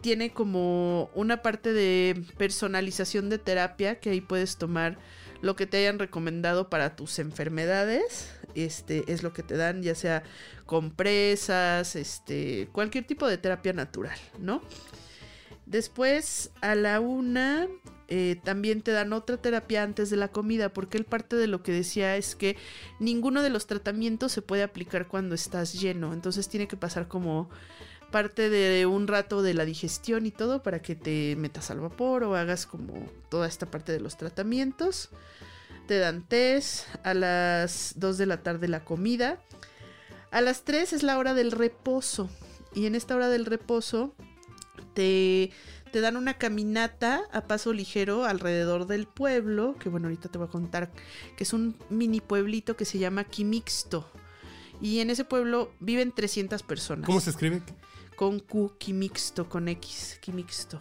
tiene 0.00 0.32
como 0.32 1.08
una 1.14 1.40
parte 1.40 1.72
de 1.72 2.20
personalización 2.36 3.30
de 3.30 3.38
terapia 3.38 4.00
que 4.00 4.10
ahí 4.10 4.20
puedes 4.20 4.56
tomar 4.56 4.98
lo 5.40 5.54
que 5.54 5.66
te 5.66 5.76
hayan 5.76 6.00
recomendado 6.00 6.68
para 6.68 6.96
tus 6.96 7.20
enfermedades. 7.20 8.32
Este 8.56 9.04
es 9.06 9.22
lo 9.22 9.32
que 9.32 9.44
te 9.44 9.56
dan, 9.56 9.82
ya 9.82 9.94
sea 9.94 10.24
compresas, 10.64 11.94
este, 11.94 12.68
cualquier 12.72 13.06
tipo 13.06 13.28
de 13.28 13.38
terapia 13.38 13.72
natural, 13.72 14.18
¿no? 14.40 14.62
Después, 15.64 16.50
a 16.62 16.74
la 16.74 16.98
una, 16.98 17.68
eh, 18.08 18.40
también 18.44 18.82
te 18.82 18.92
dan 18.92 19.12
otra 19.12 19.36
terapia 19.36 19.82
antes 19.82 20.10
de 20.10 20.16
la 20.16 20.28
comida, 20.28 20.72
porque 20.72 20.98
él 20.98 21.04
parte 21.04 21.36
de 21.36 21.46
lo 21.46 21.62
que 21.62 21.72
decía 21.72 22.16
es 22.16 22.36
que 22.36 22.56
ninguno 23.00 23.42
de 23.42 23.50
los 23.50 23.66
tratamientos 23.66 24.32
se 24.32 24.42
puede 24.42 24.62
aplicar 24.62 25.08
cuando 25.08 25.34
estás 25.34 25.72
lleno, 25.72 26.12
entonces 26.12 26.48
tiene 26.48 26.68
que 26.68 26.76
pasar 26.76 27.08
como 27.08 27.48
parte 28.10 28.48
de 28.48 28.86
un 28.86 29.08
rato 29.08 29.42
de 29.42 29.54
la 29.54 29.64
digestión 29.64 30.26
y 30.26 30.30
todo 30.30 30.62
para 30.62 30.80
que 30.80 30.94
te 30.94 31.34
metas 31.36 31.70
al 31.70 31.80
vapor 31.80 32.22
o 32.24 32.36
hagas 32.36 32.66
como 32.66 33.10
toda 33.28 33.48
esta 33.48 33.66
parte 33.66 33.92
de 33.92 34.00
los 34.00 34.16
tratamientos. 34.16 35.10
Te 35.88 35.98
dan 35.98 36.22
test, 36.26 36.86
a 37.04 37.14
las 37.14 37.94
2 37.96 38.18
de 38.18 38.26
la 38.26 38.42
tarde 38.42 38.68
la 38.68 38.84
comida, 38.84 39.38
a 40.30 40.40
las 40.40 40.62
3 40.62 40.92
es 40.92 41.02
la 41.02 41.18
hora 41.18 41.34
del 41.34 41.52
reposo. 41.52 42.28
Y 42.74 42.86
en 42.86 42.94
esta 42.94 43.16
hora 43.16 43.28
del 43.28 43.46
reposo 43.46 44.14
te 44.94 45.50
te 45.96 46.02
dan 46.02 46.18
una 46.18 46.34
caminata 46.34 47.22
a 47.32 47.46
paso 47.46 47.72
ligero 47.72 48.26
alrededor 48.26 48.86
del 48.86 49.06
pueblo, 49.06 49.76
que 49.80 49.88
bueno, 49.88 50.08
ahorita 50.08 50.28
te 50.28 50.36
voy 50.36 50.46
a 50.46 50.50
contar, 50.50 50.92
que 51.38 51.44
es 51.44 51.54
un 51.54 51.74
mini 51.88 52.20
pueblito 52.20 52.76
que 52.76 52.84
se 52.84 52.98
llama 52.98 53.24
Quimixto. 53.24 54.06
Y 54.82 55.00
en 55.00 55.08
ese 55.08 55.24
pueblo 55.24 55.72
viven 55.80 56.12
300 56.12 56.62
personas. 56.64 57.06
¿Cómo 57.06 57.18
se 57.18 57.30
escribe? 57.30 57.62
Con 58.14 58.40
Q, 58.40 58.76
Quimixto, 58.76 59.48
con 59.48 59.68
X, 59.68 60.18
Quimixto. 60.20 60.80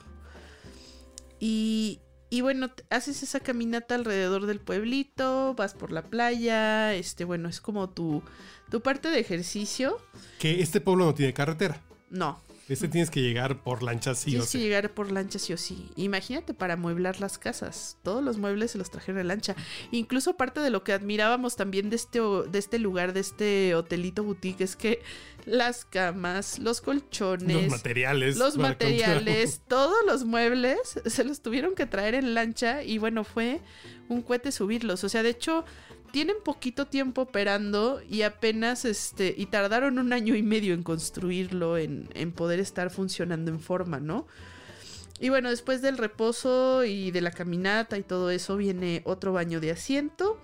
Y, 1.39 2.01
y 2.29 2.41
bueno, 2.41 2.69
haces 2.89 3.23
esa 3.23 3.39
caminata 3.39 3.95
alrededor 3.95 4.47
del 4.47 4.59
pueblito, 4.59 5.53
vas 5.55 5.75
por 5.75 5.93
la 5.93 6.09
playa, 6.09 6.93
este, 6.93 7.23
bueno, 7.23 7.47
es 7.47 7.61
como 7.61 7.89
tu, 7.89 8.21
tu 8.69 8.81
parte 8.81 9.09
de 9.09 9.21
ejercicio. 9.21 9.97
Que 10.39 10.61
este 10.61 10.81
pueblo 10.81 11.05
no 11.05 11.13
tiene 11.13 11.33
carretera. 11.33 11.81
No, 12.09 12.41
este 12.67 12.87
tienes 12.87 13.11
que 13.11 13.21
llegar 13.21 13.61
por 13.63 13.83
lancha 13.83 14.15
sí 14.15 14.31
Tienes 14.31 14.47
o 14.47 14.49
sí. 14.51 14.57
que 14.57 14.63
llegar 14.63 14.93
por 14.93 15.11
lancha 15.11 15.37
sí 15.39 15.53
o 15.53 15.57
sí. 15.57 15.91
Imagínate 15.95 16.53
para 16.53 16.75
mueblar 16.77 17.19
las 17.19 17.37
casas. 17.37 17.97
Todos 18.03 18.23
los 18.23 18.37
muebles 18.37 18.71
se 18.71 18.77
los 18.77 18.89
trajeron 18.89 19.21
en 19.21 19.27
lancha. 19.27 19.55
Incluso 19.91 20.35
parte 20.37 20.59
de 20.61 20.69
lo 20.69 20.83
que 20.83 20.93
admirábamos 20.93 21.55
también 21.55 21.89
de 21.89 21.95
este, 21.95 22.19
de 22.19 22.57
este 22.59 22.79
lugar, 22.79 23.13
de 23.13 23.19
este 23.19 23.75
hotelito 23.75 24.23
boutique, 24.23 24.61
es 24.63 24.75
que 24.75 25.01
las 25.45 25.85
camas, 25.85 26.57
los 26.59 26.81
colchones, 26.81 27.55
Los 27.63 27.67
materiales. 27.71 28.37
los 28.37 28.57
materiales, 28.57 29.61
todos 29.67 29.95
los 30.07 30.25
muebles 30.25 30.79
se 31.05 31.23
los 31.23 31.41
tuvieron 31.41 31.75
que 31.75 31.85
traer 31.85 32.15
en 32.15 32.33
lancha 32.33 32.83
y 32.83 32.97
bueno, 32.97 33.23
fue 33.23 33.61
un 34.09 34.21
cohete 34.23 34.51
subirlos. 34.51 35.03
O 35.03 35.09
sea, 35.09 35.21
de 35.23 35.29
hecho, 35.29 35.65
tienen 36.15 36.37
poquito 36.45 36.87
tiempo 36.87 37.23
operando 37.23 38.01
y 38.09 38.21
apenas 38.21 38.85
este 38.85 39.35
y 39.37 39.47
tardaron 39.47 39.99
un 39.99 40.13
año 40.13 40.33
y 40.33 40.43
medio 40.43 40.73
en 40.73 40.81
construirlo, 40.81 41.77
en, 41.77 42.07
en 42.13 42.31
poder 42.31 42.61
estar 42.61 42.89
funcionando 42.89 43.51
en 43.51 43.59
forma, 43.59 43.99
¿no? 43.99 44.25
Y 45.19 45.27
bueno, 45.27 45.49
después 45.49 45.81
del 45.81 45.97
reposo 45.97 46.85
y 46.85 47.11
de 47.11 47.19
la 47.19 47.31
caminata 47.31 47.97
y 47.97 48.03
todo 48.03 48.29
eso, 48.29 48.55
viene 48.55 49.01
otro 49.03 49.33
baño 49.33 49.59
de 49.59 49.71
asiento. 49.71 50.39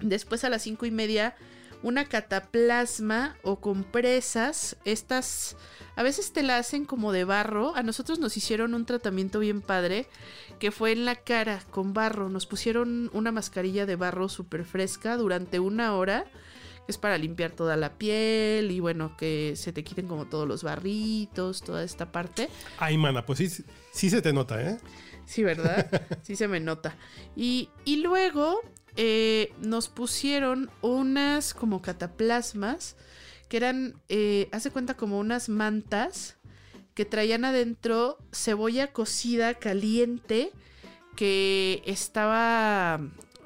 Después 0.00 0.42
a 0.42 0.48
las 0.50 0.62
cinco 0.62 0.84
y 0.84 0.90
media, 0.90 1.36
una 1.84 2.04
cataplasma 2.06 3.36
o 3.44 3.60
compresas. 3.60 4.78
Estas 4.84 5.56
a 5.98 6.04
veces 6.04 6.32
te 6.32 6.44
la 6.44 6.58
hacen 6.58 6.84
como 6.84 7.10
de 7.10 7.24
barro. 7.24 7.74
A 7.74 7.82
nosotros 7.82 8.20
nos 8.20 8.36
hicieron 8.36 8.72
un 8.74 8.86
tratamiento 8.86 9.40
bien 9.40 9.60
padre 9.60 10.06
que 10.60 10.70
fue 10.70 10.92
en 10.92 11.04
la 11.04 11.16
cara 11.16 11.60
con 11.72 11.92
barro. 11.92 12.28
Nos 12.28 12.46
pusieron 12.46 13.10
una 13.12 13.32
mascarilla 13.32 13.84
de 13.84 13.96
barro 13.96 14.28
súper 14.28 14.64
fresca 14.64 15.16
durante 15.16 15.58
una 15.58 15.96
hora. 15.96 16.24
Que 16.86 16.92
es 16.92 16.98
para 16.98 17.18
limpiar 17.18 17.50
toda 17.50 17.76
la 17.76 17.94
piel 17.98 18.70
y 18.70 18.78
bueno, 18.78 19.16
que 19.16 19.54
se 19.56 19.72
te 19.72 19.82
quiten 19.82 20.06
como 20.06 20.26
todos 20.26 20.46
los 20.46 20.62
barritos, 20.62 21.62
toda 21.62 21.82
esta 21.82 22.12
parte. 22.12 22.48
Ay, 22.78 22.96
mana, 22.96 23.26
pues 23.26 23.40
sí, 23.40 23.64
sí 23.90 24.08
se 24.08 24.22
te 24.22 24.32
nota, 24.32 24.62
¿eh? 24.62 24.78
Sí, 25.26 25.42
¿verdad? 25.42 25.90
Sí 26.22 26.36
se 26.36 26.46
me 26.46 26.60
nota. 26.60 26.94
Y, 27.34 27.70
y 27.84 27.96
luego 27.96 28.60
eh, 28.94 29.52
nos 29.62 29.88
pusieron 29.88 30.70
unas 30.80 31.54
como 31.54 31.82
cataplasmas 31.82 32.94
que 33.48 33.56
eran, 33.56 33.94
eh, 34.08 34.48
hace 34.52 34.70
cuenta 34.70 34.94
como 34.94 35.18
unas 35.18 35.48
mantas 35.48 36.36
que 36.94 37.04
traían 37.04 37.44
adentro 37.44 38.18
cebolla 38.32 38.92
cocida 38.92 39.54
caliente 39.54 40.50
que 41.16 41.82
estaba, 41.86 43.00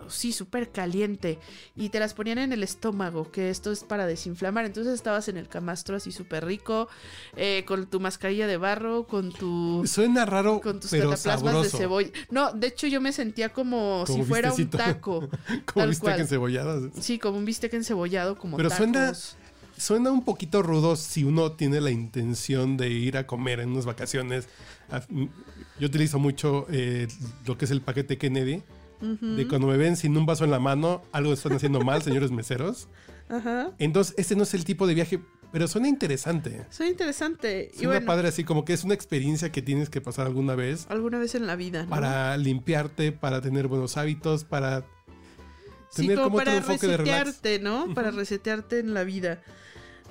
sí, 0.09 0.32
súper 0.32 0.70
caliente 0.70 1.38
y 1.76 1.88
te 1.90 2.00
las 2.00 2.12
ponían 2.14 2.38
en 2.38 2.53
el 2.53 2.62
estómago, 2.62 3.30
que 3.30 3.48
esto 3.50 3.70
es 3.72 3.84
para 3.84 4.07
desinflamar. 4.07 4.64
Entonces 4.66 4.92
estabas 4.94 5.28
en 5.28 5.36
el 5.36 5.48
camastro 5.48 5.96
así 5.96 6.12
súper 6.12 6.44
rico, 6.44 6.88
eh, 7.36 7.64
con 7.66 7.86
tu 7.86 8.00
mascarilla 8.00 8.46
de 8.46 8.57
barro, 8.57 9.07
con 9.07 9.32
tu... 9.32 9.84
Suena 9.86 10.26
raro, 10.26 10.61
Con 10.61 10.80
tus 10.80 10.90
pero 10.90 11.11
cataplasmas 11.11 11.53
sabroso. 11.53 11.76
de 11.76 11.82
cebolla. 11.82 12.11
No, 12.30 12.53
de 12.53 12.66
hecho 12.66 12.86
yo 12.88 13.00
me 13.00 13.12
sentía 13.12 13.50
como, 13.50 14.05
Como 14.07 14.18
si 14.18 14.22
fuera 14.28 14.53
un 14.53 14.68
taco. 14.70 15.20
Como 15.66 15.82
tal 15.82 15.88
viste 15.88 16.03
cual. 16.05 16.16
que 16.16 16.22
encebolladas. 16.22 16.82
Sí, 17.00 17.18
como 17.18 17.38
un 17.38 17.44
bistec 17.44 17.72
encebollado, 17.74 18.36
como 18.36 18.57
Pero 18.57 18.68
tacos. 18.68 18.78
suena- 18.84 19.12
Suena 19.83 20.12
un 20.12 20.24
poquito 20.24 20.62
rudo 20.62 20.95
si 20.95 21.24
uno 21.24 21.53
tiene 21.53 21.80
la 21.80 21.91
intención 21.91 22.76
de 22.76 22.89
ir 22.91 23.16
a 23.16 23.26
comer 23.26 23.59
en 23.59 23.70
unas 23.70 23.85
vacaciones. 23.85 24.49
Ah, 24.91 25.03
Yo 25.80 25.87
utilizo 25.89 26.20
mucho 26.20 26.66
eh, 26.70 27.09
lo 27.47 27.59
que 27.59 27.64
es 27.64 27.70
el 27.72 27.80
paquete 27.80 28.16
Kennedy. 28.16 28.62
De 29.01 29.49
cuando 29.49 29.66
me 29.66 29.76
ven 29.76 29.97
sin 29.97 30.16
un 30.16 30.24
vaso 30.26 30.45
en 30.45 30.53
la 30.53 30.61
mano, 30.61 31.03
algo 31.11 31.33
están 31.33 31.55
haciendo 31.55 31.80
mal, 31.80 32.01
señores 32.05 32.30
meseros. 32.30 32.87
Ajá. 33.28 33.72
Entonces, 33.80 34.14
este 34.16 34.37
no 34.37 34.45
es 34.45 34.55
el 34.55 34.64
tipo 34.64 34.87
de 34.87 34.95
viaje, 34.95 35.18
pero 35.51 35.66
suena 35.66 35.89
interesante. 35.89 36.64
Suena 36.70 36.93
interesante. 36.93 37.72
y 37.74 37.78
Suena 37.78 37.95
bueno, 37.95 38.07
padre 38.07 38.28
así, 38.28 38.45
como 38.45 38.64
que 38.64 38.72
es 38.74 38.85
una 38.85 38.95
experiencia 38.95 39.51
que 39.51 39.61
tienes 39.62 39.91
que 39.91 40.01
pasar 40.01 40.28
alguna 40.28 40.55
vez 40.55 40.87
alguna 40.89 41.18
vez 41.18 41.35
en 41.35 41.49
la 41.49 41.57
vida, 41.57 41.83
¿no? 41.83 41.91
para 41.91 42.37
limpiarte, 42.37 43.11
para 43.11 43.41
tener 43.41 43.66
buenos 43.66 43.97
hábitos, 43.97 44.45
para 44.45 44.85
Sí, 45.91 46.03
tener 46.03 46.18
como 46.18 46.26
como 46.28 46.39
para 46.39 46.57
enfoque 46.57 46.87
de 46.87 46.97
relax. 46.97 47.24
resetearte, 47.26 47.59
¿no? 47.59 47.93
Para 47.95 48.12
resetearte 48.12 48.78
en 48.78 48.95
la 48.95 49.03
vida. 49.03 49.43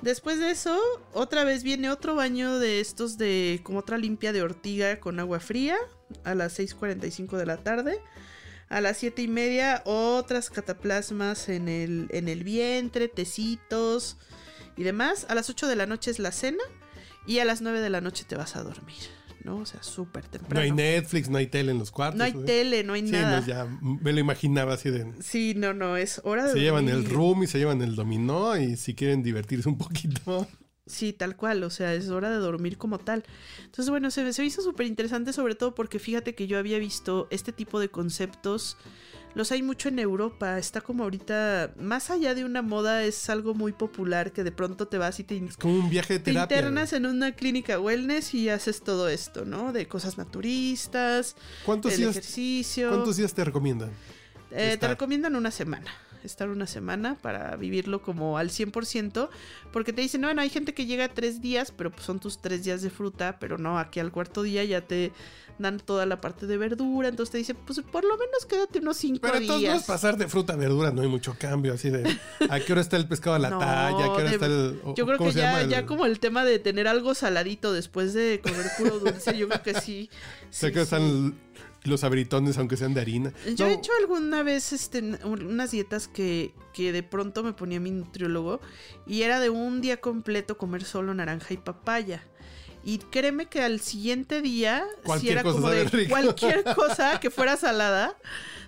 Después 0.02 0.40
de 0.40 0.50
eso, 0.50 0.76
otra 1.14 1.44
vez 1.44 1.62
viene 1.62 1.88
otro 1.88 2.16
baño 2.16 2.58
de 2.58 2.80
estos 2.80 3.18
de 3.18 3.60
como 3.62 3.78
otra 3.78 3.98
limpia 3.98 4.32
de 4.32 4.42
ortiga 4.42 4.98
con 4.98 5.20
agua 5.20 5.38
fría 5.38 5.76
a 6.24 6.34
las 6.34 6.58
6.45 6.58 7.36
de 7.36 7.46
la 7.46 7.58
tarde. 7.58 8.00
A 8.68 8.80
las 8.80 8.96
siete 8.96 9.22
y 9.22 9.28
media, 9.28 9.80
otras 9.84 10.50
cataplasmas 10.50 11.48
en 11.48 11.68
el, 11.68 12.08
en 12.10 12.28
el 12.28 12.42
vientre, 12.42 13.06
tecitos 13.06 14.16
y 14.76 14.82
demás. 14.82 15.26
A 15.28 15.36
las 15.36 15.48
8 15.50 15.68
de 15.68 15.76
la 15.76 15.86
noche 15.86 16.10
es 16.10 16.18
la 16.18 16.32
cena 16.32 16.64
y 17.26 17.38
a 17.38 17.44
las 17.44 17.60
9 17.60 17.80
de 17.80 17.90
la 17.90 18.00
noche 18.00 18.24
te 18.26 18.34
vas 18.34 18.56
a 18.56 18.62
dormir, 18.62 18.96
¿no? 19.44 19.58
O 19.58 19.66
sea, 19.66 19.82
súper 19.82 20.24
temprano. 20.26 20.54
No 20.54 20.60
hay 20.60 20.70
Netflix, 20.70 21.28
no 21.28 21.38
hay 21.38 21.46
tele 21.46 21.72
en 21.72 21.78
los 21.78 21.90
cuartos. 21.90 22.18
No 22.18 22.24
hay 22.24 22.32
¿sí? 22.32 22.38
tele, 22.44 22.84
no 22.84 22.92
hay 22.92 23.06
Sí, 23.06 23.12
nada. 23.12 23.40
no, 23.40 23.46
ya 23.46 23.66
me 23.82 24.12
lo 24.12 24.20
imaginaba 24.20 24.74
así 24.74 24.90
de... 24.90 25.12
Sí, 25.20 25.54
no, 25.56 25.74
no, 25.74 25.96
es 25.96 26.20
hora 26.24 26.46
de 26.46 26.52
Se 26.52 26.60
llevan 26.60 26.88
el 26.88 27.04
room 27.04 27.42
y 27.42 27.46
se 27.46 27.58
llevan 27.58 27.82
el 27.82 27.94
dominó 27.96 28.56
y 28.56 28.76
si 28.76 28.94
quieren 28.94 29.22
divertirse 29.22 29.68
un 29.68 29.78
poquito. 29.78 30.46
Sí, 30.86 31.12
tal 31.12 31.36
cual, 31.36 31.62
o 31.62 31.70
sea, 31.70 31.94
es 31.94 32.08
hora 32.10 32.28
de 32.30 32.36
dormir 32.38 32.76
como 32.76 32.98
tal. 32.98 33.24
Entonces, 33.64 33.88
bueno, 33.88 34.10
se, 34.10 34.32
se 34.32 34.44
hizo 34.44 34.62
súper 34.62 34.86
interesante, 34.86 35.32
sobre 35.32 35.54
todo 35.54 35.74
porque 35.74 35.98
fíjate 36.00 36.34
que 36.34 36.46
yo 36.48 36.58
había 36.58 36.78
visto 36.78 37.28
este 37.30 37.52
tipo 37.52 37.78
de 37.78 37.88
conceptos, 37.88 38.76
los 39.34 39.52
hay 39.52 39.62
mucho 39.62 39.88
en 39.88 39.98
Europa, 39.98 40.58
está 40.58 40.80
como 40.80 41.04
ahorita, 41.04 41.74
más 41.78 42.10
allá 42.10 42.34
de 42.34 42.44
una 42.44 42.62
moda, 42.62 43.04
es 43.04 43.30
algo 43.30 43.54
muy 43.54 43.72
popular 43.72 44.32
que 44.32 44.44
de 44.44 44.52
pronto 44.52 44.88
te 44.88 44.98
vas 44.98 45.18
y 45.20 45.24
te, 45.24 45.36
Es 45.36 45.56
como 45.56 45.74
un 45.74 45.90
viaje 45.90 46.14
de 46.14 46.20
te 46.20 46.32
internas 46.32 46.92
en 46.92 47.06
una 47.06 47.32
clínica 47.32 47.80
wellness 47.80 48.34
y 48.34 48.48
haces 48.48 48.82
todo 48.82 49.08
esto, 49.08 49.44
¿no? 49.44 49.72
De 49.72 49.88
cosas 49.88 50.18
naturistas, 50.18 51.36
¿Cuántos 51.64 51.92
el 51.92 51.98
días, 51.98 52.10
ejercicio. 52.10 52.90
¿Cuántos 52.90 53.16
días 53.16 53.32
te 53.32 53.44
recomiendan? 53.44 53.90
Eh, 54.50 54.76
te 54.78 54.88
recomiendan 54.88 55.34
una 55.36 55.50
semana. 55.50 55.90
Estar 56.24 56.48
una 56.48 56.66
semana 56.66 57.16
para 57.20 57.56
vivirlo 57.56 58.02
como 58.02 58.38
al 58.38 58.50
100%, 58.50 59.28
porque 59.72 59.92
te 59.92 60.02
dicen, 60.02 60.22
bueno, 60.22 60.40
hay 60.42 60.50
gente 60.50 60.74
que 60.74 60.86
llega 60.86 61.08
tres 61.08 61.40
días, 61.40 61.72
pero 61.76 61.90
pues 61.90 62.04
son 62.04 62.20
tus 62.20 62.40
tres 62.40 62.64
días 62.64 62.82
de 62.82 62.90
fruta, 62.90 63.38
pero 63.38 63.58
no, 63.58 63.78
aquí 63.78 64.00
al 64.00 64.12
cuarto 64.12 64.42
día 64.42 64.64
ya 64.64 64.80
te 64.82 65.12
dan 65.58 65.78
toda 65.78 66.06
la 66.06 66.20
parte 66.20 66.46
de 66.46 66.56
verdura, 66.56 67.08
entonces 67.08 67.30
te 67.30 67.38
dicen, 67.38 67.56
pues 67.66 67.80
por 67.80 68.02
lo 68.04 68.16
menos 68.16 68.46
quédate 68.48 68.78
unos 68.78 68.96
cinco 68.96 69.20
Pero 69.22 69.38
días. 69.38 69.52
entonces 69.54 69.82
pasar 69.86 70.16
de 70.16 70.26
fruta 70.26 70.54
a 70.54 70.56
verdura 70.56 70.90
no 70.90 71.02
hay 71.02 71.08
mucho 71.08 71.36
cambio, 71.38 71.74
así 71.74 71.90
de 71.90 72.18
a 72.48 72.58
qué 72.58 72.72
hora 72.72 72.80
está 72.80 72.96
el 72.96 73.06
pescado 73.06 73.36
a 73.36 73.38
la 73.38 73.50
No, 73.50 73.58
talla, 73.58 73.96
a 73.96 73.98
qué 73.98 74.22
hora 74.22 74.24
de- 74.24 74.30
está 74.34 74.46
el... 74.46 74.80
o- 74.82 74.94
Yo 74.94 75.04
creo 75.06 75.18
¿cómo 75.18 75.30
que 75.30 75.36
ya, 75.36 75.60
el- 75.60 75.68
ya 75.68 75.86
como 75.86 76.06
el 76.06 76.18
tema 76.20 76.44
de 76.44 76.58
tener 76.58 76.88
algo 76.88 77.14
saladito 77.14 77.72
después 77.72 78.14
de 78.14 78.40
comer 78.42 78.66
puro 78.78 78.98
dulce, 78.98 79.36
yo 79.36 79.48
creo 79.48 79.62
que 79.62 79.74
sí. 79.80 80.08
O 80.52 80.54
sea, 80.54 80.68
sí, 80.70 80.72
que 80.74 80.80
sí. 80.80 80.84
están 80.84 81.34
los 81.84 82.04
abritones, 82.04 82.58
aunque 82.58 82.76
sean 82.76 82.94
de 82.94 83.00
harina. 83.00 83.32
Yo 83.56 83.66
No, 83.66 83.70
he 83.72 83.74
hecho 83.74 83.90
alguna 84.00 84.42
vez 84.42 84.72
este, 84.72 85.00
un- 85.00 85.42
unas 85.46 85.70
dietas 85.72 86.06
que, 86.08 86.54
que 86.72 86.92
de 86.92 87.02
pronto 87.02 87.42
me 87.42 87.52
ponía 87.52 87.80
mi 87.80 87.90
nutriólogo 87.90 88.60
y 89.06 89.22
era 89.22 89.40
de 89.40 89.50
un 89.50 89.80
día 89.80 89.98
completo 90.00 90.56
comer 90.58 90.84
solo 90.84 91.12
naranja 91.14 91.54
y 91.54 91.56
papaya. 91.56 92.22
Y 92.84 92.98
créeme 92.98 93.46
que 93.46 93.62
al 93.62 93.78
siguiente 93.80 94.42
día, 94.42 94.84
si 94.98 95.02
Cualquier 95.06 95.32
era 95.34 95.42
cosa 95.44 95.54
como 95.56 95.70
de 95.70 95.84
rico. 95.84 96.10
cualquier 96.10 96.64
cosa 96.76 97.20
que 97.20 97.30
fuera 97.30 97.56
salada, 97.56 98.16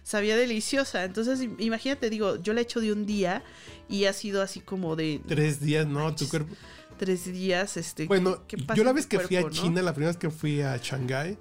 sabía 0.05 0.37
deliciosa. 0.37 1.05
Entonces, 1.05 1.41
im- 1.41 1.57
imagínate, 1.59 2.11
digo, 2.11 2.37
yo 2.43 2.53
la 2.53 2.61
he 2.61 2.63
hecho 2.63 2.81
de 2.81 2.93
un 2.93 3.07
día 3.07 3.43
y 3.89 4.05
ha 4.05 4.13
sido 4.13 4.41
así 4.43 4.61
como 4.61 4.95
de 4.97 5.21
Tres 5.27 5.61
días, 5.61 5.87
no, 5.87 5.95
tu 5.95 6.05
Manches. 6.05 6.29
cuerpo... 6.31 6.55
tres 6.97 7.25
días. 7.25 7.77
Este, 7.77 8.07
Bueno, 8.07 8.45
¿qué- 8.47 8.57
qué 8.57 8.63
pasa 8.65 8.77
yo 8.77 8.85
la 8.85 8.93
vez 8.93 9.07
que 9.07 9.19
fui 9.19 9.37
a 9.37 9.41
no? 9.43 9.51
China, 9.51 9.83
la 9.83 9.93
primera 9.93 10.11
vez 10.13 10.17
que 10.17 10.31
fui 10.31 10.61
a 10.63 10.77
Shanghái, 10.77 11.37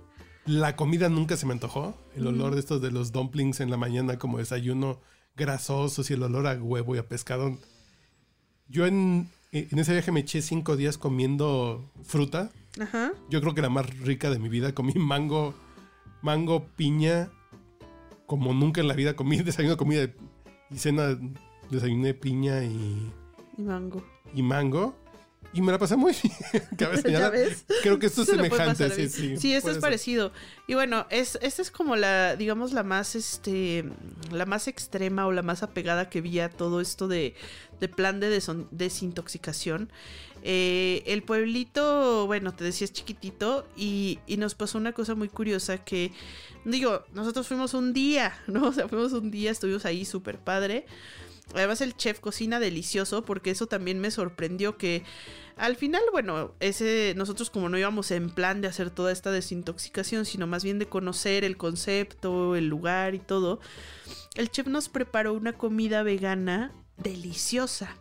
la 0.45 0.75
comida 0.75 1.09
nunca 1.09 1.37
se 1.37 1.45
me 1.45 1.53
antojó. 1.53 1.97
El 2.15 2.27
olor 2.27 2.53
de 2.53 2.59
estos 2.59 2.81
de 2.81 2.91
los 2.91 3.11
dumplings 3.11 3.59
en 3.59 3.69
la 3.69 3.77
mañana 3.77 4.17
como 4.17 4.37
desayuno 4.39 4.99
grasosos 5.35 6.09
y 6.09 6.13
el 6.13 6.23
olor 6.23 6.47
a 6.47 6.53
huevo 6.53 6.95
y 6.95 6.99
a 6.99 7.07
pescado. 7.07 7.57
Yo 8.67 8.85
en, 8.85 9.29
en 9.51 9.79
ese 9.79 9.93
viaje 9.93 10.11
me 10.11 10.21
eché 10.21 10.41
cinco 10.41 10.75
días 10.75 10.97
comiendo 10.97 11.89
fruta. 12.03 12.51
Ajá. 12.79 13.11
Yo 13.29 13.39
creo 13.41 13.53
que 13.53 13.61
la 13.61 13.69
más 13.69 13.87
rica 13.99 14.29
de 14.29 14.39
mi 14.39 14.49
vida. 14.49 14.73
Comí 14.73 14.93
mango, 14.95 15.53
mango, 16.21 16.65
piña, 16.75 17.29
como 18.25 18.53
nunca 18.53 18.81
en 18.81 18.87
la 18.87 18.95
vida 18.95 19.15
comí 19.15 19.37
desayuno, 19.43 19.77
comida 19.77 20.09
y 20.69 20.77
cena. 20.77 21.17
Desayuné 21.71 22.13
piña 22.13 22.63
y, 22.63 23.11
Y 23.57 23.61
mango. 23.61 24.03
y 24.35 24.43
mango. 24.43 24.95
Y 25.53 25.61
me 25.61 25.71
la 25.71 25.77
pasé 25.77 25.95
muy 25.95 26.13
bien. 26.21 26.35
Cabe 26.77 26.95
¿Ya 26.97 27.01
señalar. 27.01 27.31
ves? 27.31 27.65
Creo 27.81 27.99
que 27.99 28.07
esto 28.07 28.23
es 28.23 28.29
semejante, 28.29 28.89
sí, 29.09 29.27
bien. 29.27 29.39
sí. 29.39 29.53
esto 29.53 29.69
es 29.69 29.75
ser. 29.75 29.81
parecido. 29.81 30.31
Y 30.67 30.73
bueno, 30.73 31.05
es, 31.09 31.37
esta 31.41 31.61
es 31.61 31.71
como 31.71 31.95
la, 31.95 32.35
digamos, 32.35 32.73
la 32.73 32.83
más, 32.83 33.15
este, 33.15 33.85
la 34.31 34.45
más 34.45 34.67
extrema 34.67 35.27
o 35.27 35.31
la 35.31 35.43
más 35.43 35.63
apegada 35.63 36.09
que 36.09 36.21
vi 36.21 36.39
a 36.39 36.49
todo 36.49 36.81
esto 36.81 37.07
de, 37.07 37.35
de 37.79 37.87
plan 37.87 38.19
de 38.19 38.41
desintoxicación. 38.71 39.91
Eh, 40.45 41.03
el 41.05 41.23
pueblito, 41.23 42.25
bueno, 42.25 42.53
te 42.53 42.65
decía 42.65 42.83
es 42.83 42.91
chiquitito 42.91 43.65
y, 43.77 44.19
y 44.27 44.35
nos 44.35 44.55
pasó 44.55 44.77
una 44.77 44.91
cosa 44.91 45.15
muy 45.15 45.29
curiosa 45.29 45.77
que, 45.77 46.11
digo, 46.65 47.03
nosotros 47.13 47.47
fuimos 47.47 47.73
un 47.73 47.93
día, 47.93 48.33
¿no? 48.47 48.67
O 48.67 48.73
sea, 48.73 48.87
fuimos 48.87 49.13
un 49.13 49.31
día, 49.31 49.51
estuvimos 49.51 49.85
ahí 49.85 50.03
súper 50.03 50.39
padre. 50.39 50.85
Además 51.53 51.81
el 51.81 51.95
chef 51.95 52.19
cocina 52.19 52.59
delicioso 52.59 53.25
porque 53.25 53.51
eso 53.51 53.67
también 53.67 53.99
me 53.99 54.11
sorprendió 54.11 54.77
que 54.77 55.03
al 55.55 55.75
final, 55.75 56.01
bueno, 56.11 56.55
ese 56.59 57.13
nosotros 57.15 57.49
como 57.49 57.69
no 57.69 57.77
íbamos 57.77 58.09
en 58.11 58.29
plan 58.29 58.61
de 58.61 58.67
hacer 58.67 58.89
toda 58.89 59.11
esta 59.11 59.29
desintoxicación, 59.31 60.25
sino 60.25 60.47
más 60.47 60.63
bien 60.63 60.79
de 60.79 60.87
conocer 60.87 61.43
el 61.43 61.57
concepto, 61.57 62.55
el 62.55 62.67
lugar 62.67 63.13
y 63.13 63.19
todo, 63.19 63.59
el 64.35 64.49
chef 64.49 64.67
nos 64.67 64.89
preparó 64.89 65.33
una 65.33 65.53
comida 65.53 66.01
vegana 66.01 66.71
deliciosa. 66.97 67.95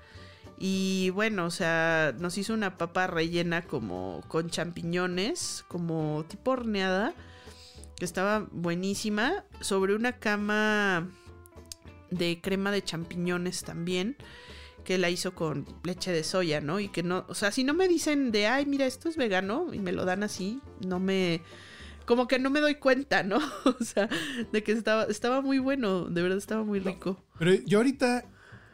Y 0.59 1.11
bueno, 1.11 1.45
o 1.47 1.51
sea, 1.51 2.14
nos 2.18 2.38
hizo 2.38 2.55
una 2.55 2.78
papa 2.78 3.07
rellena 3.07 3.62
como 3.66 4.22
con 4.28 4.49
champiñones, 4.49 5.64
como 5.68 6.24
tipo 6.28 6.53
horneada, 6.53 7.14
que 7.97 8.05
estaba 8.05 8.47
buenísima, 8.53 9.45
sobre 9.61 9.95
una 9.95 10.12
cama 10.12 11.11
de 12.13 12.41
crema 12.41 12.71
de 12.71 12.83
champiñones 12.83 13.63
también, 13.63 14.17
que 14.85 14.99
la 14.99 15.11
hizo 15.11 15.35
con 15.35 15.67
leche 15.85 16.13
de 16.13 16.25
soya, 16.25 16.61
¿no? 16.61 16.81
Y 16.81 16.89
que 16.89 17.03
no, 17.03 17.25
o 17.29 17.35
sea, 17.35 17.53
si 17.53 17.65
no 17.65 17.75
me 17.75 17.89
dicen 17.89 18.33
de, 18.33 18.47
ay, 18.47 18.67
mira, 18.67 18.87
esto 18.87 19.09
es 19.09 19.17
vegano 19.17 19.73
y 19.73 19.79
me 19.79 19.93
lo 19.93 20.05
dan 20.05 20.23
así, 20.23 20.61
no 20.87 20.99
me, 20.99 21.43
como 22.07 22.27
que 22.27 22.39
no 22.39 22.51
me 22.51 22.61
doy 22.61 22.77
cuenta, 22.77 23.23
¿no? 23.23 23.39
O 23.65 23.85
sea, 23.85 24.09
de 24.53 24.63
que 24.63 24.73
estaba, 24.73 25.05
estaba 25.05 25.41
muy 25.41 25.59
bueno, 25.59 26.05
de 26.05 26.23
verdad 26.23 26.39
estaba 26.39 26.65
muy 26.65 26.81
rico. 26.81 27.23
Pero 27.39 27.55
yo 27.67 27.79
ahorita, 27.79 28.25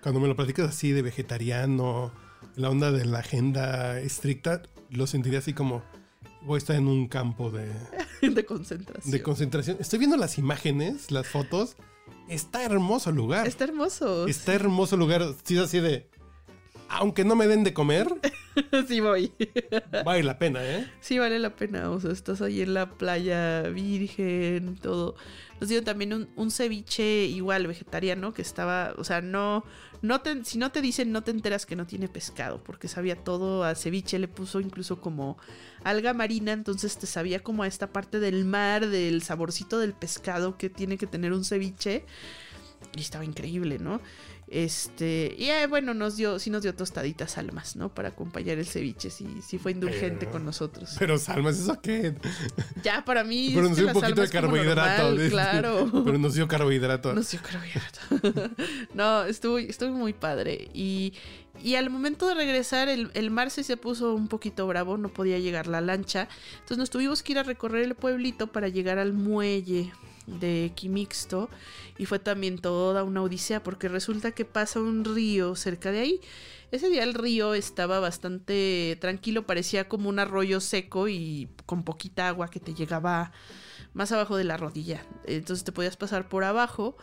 cuando 0.03 0.21
me 0.21 0.29
lo 0.29 0.37
platicas 0.37 0.69
así 0.69 0.93
de 0.93 1.03
vegetariano, 1.03 2.13
la 2.57 2.71
onda 2.71 2.91
de 2.91 3.05
la 3.05 3.21
agenda 3.21 4.01
estricta, 4.01 4.63
lo 4.91 5.07
sentiría 5.07 5.41
así 5.41 5.53
como 5.53 5.83
voy 6.43 6.57
a 6.57 6.59
estar 6.59 6.77
en 6.77 6.89
un 6.89 7.09
campo 7.09 7.51
de, 7.51 7.71
de 8.23 8.45
concentración. 8.45 9.13
de 9.13 9.23
concentración. 9.23 9.77
Estoy 9.81 9.99
viendo 9.99 10.17
las 10.17 10.39
imágenes, 10.39 11.11
las 11.11 11.27
fotos. 11.27 11.77
Está 12.29 12.65
hermoso 12.65 13.11
el 13.11 13.17
lugar. 13.17 13.47
Está 13.47 13.65
hermoso. 13.65 14.27
Está 14.27 14.55
hermoso 14.55 14.95
el 14.95 15.01
lugar. 15.01 15.23
Sí, 15.45 15.57
es 15.57 15.63
así 15.63 15.81
de. 15.81 16.09
Aunque 16.91 17.25
no 17.25 17.37
me 17.37 17.47
den 17.47 17.65
de 17.65 17.75
comer, 17.75 18.09
sí 18.89 19.01
voy. 19.01 19.31
vale 20.07 20.23
la 20.23 20.39
pena, 20.39 20.65
¿eh? 20.65 20.91
Sí 21.01 21.19
vale 21.19 21.39
la 21.39 21.55
pena, 21.55 21.91
o 21.91 22.01
sea, 22.01 22.13
estás 22.13 22.41
ahí 22.41 22.63
en 22.63 22.73
la 22.73 22.91
playa 22.93 23.63
virgen, 23.65 24.77
todo. 24.77 25.15
Nos 25.61 25.69
dieron 25.69 25.85
también 25.85 26.15
un, 26.15 26.31
un 26.35 26.51
ceviche 26.51 27.27
igual 27.27 27.67
vegetariano 27.67 28.33
que 28.33 28.41
estaba, 28.41 28.95
o 28.97 29.05
sea, 29.05 29.21
no, 29.21 29.65
no 30.03 30.21
te, 30.21 30.45
si 30.45 30.59
no 30.59 30.71
te 30.71 30.81
dicen 30.81 31.13
no 31.13 31.23
te 31.23 31.31
enteras 31.31 31.67
que 31.67 31.77
no 31.77 31.87
tiene 31.87 32.09
pescado, 32.09 32.63
porque 32.63 32.89
sabía 32.89 33.17
todo 33.17 33.65
a 33.65 33.75
ceviche, 33.75 34.19
le 34.19 34.29
puso 34.29 34.61
incluso 34.61 35.01
como 35.01 35.39
alga 35.85 36.15
marina, 36.15 36.53
entonces 36.53 36.99
te 36.99 37.07
sabía 37.07 37.41
como 37.41 37.63
a 37.63 37.67
esta 37.67 37.89
parte 37.93 38.21
del 38.21 38.45
mar, 38.45 38.89
del 38.89 39.23
saborcito 39.23 39.79
del 39.79 39.93
pescado 39.93 40.57
que 40.57 40.71
tiene 40.71 40.99
que 40.99 41.07
tener 41.07 41.33
un 41.33 41.45
ceviche. 41.45 42.05
Y 42.99 43.01
estaba 43.01 43.25
increíble, 43.25 43.79
¿no? 43.79 44.01
Este, 44.51 45.35
y 45.39 45.51
eh, 45.51 45.67
bueno, 45.67 45.93
nos 45.93 46.17
dio, 46.17 46.39
sí 46.39 46.49
nos 46.49 46.63
dio 46.63 46.75
tostaditas 46.75 47.37
almas, 47.37 47.77
¿no? 47.77 47.95
Para 47.95 48.09
acompañar 48.09 48.59
el 48.59 48.67
ceviche, 48.67 49.11
sí, 49.11 49.27
sí 49.47 49.59
fue 49.59 49.73
indulgente 49.73 50.27
con 50.27 50.45
nosotros. 50.45 50.97
Pero 50.99 51.19
Salmas, 51.19 51.59
¿eso 51.59 51.81
qué? 51.81 52.15
Ya, 52.83 53.05
para 53.05 53.25
mí. 53.25 53.53
Pero 53.55 53.69
nos 53.69 53.77
dio 53.77 53.87
un 53.87 53.93
poquito 53.93 54.23
de 54.23 54.29
carbohidrato. 54.29 55.11
normal, 55.11 55.31
claro. 55.31 55.91
Pero 56.05 56.19
nos 56.19 56.35
dio 56.35 56.49
carbohidrato. 56.49 57.13
Nos 57.13 57.31
dio 57.31 57.41
carbohidrato. 57.43 58.55
no, 58.95 59.25
estuvo, 59.25 59.59
estuvo 59.59 59.91
muy 59.91 60.15
padre. 60.15 60.71
Y, 60.73 61.13
y 61.63 61.75
al 61.75 61.91
momento 61.91 62.27
de 62.27 62.35
regresar, 62.35 62.89
el, 62.89 63.11
el 63.15 63.31
mar 63.31 63.51
se 63.51 63.77
puso 63.77 64.15
un 64.15 64.29
poquito 64.29 64.67
bravo, 64.67 64.97
no 64.97 65.11
podía 65.11 65.39
llegar 65.39 65.67
la 65.67 65.83
lancha. 65.83 66.27
Entonces 66.55 66.79
nos 66.79 66.91
tuvimos 66.91 67.23
que 67.23 67.33
ir 67.33 67.39
a 67.39 67.43
recorrer 67.43 67.85
el 67.85 67.95
pueblito 67.95 68.47
para 68.47 68.69
llegar 68.69 68.99
al 68.99 69.13
muelle 69.13 69.93
de 70.41 70.73
Quimixto. 70.75 71.49
Y 71.97 72.07
fue 72.07 72.19
también 72.19 72.59
toda 72.59 73.03
una 73.05 73.23
odisea, 73.23 73.63
porque 73.63 73.89
resulta 73.89 74.33
que 74.33 74.45
pasa 74.45 74.81
un 74.81 75.05
río 75.05 75.57
cerca 75.57 75.91
de 75.91 76.01
ahí. 76.01 76.21
Ese 76.71 76.91
día 76.91 77.03
el 77.03 77.15
río 77.15 77.55
estaba 77.55 77.99
bastante 77.99 78.99
tranquilo, 79.01 79.47
parecía 79.47 79.89
como 79.89 80.09
un 80.09 80.19
arroyo 80.19 80.61
seco 80.61 81.09
y 81.09 81.49
con 81.65 81.83
poquita 81.83 82.29
agua 82.29 82.51
que 82.51 82.61
te 82.61 82.75
llegaba 82.75 83.33
más 83.95 84.13
abajo 84.13 84.37
de 84.37 84.45
la 84.45 84.59
rodilla. 84.59 85.03
Entonces 85.25 85.65
te 85.65 85.73
podías 85.73 85.97
pasar 85.97 86.29
por 86.29 86.45
abajo. 86.45 86.97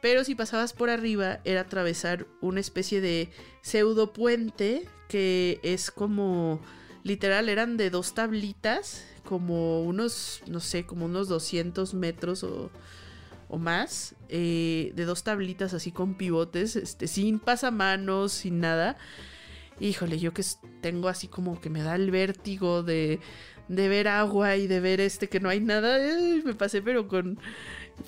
Pero 0.00 0.22
si 0.22 0.34
pasabas 0.34 0.74
por 0.74 0.90
arriba 0.90 1.40
era 1.44 1.62
atravesar 1.62 2.26
una 2.40 2.60
especie 2.60 3.00
de 3.00 3.30
pseudo 3.62 4.12
puente 4.12 4.86
que 5.08 5.60
es 5.62 5.90
como 5.90 6.60
literal 7.04 7.48
eran 7.48 7.76
de 7.76 7.90
dos 7.90 8.14
tablitas, 8.14 9.06
como 9.24 9.82
unos, 9.82 10.42
no 10.48 10.58
sé, 10.58 10.84
como 10.84 11.04
unos 11.04 11.28
200 11.28 11.94
metros 11.94 12.42
o, 12.42 12.70
o 13.48 13.58
más, 13.58 14.16
eh, 14.28 14.92
de 14.96 15.04
dos 15.04 15.22
tablitas 15.22 15.74
así 15.74 15.92
con 15.92 16.14
pivotes, 16.14 16.74
este, 16.74 17.06
sin 17.06 17.38
pasamanos, 17.38 18.32
sin 18.32 18.58
nada. 18.58 18.96
Híjole, 19.80 20.18
yo 20.18 20.32
que 20.32 20.42
tengo 20.80 21.08
así 21.08 21.28
como 21.28 21.60
que 21.60 21.70
me 21.70 21.82
da 21.82 21.94
el 21.94 22.10
vértigo 22.10 22.82
de, 22.82 23.20
de 23.68 23.88
ver 23.88 24.08
agua 24.08 24.56
y 24.56 24.66
de 24.66 24.80
ver 24.80 25.00
este 25.00 25.28
que 25.28 25.40
no 25.40 25.48
hay 25.48 25.60
nada, 25.60 25.98
me 26.44 26.54
pasé 26.54 26.82
pero 26.82 27.08
con... 27.08 27.38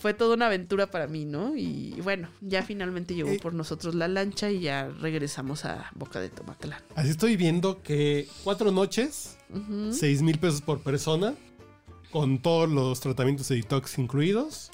Fue 0.01 0.15
toda 0.15 0.35
una 0.35 0.47
aventura 0.47 0.91
para 0.91 1.07
mí, 1.07 1.25
¿no? 1.25 1.57
Y 1.57 1.93
bueno, 2.03 2.29
ya 2.41 2.65
finalmente 2.65 3.15
llegó 3.15 3.31
Eh. 3.31 3.39
por 3.41 3.55
nosotros 3.55 3.95
la 3.95 4.09
lancha 4.09 4.51
y 4.51 4.59
ya 4.59 4.89
regresamos 5.01 5.65
a 5.65 5.93
Boca 5.95 6.19
de 6.19 6.29
Tomatlán. 6.29 6.83
Así 6.97 7.11
estoy 7.11 7.37
viendo 7.37 7.83
que 7.85 8.27
cuatro 8.43 8.73
noches, 8.73 9.39
seis 9.93 10.23
mil 10.23 10.41
pesos 10.41 10.61
por 10.61 10.81
persona, 10.81 11.35
con 12.11 12.41
todos 12.43 12.69
los 12.69 12.99
tratamientos 12.99 13.47
de 13.49 13.57
detox 13.57 13.97
incluidos. 13.99 14.73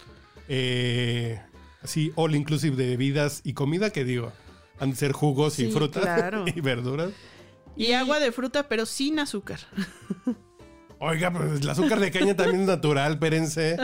Eh, 0.49 1.39
así, 1.83 2.13
all 2.17 2.35
inclusive 2.35 2.75
de 2.75 2.87
bebidas 2.89 3.43
y 3.45 3.53
comida, 3.53 3.91
que 3.91 4.05
digo, 4.05 4.33
han 4.81 4.91
de 4.93 4.97
ser 4.97 5.13
jugos 5.13 5.59
y 5.59 5.71
frutas 5.71 6.05
claro. 6.05 6.47
y 6.55 6.59
verduras. 6.63 7.11
Y 7.77 7.93
agua 7.93 8.19
de 8.19 8.33
fruta, 8.33 8.67
pero 8.67 8.87
sin 8.87 9.19
azúcar. 9.19 9.61
Oiga, 11.05 11.33
pues 11.33 11.61
el 11.61 11.69
azúcar 11.69 11.99
de 11.99 12.13
caña 12.13 12.37
también 12.37 12.61
es 12.61 12.69
natural, 12.69 13.15
espérense. 13.15 13.77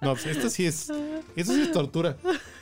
No, 0.00 0.14
pues 0.14 0.24
esto 0.24 0.48
sí 0.48 0.64
es, 0.64 0.90
esto 1.36 1.52
sí 1.52 1.60
es 1.60 1.70
tortura. 1.70 2.16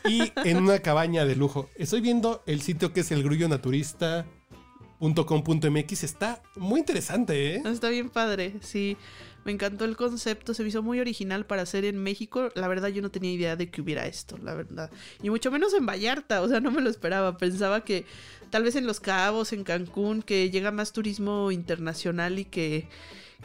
y 0.04 0.32
en 0.44 0.56
una 0.56 0.80
cabaña 0.80 1.24
de 1.24 1.36
lujo. 1.36 1.70
Estoy 1.76 2.00
viendo 2.00 2.42
el 2.46 2.60
sitio 2.60 2.92
que 2.92 3.02
es 3.02 3.12
el 3.12 3.22
grullonaturista.com.mx. 3.22 6.02
Está 6.02 6.42
muy 6.56 6.80
interesante, 6.80 7.54
¿eh? 7.54 7.62
Está 7.64 7.88
bien 7.88 8.10
padre, 8.10 8.54
sí. 8.62 8.96
Me 9.44 9.52
encantó 9.52 9.84
el 9.84 9.96
concepto, 9.96 10.54
se 10.54 10.64
me 10.64 10.70
hizo 10.70 10.82
muy 10.82 10.98
original 10.98 11.46
para 11.46 11.62
hacer 11.62 11.84
en 11.84 12.02
México. 12.02 12.48
La 12.56 12.66
verdad 12.66 12.88
yo 12.88 13.02
no 13.02 13.12
tenía 13.12 13.30
idea 13.30 13.54
de 13.54 13.70
que 13.70 13.80
hubiera 13.80 14.06
esto, 14.06 14.38
la 14.38 14.54
verdad. 14.54 14.90
Y 15.22 15.30
mucho 15.30 15.52
menos 15.52 15.72
en 15.72 15.86
Vallarta, 15.86 16.42
o 16.42 16.48
sea, 16.48 16.58
no 16.58 16.72
me 16.72 16.80
lo 16.80 16.90
esperaba. 16.90 17.38
Pensaba 17.38 17.84
que 17.84 18.06
tal 18.50 18.64
vez 18.64 18.74
en 18.74 18.88
Los 18.88 18.98
Cabos, 18.98 19.52
en 19.52 19.62
Cancún, 19.62 20.22
que 20.22 20.50
llega 20.50 20.72
más 20.72 20.92
turismo 20.92 21.52
internacional 21.52 22.40
y 22.40 22.44
que 22.44 22.88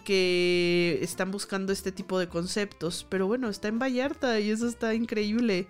que 0.04 1.00
están 1.02 1.32
buscando 1.32 1.72
este 1.72 1.92
tipo 1.92 2.20
de 2.20 2.28
conceptos. 2.28 3.06
Pero 3.10 3.28
bueno, 3.28 3.50
está 3.50 3.68
en 3.68 3.80
Vallarta 3.80 4.40
y 4.40 4.50
eso 4.50 4.68
está 4.68 4.94
increíble. 4.94 5.68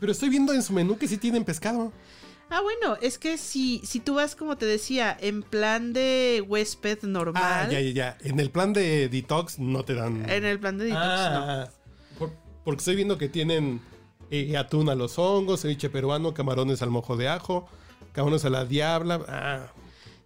Pero 0.00 0.12
estoy 0.12 0.28
viendo 0.28 0.52
en 0.52 0.62
su 0.62 0.72
menú 0.72 0.98
que 0.98 1.08
sí 1.08 1.16
tienen 1.16 1.44
pescado. 1.44 1.92
Ah, 2.50 2.60
bueno, 2.60 2.98
es 3.00 3.18
que 3.18 3.38
si, 3.38 3.80
si 3.84 3.98
tú 4.00 4.14
vas, 4.14 4.36
como 4.36 4.58
te 4.58 4.66
decía, 4.66 5.16
en 5.18 5.42
plan 5.42 5.94
de 5.94 6.44
huésped 6.46 7.02
normal. 7.04 7.42
Ah, 7.42 7.68
ya, 7.70 7.80
ya, 7.80 7.90
ya. 7.90 8.18
En 8.20 8.38
el 8.40 8.50
plan 8.50 8.74
de 8.74 9.08
detox 9.08 9.58
no 9.58 9.84
te 9.84 9.94
dan. 9.94 10.28
En 10.28 10.44
el 10.44 10.60
plan 10.60 10.76
de 10.76 10.84
detox 10.84 11.02
ah, 11.02 11.68
no. 12.20 12.30
porque 12.62 12.80
estoy 12.80 12.96
viendo 12.96 13.16
que 13.16 13.30
tienen 13.30 13.80
eh, 14.30 14.56
atún 14.58 14.90
a 14.90 14.94
los 14.94 15.18
hongos, 15.18 15.62
ceviche 15.62 15.88
peruano, 15.88 16.34
camarones 16.34 16.82
al 16.82 16.90
mojo 16.90 17.16
de 17.16 17.28
ajo, 17.28 17.68
camarones 18.12 18.44
a 18.44 18.50
la 18.50 18.66
diabla. 18.66 19.22
Ah. 19.28 19.72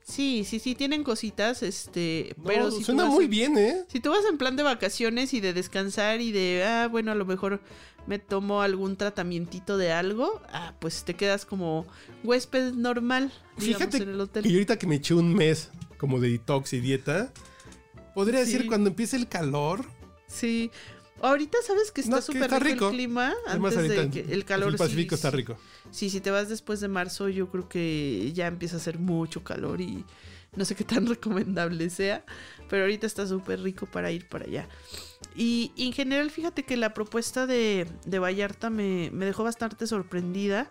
Sí, 0.06 0.44
sí, 0.44 0.60
sí, 0.60 0.76
tienen 0.76 1.02
cositas, 1.02 1.64
este, 1.64 2.36
pero 2.46 2.70
si 2.70 2.84
suena 2.84 3.06
muy 3.06 3.26
bien, 3.26 3.58
¿eh? 3.58 3.84
Si 3.88 3.98
tú 3.98 4.10
vas 4.10 4.24
en 4.30 4.38
plan 4.38 4.54
de 4.54 4.62
vacaciones 4.62 5.34
y 5.34 5.40
de 5.40 5.52
descansar 5.52 6.20
y 6.20 6.30
de, 6.30 6.62
ah, 6.64 6.86
bueno, 6.86 7.10
a 7.10 7.16
lo 7.16 7.24
mejor 7.24 7.60
me 8.06 8.20
tomo 8.20 8.62
algún 8.62 8.96
tratamientito 8.96 9.76
de 9.76 9.90
algo, 9.90 10.40
ah, 10.52 10.74
pues 10.78 11.02
te 11.02 11.14
quedas 11.14 11.44
como 11.44 11.88
huésped 12.22 12.72
normal. 12.74 13.32
Fíjate 13.58 13.96
en 13.96 14.10
el 14.10 14.20
hotel. 14.20 14.44
que 14.44 14.50
ahorita 14.50 14.78
que 14.78 14.86
me 14.86 14.94
eché 14.94 15.12
un 15.14 15.34
mes 15.34 15.70
como 15.98 16.20
de 16.20 16.30
detox 16.30 16.72
y 16.74 16.80
dieta, 16.80 17.32
podría 18.14 18.40
decir 18.40 18.68
cuando 18.68 18.90
empiece 18.90 19.16
el 19.16 19.26
calor. 19.26 19.84
Sí. 20.28 20.70
Ahorita 21.22 21.58
sabes 21.66 21.90
que 21.90 22.02
está 22.02 22.20
súper 22.20 22.50
rico, 22.62 22.88
el 22.88 22.94
clima 22.94 23.34
antes 23.46 23.88
de 23.88 24.10
que 24.10 24.32
el 24.32 24.44
calor. 24.44 24.70
El 24.70 24.76
Pacífico 24.76 25.14
está 25.14 25.30
rico. 25.30 25.56
Sí, 25.90 26.10
si 26.10 26.20
te 26.20 26.30
vas 26.30 26.48
después 26.48 26.80
de 26.80 26.88
marzo, 26.88 27.28
yo 27.28 27.48
creo 27.48 27.68
que 27.68 28.32
ya 28.34 28.46
empieza 28.46 28.76
a 28.76 28.78
hacer 28.78 28.98
mucho 28.98 29.42
calor 29.42 29.80
y 29.80 30.04
no 30.56 30.64
sé 30.64 30.74
qué 30.74 30.84
tan 30.84 31.06
recomendable 31.06 31.88
sea, 31.90 32.24
pero 32.68 32.82
ahorita 32.82 33.06
está 33.06 33.26
súper 33.26 33.60
rico 33.60 33.86
para 33.86 34.10
ir 34.10 34.28
para 34.28 34.44
allá. 34.44 34.68
Y, 35.34 35.72
en 35.76 35.92
general, 35.92 36.30
fíjate 36.30 36.64
que 36.64 36.76
la 36.76 36.94
propuesta 36.94 37.46
de, 37.46 37.86
de 38.04 38.18
Vallarta 38.18 38.70
me, 38.70 39.10
dejó 39.10 39.44
bastante 39.44 39.86
sorprendida. 39.86 40.70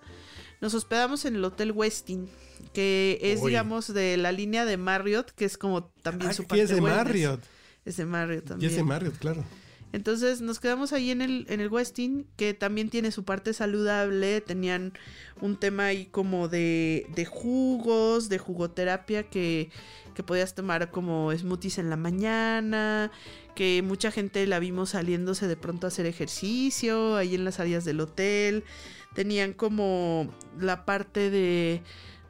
Nos 0.62 0.74
hospedamos 0.74 1.26
en 1.26 1.36
el 1.36 1.46
Hotel 1.46 1.72
Westin, 1.72 2.30
que 2.74 3.20
es, 3.22 3.44
digamos, 3.44 3.94
de 3.94 4.18
la 4.18 4.32
línea 4.32 4.66
de 4.66 4.78
Marriott, 4.78 5.32
que 5.32 5.46
es 5.46 5.58
como 5.58 5.86
también 6.02 6.32
ah, 6.32 6.34
su 6.34 6.46
parte 6.46 6.64
es 6.64 6.70
de 6.70 6.82
Marriott. 6.82 7.44
Es 7.84 7.98
de 7.98 8.06
Marriott 8.06 8.46
también. 8.46 8.70
Y 8.70 8.74
es 8.74 8.78
de 8.78 8.84
Marriott, 8.84 9.18
claro. 9.18 9.44
Entonces 9.96 10.42
nos 10.42 10.60
quedamos 10.60 10.92
ahí 10.92 11.10
en 11.10 11.22
el, 11.22 11.46
en 11.48 11.62
el 11.62 11.70
Westin, 11.70 12.28
que 12.36 12.54
también 12.54 12.90
tiene 12.90 13.12
su 13.12 13.24
parte 13.24 13.54
saludable. 13.54 14.42
Tenían 14.42 14.92
un 15.40 15.56
tema 15.56 15.86
ahí 15.86 16.08
como 16.08 16.50
de, 16.50 17.08
de 17.16 17.24
jugos, 17.24 18.28
de 18.28 18.38
jugoterapia 18.38 19.24
que, 19.24 19.70
que 20.14 20.22
podías 20.22 20.54
tomar 20.54 20.92
como 20.92 21.32
smoothies 21.32 21.78
en 21.78 21.90
la 21.90 21.96
mañana. 21.96 23.10
Que 23.56 23.82
mucha 23.84 24.12
gente 24.12 24.46
la 24.48 24.60
vimos 24.60 24.90
saliéndose 24.90 25.48
de 25.48 25.56
pronto 25.56 25.88
a 25.88 25.90
hacer 25.90 26.06
ejercicio 26.08 27.16
ahí 27.16 27.34
en 27.34 27.46
las 27.46 27.62
áreas 27.62 27.86
del 27.86 28.02
hotel. 28.02 28.66
Tenían 29.14 29.54
como 29.54 30.30
la 30.60 30.84
parte 30.84 31.30
de 31.30 31.82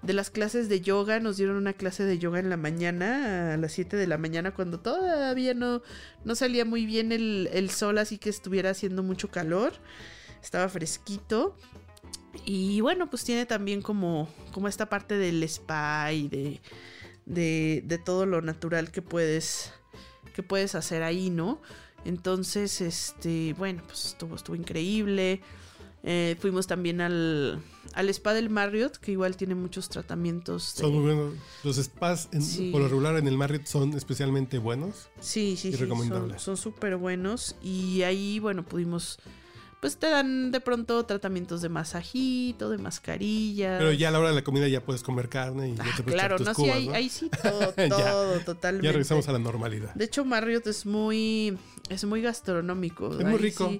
de 0.02 0.14
las 0.14 0.30
clases 0.30 0.70
de 0.70 0.82
yoga, 0.82 1.20
nos 1.20 1.38
dieron 1.38 1.56
una 1.56 1.74
clase 1.74 2.04
de 2.04 2.18
yoga 2.18 2.40
en 2.40 2.50
la 2.50 2.58
mañana, 2.58 3.54
a 3.54 3.58
las 3.58 3.72
7 3.72 3.98
de 3.98 4.08
la 4.08 4.18
mañana, 4.18 4.54
cuando 4.54 4.80
todavía 4.80 5.54
no, 5.54 5.82
no 6.24 6.36
salía 6.36 6.66
muy 6.66 6.86
bien 6.86 7.12
el, 7.12 7.50
el 7.52 7.70
sol, 7.70 7.98
así 7.98 8.18
que 8.18 8.30
estuviera 8.30 8.70
haciendo 8.72 9.04
mucho 9.04 9.30
calor, 9.30 9.74
estaba 10.42 10.70
fresquito. 10.70 11.56
Y 12.46 12.82
bueno, 12.82 13.10
pues 13.10 13.24
tiene 13.24 13.46
también 13.46 13.82
como, 13.82 14.30
como 14.52 14.68
esta 14.68 14.90
parte 14.90 15.18
del 15.18 15.42
spa 15.44 16.12
y 16.12 16.28
de, 16.28 16.62
de, 17.26 17.82
de 17.86 17.98
todo 17.98 18.26
lo 18.26 18.42
natural 18.42 18.92
que 18.92 19.02
puedes, 19.02 19.74
que 20.34 20.44
puedes 20.44 20.76
hacer 20.76 21.02
ahí, 21.02 21.30
¿no? 21.30 21.62
Entonces, 22.06 22.82
este, 22.82 23.54
bueno, 23.58 23.82
pues 23.88 24.06
estuvo, 24.06 24.36
estuvo 24.36 24.56
increíble. 24.56 25.42
Eh, 26.08 26.36
fuimos 26.40 26.68
también 26.68 27.02
al, 27.02 27.60
al 27.94 28.10
spa 28.10 28.36
del 28.36 28.52
Marriott, 28.52 28.98
que 28.98 29.12
igual 29.12 29.36
tiene 29.38 29.56
muchos 29.56 29.90
tratamientos. 29.90 30.62
Son 30.64 30.94
muy 30.94 31.04
buenos. 31.04 31.34
Los 31.64 31.78
spas, 31.78 32.30
por 32.72 32.82
lo 32.82 32.88
regular, 32.88 33.18
en 33.18 33.28
el 33.28 33.36
Marriott 33.36 33.66
son 33.66 33.94
especialmente 33.94 34.60
buenos. 34.60 35.10
Sí, 35.20 35.58
sí, 35.58 35.74
sí. 35.74 35.88
Son 36.38 36.58
súper 36.58 36.98
buenos. 36.98 37.56
Y 37.64 38.04
ahí, 38.04 38.40
bueno, 38.40 38.64
pudimos. 38.64 39.18
Pues 39.80 39.98
te 39.98 40.10
dan 40.10 40.52
de 40.52 40.62
pronto 40.62 41.06
tratamientos 41.06 41.62
de 41.62 41.70
masajito, 41.70 42.70
de 42.70 42.78
mascarilla. 42.78 43.78
Pero 43.80 43.92
ya 43.92 44.10
a 44.10 44.12
la 44.12 44.20
hora 44.20 44.30
de 44.30 44.36
la 44.36 44.44
comida 44.44 44.68
ya 44.68 44.82
puedes 44.82 45.04
comer 45.04 45.28
carne 45.28 45.70
y 45.70 45.76
ya 45.76 45.84
te 45.84 45.90
ah, 45.90 46.06
Claro, 46.06 46.40
no, 46.40 46.54
sí, 46.54 46.70
ahí, 46.70 46.90
ahí, 46.90 47.10
sí, 47.10 47.30
todo, 47.44 47.74
todo, 47.90 48.40
totalmente. 48.42 48.86
Ya 48.86 48.92
regresamos 48.92 49.28
a 49.28 49.32
la 49.32 49.40
normalidad. 49.40 49.94
De 49.96 50.06
hecho, 50.06 50.24
Marriott 50.24 50.66
es 50.68 50.86
muy, 50.86 51.58
es 51.90 52.04
muy 52.06 52.22
gastronómico. 52.22 53.20
Es 53.20 53.26
muy 53.26 53.38
rico. 53.38 53.72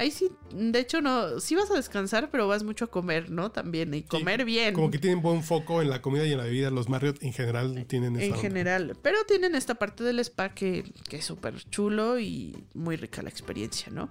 Ahí 0.00 0.10
sí, 0.10 0.30
de 0.50 0.78
hecho 0.78 1.02
no, 1.02 1.40
sí 1.40 1.54
vas 1.54 1.70
a 1.70 1.74
descansar, 1.74 2.30
pero 2.30 2.48
vas 2.48 2.64
mucho 2.64 2.86
a 2.86 2.88
comer, 2.88 3.30
¿no? 3.30 3.50
También, 3.50 3.92
y 3.92 4.00
comer 4.00 4.46
bien. 4.46 4.72
Como 4.72 4.90
que 4.90 4.98
tienen 4.98 5.20
buen 5.20 5.42
foco 5.42 5.82
en 5.82 5.90
la 5.90 6.00
comida 6.00 6.26
y 6.26 6.32
en 6.32 6.38
la 6.38 6.44
bebida. 6.44 6.70
Los 6.70 6.88
Marriott 6.88 7.22
en 7.22 7.34
general 7.34 7.84
tienen 7.86 8.16
esa 8.16 8.24
En 8.24 8.40
general, 8.40 8.96
pero 9.02 9.18
tienen 9.28 9.54
esta 9.54 9.74
parte 9.74 10.02
del 10.02 10.18
spa 10.20 10.54
que, 10.54 10.90
que 11.06 11.18
es 11.18 11.26
súper 11.26 11.62
chulo 11.68 12.18
y 12.18 12.56
muy 12.72 12.96
rica 12.96 13.20
la 13.20 13.28
experiencia, 13.28 13.92
¿no? 13.92 14.08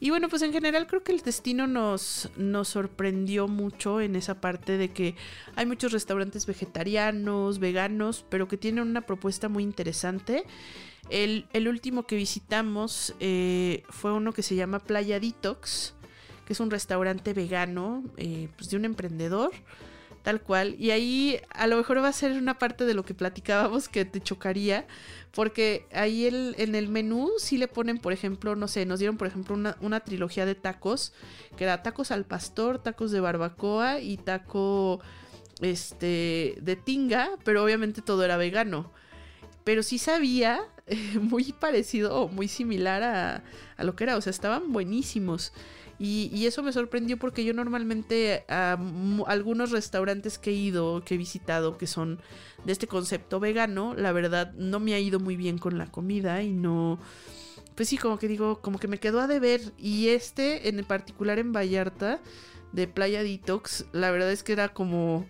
Y 0.00 0.10
bueno, 0.10 0.28
pues 0.28 0.42
en 0.42 0.52
general 0.52 0.86
creo 0.86 1.02
que 1.02 1.12
el 1.12 1.22
destino 1.22 1.66
nos, 1.66 2.28
nos 2.36 2.68
sorprendió 2.68 3.48
mucho 3.48 4.02
en 4.02 4.16
esa 4.16 4.38
parte 4.38 4.76
de 4.76 4.90
que 4.90 5.14
hay 5.56 5.64
muchos 5.64 5.92
restaurantes 5.92 6.44
vegetarianos, 6.44 7.58
veganos, 7.58 8.26
pero 8.28 8.48
que 8.48 8.58
tienen 8.58 8.86
una 8.86 9.06
propuesta 9.06 9.48
muy 9.48 9.62
interesante. 9.62 10.44
El, 11.10 11.68
último 11.68 12.06
que 12.06 12.16
visitamos 12.16 13.14
eh, 13.20 13.82
fue 13.90 14.12
uno 14.12 14.32
que 14.32 14.42
se 14.42 14.54
llama 14.54 14.78
Playa 14.78 15.20
Detox, 15.20 15.94
que 16.46 16.52
es 16.52 16.60
un 16.60 16.70
restaurante 16.70 17.32
vegano 17.34 18.02
eh, 18.16 18.48
pues 18.56 18.70
de 18.70 18.76
un 18.76 18.84
emprendedor, 18.84 19.50
tal 20.22 20.40
cual. 20.40 20.74
Y 20.78 20.90
ahí 20.90 21.40
a 21.50 21.66
lo 21.66 21.76
mejor 21.76 22.02
va 22.02 22.08
a 22.08 22.12
ser 22.12 22.32
una 22.32 22.58
parte 22.58 22.84
de 22.84 22.94
lo 22.94 23.04
que 23.04 23.14
platicábamos 23.14 23.88
que 23.88 24.04
te 24.04 24.20
chocaría, 24.20 24.86
porque 25.32 25.86
ahí 25.92 26.26
en 26.26 26.74
el 26.74 26.88
menú 26.88 27.30
sí 27.38 27.58
le 27.58 27.68
ponen, 27.68 27.98
por 27.98 28.12
ejemplo, 28.12 28.56
no 28.56 28.68
sé, 28.68 28.86
nos 28.86 28.98
dieron, 28.98 29.16
por 29.16 29.26
ejemplo, 29.26 29.54
una, 29.54 29.76
una 29.80 30.00
trilogía 30.00 30.46
de 30.46 30.54
tacos, 30.54 31.12
que 31.56 31.64
era 31.64 31.82
tacos 31.82 32.10
al 32.10 32.24
pastor, 32.24 32.78
tacos 32.78 33.10
de 33.10 33.20
barbacoa 33.20 34.00
y 34.00 34.16
taco 34.16 35.00
este 35.60 36.56
de 36.60 36.76
tinga, 36.76 37.30
pero 37.44 37.62
obviamente 37.62 38.02
todo 38.02 38.24
era 38.24 38.36
vegano. 38.36 38.90
Pero 39.64 39.82
sí 39.82 39.98
sabía 39.98 40.60
muy 41.20 41.52
parecido 41.52 42.14
o 42.14 42.28
muy 42.28 42.48
similar 42.48 43.02
a, 43.02 43.44
a, 43.76 43.84
lo 43.84 43.94
que 43.96 44.04
era. 44.04 44.16
O 44.16 44.20
sea, 44.20 44.30
estaban 44.30 44.72
buenísimos. 44.72 45.52
Y, 45.98 46.30
y 46.34 46.46
eso 46.46 46.62
me 46.62 46.72
sorprendió 46.72 47.16
porque 47.18 47.44
yo 47.44 47.54
normalmente 47.54 48.44
a, 48.48 48.76
algunos 49.26 49.70
restaurantes 49.70 50.38
que 50.38 50.50
he 50.50 50.54
ido, 50.54 51.02
que 51.04 51.14
he 51.14 51.18
visitado, 51.18 51.78
que 51.78 51.86
son 51.86 52.20
de 52.64 52.72
este 52.72 52.88
concepto 52.88 53.38
vegano, 53.38 53.94
la 53.94 54.10
verdad 54.12 54.52
no 54.54 54.80
me 54.80 54.94
ha 54.94 54.98
ido 54.98 55.20
muy 55.20 55.36
bien 55.36 55.58
con 55.58 55.78
la 55.78 55.86
comida 55.86 56.42
y 56.42 56.52
no... 56.52 56.98
Pues 57.74 57.88
sí, 57.88 57.96
como 57.96 58.18
que 58.18 58.28
digo, 58.28 58.60
como 58.60 58.78
que 58.78 58.88
me 58.88 58.98
quedó 58.98 59.20
a 59.20 59.26
deber. 59.26 59.60
Y 59.78 60.08
este, 60.08 60.68
en 60.68 60.84
particular 60.84 61.38
en 61.38 61.52
Vallarta, 61.52 62.20
de 62.72 62.88
Playa 62.88 63.22
Detox, 63.22 63.86
la 63.92 64.10
verdad 64.10 64.32
es 64.32 64.42
que 64.42 64.52
era 64.52 64.70
como 64.70 65.26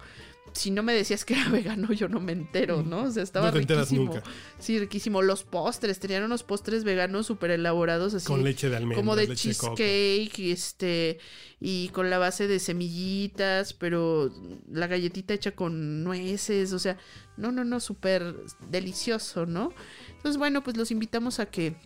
si 0.53 0.71
no 0.71 0.83
me 0.83 0.93
decías 0.93 1.25
que 1.25 1.35
era 1.35 1.49
vegano, 1.51 1.93
yo 1.93 2.09
no 2.09 2.21
me 2.21 2.33
entero, 2.33 2.83
¿no? 2.83 3.05
O 3.05 3.11
sea, 3.11 3.23
estaba 3.23 3.51
riquísimo. 3.51 4.15
Sí, 4.59 4.79
riquísimo. 4.79 5.23
Los 5.23 5.45
postres, 5.45 5.99
tenían 5.99 6.23
unos 6.25 6.43
postres 6.43 6.85
veganos 6.85 7.27
súper 7.27 7.51
elaborados, 7.51 8.15
así. 8.15 8.27
Con 8.27 8.45
leche 8.45 8.69
de 8.69 8.77
almendras. 8.77 9.01
Como 9.01 9.17
de 9.17 9.35
cheesecake, 9.35 10.39
y 10.39 10.53
este, 10.53 11.19
y 11.61 11.89
con 11.89 12.11
la 12.11 12.19
base 12.19 12.47
de 12.47 12.59
semillitas, 12.59 13.73
pero 13.73 14.33
la 14.71 14.87
galletita 14.87 15.35
hecha 15.35 15.53
con 15.53 16.05
nueces, 16.05 16.73
o 16.73 16.79
sea, 16.79 16.99
no, 17.37 17.53
no, 17.53 17.65
no, 17.65 17.81
súper 17.81 18.37
delicioso, 18.69 19.47
¿no? 19.47 19.73
Entonces, 20.09 20.39
bueno, 20.39 20.63
pues 20.63 20.77
los 20.77 20.91
invitamos 20.91 21.41
a 21.41 21.47
que 21.47 21.77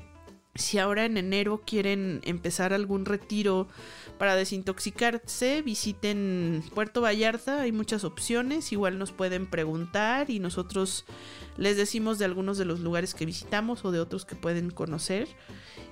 si 0.56 0.78
ahora 0.78 1.04
en 1.04 1.16
enero 1.16 1.62
quieren 1.64 2.20
empezar 2.24 2.72
algún 2.72 3.04
retiro 3.04 3.68
para 4.18 4.36
desintoxicarse, 4.36 5.62
visiten 5.62 6.62
Puerto 6.74 7.00
Vallarta, 7.02 7.60
hay 7.62 7.72
muchas 7.72 8.04
opciones, 8.04 8.72
igual 8.72 8.98
nos 8.98 9.12
pueden 9.12 9.46
preguntar 9.46 10.30
y 10.30 10.38
nosotros 10.38 11.04
les 11.56 11.76
decimos 11.76 12.18
de 12.18 12.24
algunos 12.24 12.58
de 12.58 12.64
los 12.64 12.80
lugares 12.80 13.14
que 13.14 13.26
visitamos 13.26 13.84
o 13.84 13.92
de 13.92 14.00
otros 14.00 14.24
que 14.24 14.36
pueden 14.36 14.70
conocer. 14.70 15.28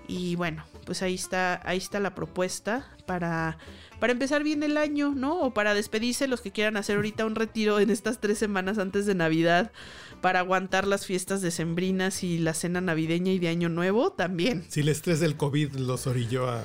Y 0.06 0.36
bueno, 0.36 0.64
pues 0.84 1.02
ahí 1.02 1.14
está, 1.14 1.60
ahí 1.64 1.78
está 1.78 2.00
la 2.00 2.14
propuesta. 2.14 2.90
para, 3.06 3.58
para 4.00 4.12
empezar 4.12 4.42
bien 4.42 4.62
el 4.62 4.76
año, 4.76 5.12
¿no? 5.14 5.40
O 5.40 5.54
para 5.54 5.74
despedirse 5.74 6.28
los 6.28 6.40
que 6.40 6.50
quieran 6.52 6.76
hacer 6.76 6.96
ahorita 6.96 7.24
un 7.24 7.34
retiro 7.34 7.80
en 7.80 7.90
estas 7.90 8.20
tres 8.20 8.38
semanas 8.38 8.78
antes 8.78 9.06
de 9.06 9.14
Navidad 9.14 9.72
para 10.20 10.40
aguantar 10.40 10.86
las 10.86 11.06
fiestas 11.06 11.42
decembrinas 11.42 12.22
y 12.24 12.38
la 12.38 12.54
cena 12.54 12.80
navideña 12.80 13.32
y 13.32 13.38
de 13.38 13.48
Año 13.48 13.68
Nuevo, 13.68 14.12
también. 14.12 14.64
Si 14.68 14.80
el 14.80 14.88
estrés 14.88 15.20
del 15.20 15.36
COVID 15.36 15.74
los 15.74 16.06
orilló 16.06 16.48
a, 16.48 16.62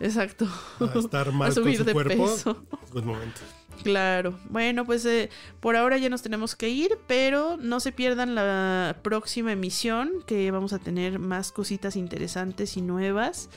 Exacto. 0.00 0.48
a 0.80 0.98
estar 0.98 1.32
mal 1.32 1.50
A 1.50 1.52
subir 1.54 1.76
con 1.76 1.78
su 1.78 1.84
de 1.84 1.92
cuerpo, 1.92 2.26
peso. 2.26 2.64
es 2.84 2.90
buen 2.92 3.06
momento. 3.06 3.40
Claro. 3.82 4.38
Bueno, 4.50 4.84
pues 4.84 5.04
eh, 5.06 5.30
por 5.60 5.76
ahora 5.76 5.96
ya 5.96 6.10
nos 6.10 6.20
tenemos 6.20 6.54
que 6.54 6.68
ir, 6.68 6.98
pero 7.06 7.56
no 7.56 7.80
se 7.80 7.92
pierdan 7.92 8.34
la 8.34 8.98
próxima 9.02 9.52
emisión, 9.52 10.10
que 10.26 10.50
vamos 10.50 10.74
a 10.74 10.78
tener 10.78 11.18
más 11.18 11.52
cositas 11.52 11.96
interesantes 11.96 12.76
y 12.76 12.82
nuevas. 12.82 13.48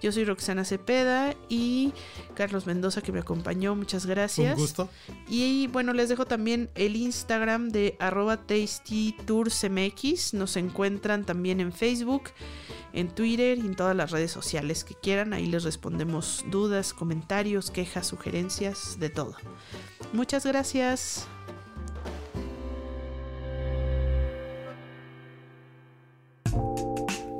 Yo 0.00 0.12
soy 0.12 0.24
Roxana 0.24 0.64
Cepeda 0.64 1.34
y 1.48 1.92
Carlos 2.34 2.66
Mendoza 2.66 3.02
que 3.02 3.10
me 3.12 3.18
acompañó. 3.20 3.74
Muchas 3.74 4.06
gracias. 4.06 4.56
Un 4.56 4.60
gusto. 4.60 4.88
Y 5.28 5.66
bueno, 5.68 5.92
les 5.92 6.08
dejo 6.08 6.24
también 6.24 6.70
el 6.74 6.96
Instagram 6.96 7.70
de 7.70 7.96
arroba 7.98 8.36
tastytoursmx. 8.46 10.34
Nos 10.34 10.56
encuentran 10.56 11.24
también 11.24 11.60
en 11.60 11.72
Facebook, 11.72 12.30
en 12.92 13.08
Twitter 13.08 13.58
y 13.58 13.62
en 13.62 13.74
todas 13.74 13.96
las 13.96 14.10
redes 14.10 14.30
sociales 14.30 14.84
que 14.84 14.94
quieran. 14.94 15.32
Ahí 15.32 15.46
les 15.46 15.64
respondemos 15.64 16.44
dudas, 16.50 16.94
comentarios, 16.94 17.70
quejas, 17.70 18.06
sugerencias, 18.06 18.98
de 19.00 19.10
todo. 19.10 19.34
Muchas 20.12 20.46
gracias. 20.46 21.26